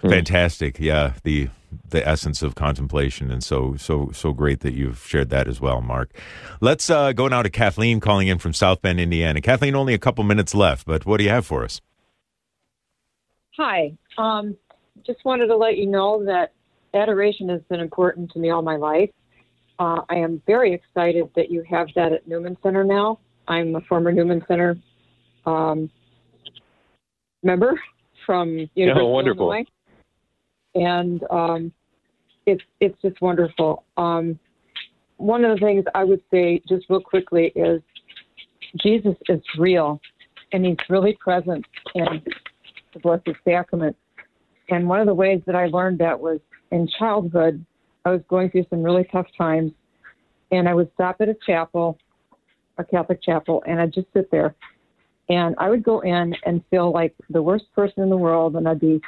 fantastic. 0.00 0.78
Yeah, 0.80 1.14
the 1.22 1.50
the 1.90 2.06
essence 2.06 2.42
of 2.42 2.54
contemplation, 2.54 3.30
and 3.30 3.44
so 3.44 3.76
so 3.76 4.10
so 4.12 4.32
great 4.32 4.60
that 4.60 4.72
you've 4.72 5.04
shared 5.06 5.28
that 5.30 5.48
as 5.48 5.60
well, 5.60 5.80
Mark. 5.80 6.16
Let's 6.60 6.88
uh, 6.88 7.12
go 7.12 7.28
now 7.28 7.42
to 7.42 7.50
Kathleen 7.50 8.00
calling 8.00 8.28
in 8.28 8.38
from 8.38 8.54
South 8.54 8.80
Bend, 8.80 9.00
Indiana. 9.00 9.40
Kathleen, 9.40 9.74
only 9.74 9.92
a 9.92 9.98
couple 9.98 10.24
minutes 10.24 10.54
left, 10.54 10.86
but 10.86 11.04
what 11.04 11.18
do 11.18 11.24
you 11.24 11.30
have 11.30 11.44
for 11.44 11.64
us? 11.64 11.80
Hi. 13.60 13.92
Um, 14.16 14.56
just 15.06 15.22
wanted 15.26 15.48
to 15.48 15.56
let 15.56 15.76
you 15.76 15.86
know 15.86 16.24
that 16.24 16.54
adoration 16.94 17.50
has 17.50 17.60
been 17.68 17.78
important 17.78 18.30
to 18.30 18.38
me 18.38 18.48
all 18.48 18.62
my 18.62 18.76
life. 18.76 19.10
Uh, 19.78 20.00
I 20.08 20.14
am 20.14 20.40
very 20.46 20.72
excited 20.72 21.28
that 21.36 21.50
you 21.50 21.62
have 21.68 21.88
that 21.94 22.10
at 22.10 22.26
Newman 22.26 22.56
Center 22.62 22.84
now. 22.84 23.18
I'm 23.48 23.76
a 23.76 23.82
former 23.82 24.12
Newman 24.12 24.42
Center 24.48 24.78
um, 25.44 25.90
member 27.42 27.78
from 28.24 28.66
University 28.76 29.04
Oh, 29.04 29.08
wonderful. 29.08 29.52
of 29.52 29.66
Illinois, 30.74 30.90
and 30.94 31.22
um, 31.30 31.72
it's 32.46 32.62
it's 32.80 32.96
just 33.02 33.20
wonderful. 33.20 33.84
Um, 33.98 34.38
one 35.18 35.44
of 35.44 35.60
the 35.60 35.66
things 35.66 35.84
I 35.94 36.04
would 36.04 36.22
say 36.30 36.62
just 36.66 36.86
real 36.88 37.02
quickly 37.02 37.52
is 37.54 37.82
Jesus 38.82 39.16
is 39.28 39.42
real, 39.58 40.00
and 40.52 40.64
He's 40.64 40.78
really 40.88 41.18
present 41.20 41.66
in 41.94 42.22
the 42.92 43.00
Blessed 43.00 43.28
Sacrament. 43.44 43.96
And 44.68 44.88
one 44.88 45.00
of 45.00 45.06
the 45.06 45.14
ways 45.14 45.42
that 45.46 45.56
I 45.56 45.66
learned 45.66 45.98
that 45.98 46.18
was 46.18 46.40
in 46.70 46.88
childhood, 46.98 47.64
I 48.04 48.10
was 48.10 48.20
going 48.28 48.50
through 48.50 48.66
some 48.70 48.82
really 48.82 49.04
tough 49.10 49.26
times, 49.36 49.72
and 50.52 50.68
I 50.68 50.74
would 50.74 50.90
stop 50.94 51.16
at 51.20 51.28
a 51.28 51.36
chapel, 51.46 51.98
a 52.78 52.84
Catholic 52.84 53.22
chapel, 53.22 53.62
and 53.66 53.80
I'd 53.80 53.92
just 53.92 54.06
sit 54.12 54.30
there. 54.30 54.54
And 55.28 55.54
I 55.58 55.68
would 55.68 55.82
go 55.82 56.00
in 56.00 56.34
and 56.44 56.62
feel 56.70 56.92
like 56.92 57.14
the 57.28 57.42
worst 57.42 57.66
person 57.74 58.02
in 58.02 58.10
the 58.10 58.16
world, 58.16 58.56
and 58.56 58.68
I'd 58.68 58.80
be 58.80 59.00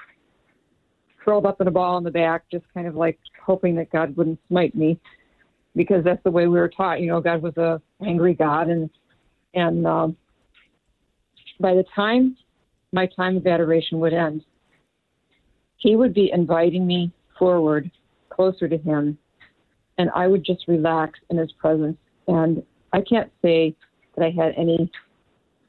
curled 1.25 1.47
up 1.47 1.61
in 1.61 1.69
a 1.69 1.71
ball 1.71 1.99
in 1.99 2.05
the 2.05 2.11
back, 2.11 2.45
just 2.51 2.65
kind 2.75 2.87
of 2.87 2.95
like 2.95 3.19
hoping 3.45 3.75
that 3.77 3.91
God 3.91 4.17
wouldn't 4.17 4.41
smite 4.49 4.75
me, 4.75 4.99
because 5.75 6.05
that's 6.05 6.23
the 6.25 6.31
way 6.31 6.47
we 6.47 6.59
were 6.59 6.69
taught. 6.69 7.01
You 7.01 7.07
know, 7.09 7.21
God 7.21 7.43
was 7.43 7.57
a 7.57 7.81
angry 8.05 8.35
God, 8.35 8.69
and 8.69 8.91
and 9.55 9.87
um, 9.87 10.17
by 11.61 11.75
the 11.75 11.85
time 11.95 12.37
my 12.93 13.07
time 13.07 13.37
of 13.37 13.47
adoration 13.47 13.99
would 14.01 14.13
end, 14.13 14.45
he 15.77 15.97
would 15.97 16.15
be 16.15 16.31
inviting 16.33 16.87
me 16.87 17.11
forward, 17.39 17.91
closer 18.31 18.69
to 18.69 18.79
him, 18.79 19.19
and 19.99 20.11
I 20.15 20.27
would 20.27 20.45
just 20.45 20.69
relax 20.69 21.19
in 21.31 21.39
his 21.39 21.53
presence. 21.53 21.97
And 22.29 22.63
I 22.93 23.01
can't 23.01 23.31
say 23.43 23.75
that 24.17 24.25
I 24.25 24.31
had 24.31 24.55
any 24.57 24.91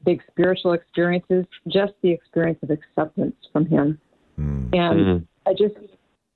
big 0.04 0.22
spiritual 0.30 0.72
experiences, 0.72 1.46
just 1.68 1.94
the 2.02 2.10
experience 2.10 2.58
of 2.62 2.70
acceptance 2.70 3.34
from 3.52 3.66
him. 3.66 3.98
Hmm. 4.36 4.68
And 4.72 5.00
Mhm. 5.00 5.26
I 5.46 5.54
just, 5.54 5.74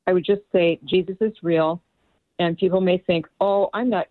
I 0.06 0.12
would 0.12 0.24
just 0.24 0.42
say 0.52 0.80
Jesus 0.84 1.16
is 1.20 1.42
real, 1.42 1.82
and 2.38 2.56
people 2.56 2.80
may 2.80 2.98
think, 2.98 3.28
oh, 3.40 3.68
I'm 3.74 3.90
not, 3.90 4.06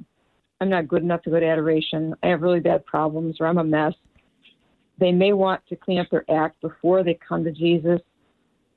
I'm 0.62 0.70
not 0.70 0.88
good 0.88 1.02
enough 1.02 1.24
to 1.24 1.30
go 1.30 1.40
to 1.40 1.46
adoration. 1.46 2.16
I 2.24 2.28
have 2.28 2.42
really 2.42 2.60
bad 2.60 2.86
problems, 2.86 3.38
or 3.40 3.48
I'm 3.48 3.58
a 3.58 3.64
mess. 3.64 3.94
They 5.00 5.12
may 5.12 5.34
want 5.34 5.62
to 5.70 5.76
clean 5.76 6.00
up 6.00 6.10
their 6.10 6.26
act 6.30 6.60
before 6.62 7.04
they 7.04 7.14
come 7.28 7.44
to 7.44 7.52
Jesus, 7.52 8.00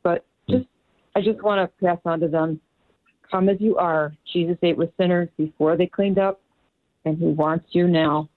but 0.02 0.24
just, 0.48 0.66
I 1.14 1.20
just 1.20 1.42
want 1.42 1.60
to 1.60 1.84
pass 1.84 1.98
on 2.04 2.20
to 2.20 2.28
them, 2.28 2.60
come 3.30 3.48
as 3.48 3.60
you 3.60 3.76
are. 3.76 4.14
Jesus 4.32 4.56
ate 4.62 4.76
with 4.76 4.90
sinners 4.98 5.28
before 5.36 5.76
they 5.76 5.86
cleaned 5.86 6.18
up, 6.18 6.40
and 7.04 7.16
He 7.16 7.26
wants 7.26 7.66
you 7.70 7.88
now. 7.88 8.28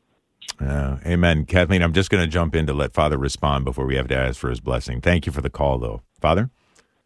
Uh, 0.60 0.98
amen. 1.06 1.46
Kathleen, 1.46 1.82
I'm 1.82 1.94
just 1.94 2.10
going 2.10 2.24
to 2.24 2.30
jump 2.30 2.56
in 2.56 2.68
to 2.68 2.74
let 2.74 2.94
Father 2.94 3.18
respond 3.18 3.66
before 3.66 3.86
we 3.86 3.96
have 3.96 4.08
to 4.10 4.18
ask 4.18 4.40
for 4.40 4.50
his 4.50 4.60
blessing. 4.60 5.02
Thank 5.02 5.26
you 5.26 5.32
for 5.32 5.42
the 5.42 5.50
call, 5.50 5.78
though. 5.78 6.02
Father? 6.22 6.50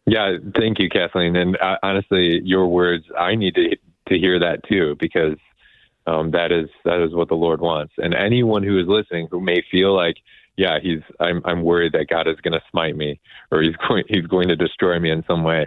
Yeah, 0.06 0.36
thank 0.56 0.78
you, 0.78 0.88
Kathleen. 0.88 1.36
And 1.36 1.56
uh, 1.58 1.76
honestly, 1.82 2.40
your 2.42 2.66
words, 2.66 3.04
I 3.18 3.34
need 3.34 3.54
to 3.54 3.76
to 4.08 4.18
hear 4.18 4.38
that 4.38 4.66
too, 4.66 4.96
because 4.98 5.36
um, 6.06 6.30
that 6.30 6.50
is 6.50 6.68
that 6.84 7.04
is 7.04 7.14
what 7.14 7.28
the 7.28 7.34
Lord 7.34 7.60
wants. 7.60 7.92
And 7.98 8.14
anyone 8.14 8.62
who 8.62 8.78
is 8.78 8.86
listening 8.86 9.28
who 9.30 9.40
may 9.40 9.62
feel 9.70 9.94
like, 9.94 10.16
yeah, 10.58 10.78
he's 10.82 11.00
I'm 11.20 11.40
I'm 11.44 11.62
worried 11.62 11.92
that 11.92 12.08
God 12.10 12.26
is 12.26 12.36
going 12.42 12.52
to 12.52 12.60
smite 12.70 12.96
me 12.96 13.20
or 13.50 13.62
he's 13.62 13.76
going 13.88 14.04
he's 14.08 14.26
going 14.26 14.48
to 14.48 14.56
destroy 14.56 14.98
me 14.98 15.10
in 15.10 15.24
some 15.26 15.44
way. 15.44 15.66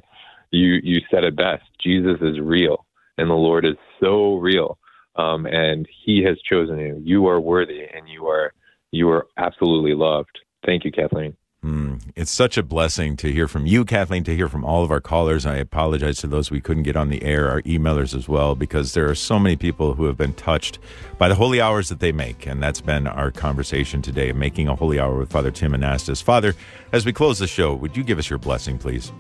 You 0.52 0.80
you 0.84 1.00
said 1.10 1.24
it 1.24 1.36
best. 1.36 1.64
Jesus 1.82 2.18
is 2.22 2.40
real, 2.40 2.86
and 3.18 3.30
the 3.30 3.34
Lord 3.34 3.66
is 3.66 3.78
so 4.00 4.36
real. 4.36 4.78
Um, 5.16 5.46
and 5.46 5.88
He 6.06 6.24
has 6.24 6.38
chosen 6.42 6.78
you. 6.78 7.02
You 7.04 7.28
are 7.28 7.40
worthy, 7.40 7.84
and 7.84 8.08
you 8.08 8.28
are 8.28 8.54
you 8.92 9.10
are 9.10 9.28
absolutely 9.38 9.96
loved. 9.96 10.40
Thank 10.66 10.84
you, 10.84 10.92
Kathleen. 10.92 11.36
Mm, 11.64 12.02
it's 12.16 12.32
such 12.32 12.58
a 12.58 12.64
blessing 12.64 13.16
to 13.18 13.32
hear 13.32 13.48
from 13.48 13.68
you, 13.68 13.86
Kathleen, 13.86 14.24
to 14.24 14.36
hear 14.36 14.48
from 14.48 14.66
all 14.66 14.84
of 14.84 14.90
our 14.90 15.00
callers. 15.00 15.46
I 15.46 15.58
apologize 15.58 16.18
to 16.20 16.28
those 16.28 16.50
we 16.50 16.60
couldn't 16.60 16.82
get 16.82 16.96
on 16.96 17.10
the 17.10 17.22
air, 17.22 17.50
our 17.50 17.62
emailers 17.62 18.16
as 18.18 18.28
well, 18.28 18.56
because 18.56 18.96
there 18.96 19.08
are 19.08 19.14
so 19.14 19.38
many 19.38 19.56
people 19.56 19.94
who 19.94 20.06
have 20.06 20.18
been 20.18 20.34
touched 20.34 20.80
by 21.20 21.28
the 21.28 21.36
holy 21.36 21.62
hours 21.62 21.90
that 21.90 22.00
they 22.00 22.12
make. 22.12 22.48
And 22.48 22.64
that's 22.64 22.82
been 22.82 23.06
our 23.06 23.30
conversation 23.30 24.02
today, 24.02 24.32
making 24.32 24.70
a 24.70 24.76
holy 24.76 25.00
hour 25.00 25.20
with 25.20 25.32
Father 25.32 25.52
Tim 25.52 25.74
Anastos. 25.74 26.24
Father, 26.24 26.56
as 26.94 27.06
we 27.06 27.14
close 27.14 27.38
the 27.38 27.46
show, 27.46 27.76
would 27.76 27.96
you 27.96 28.04
give 28.04 28.18
us 28.18 28.28
your 28.28 28.40
blessing, 28.40 28.80
please? 28.80 29.12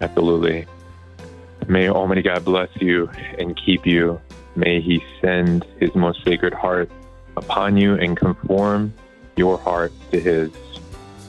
Absolutely. 0.00 0.64
May 1.66 1.88
Almighty 1.88 2.22
God 2.22 2.44
bless 2.44 2.68
you 2.76 3.10
and 3.36 3.56
keep 3.56 3.84
you. 3.84 4.20
May 4.54 4.80
He 4.80 5.02
send 5.20 5.66
His 5.80 5.92
most 5.96 6.22
sacred 6.22 6.54
heart 6.54 6.88
upon 7.36 7.76
you 7.76 7.94
and 7.94 8.16
conform 8.16 8.94
your 9.36 9.58
heart 9.58 9.92
to 10.12 10.20
His, 10.20 10.52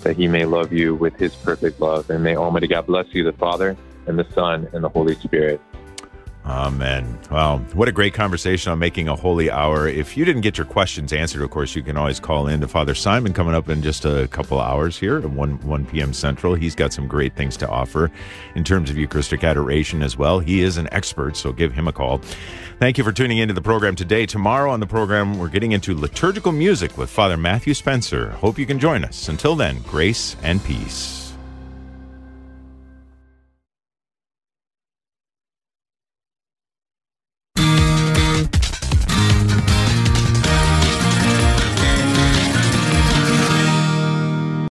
that 0.08 0.16
He 0.16 0.30
may 0.30 0.45
love 0.45 0.72
you 0.72 0.95
with 0.95 1.18
His 1.18 1.36
perfect 1.36 1.82
love. 1.82 2.10
And 2.10 2.24
may 2.24 2.38
Almighty 2.38 2.68
God 2.68 2.88
bless 2.88 3.14
you, 3.14 3.26
the 3.26 3.34
Father, 3.34 3.76
and 4.05 4.18
the 4.18 4.26
Son, 4.34 4.70
and 4.72 4.82
the 4.82 4.88
Holy 4.88 5.16
Spirit. 5.16 5.60
Amen. 6.47 7.19
Well, 7.29 7.57
what 7.73 7.89
a 7.89 7.91
great 7.91 8.13
conversation 8.13 8.71
on 8.71 8.79
making 8.79 9.09
a 9.09 9.15
holy 9.17 9.51
hour. 9.51 9.85
If 9.85 10.15
you 10.15 10.23
didn't 10.23 10.43
get 10.43 10.57
your 10.57 10.65
questions 10.65 11.11
answered, 11.11 11.41
of 11.41 11.49
course, 11.49 11.75
you 11.75 11.83
can 11.83 11.97
always 11.97 12.21
call 12.21 12.47
in 12.47 12.61
to 12.61 12.69
Father 12.69 12.95
Simon 12.95 13.33
coming 13.33 13.53
up 13.53 13.67
in 13.67 13.81
just 13.81 14.05
a 14.05 14.29
couple 14.29 14.57
hours 14.57 14.97
here 14.97 15.17
at 15.17 15.29
1, 15.29 15.67
1 15.67 15.85
p.m. 15.87 16.13
Central. 16.13 16.55
He's 16.55 16.73
got 16.73 16.93
some 16.93 17.05
great 17.05 17.35
things 17.35 17.57
to 17.57 17.67
offer 17.67 18.09
in 18.55 18.63
terms 18.63 18.89
of 18.89 18.95
Eucharistic 18.97 19.43
adoration 19.43 20.01
as 20.01 20.17
well. 20.17 20.39
He 20.39 20.61
is 20.61 20.77
an 20.77 20.87
expert, 20.93 21.35
so 21.35 21.51
give 21.51 21.73
him 21.73 21.85
a 21.85 21.91
call. 21.91 22.21
Thank 22.79 22.97
you 22.97 23.03
for 23.03 23.11
tuning 23.11 23.39
into 23.39 23.53
the 23.53 23.61
program 23.61 23.95
today. 23.95 24.25
Tomorrow 24.25 24.71
on 24.71 24.79
the 24.79 24.87
program, 24.87 25.37
we're 25.37 25.49
getting 25.49 25.73
into 25.73 25.97
liturgical 25.97 26.53
music 26.53 26.97
with 26.97 27.09
Father 27.09 27.35
Matthew 27.35 27.73
Spencer. 27.73 28.29
Hope 28.29 28.57
you 28.57 28.65
can 28.65 28.79
join 28.79 29.03
us. 29.03 29.27
Until 29.27 29.57
then, 29.57 29.79
grace 29.79 30.37
and 30.43 30.63
peace. 30.63 31.26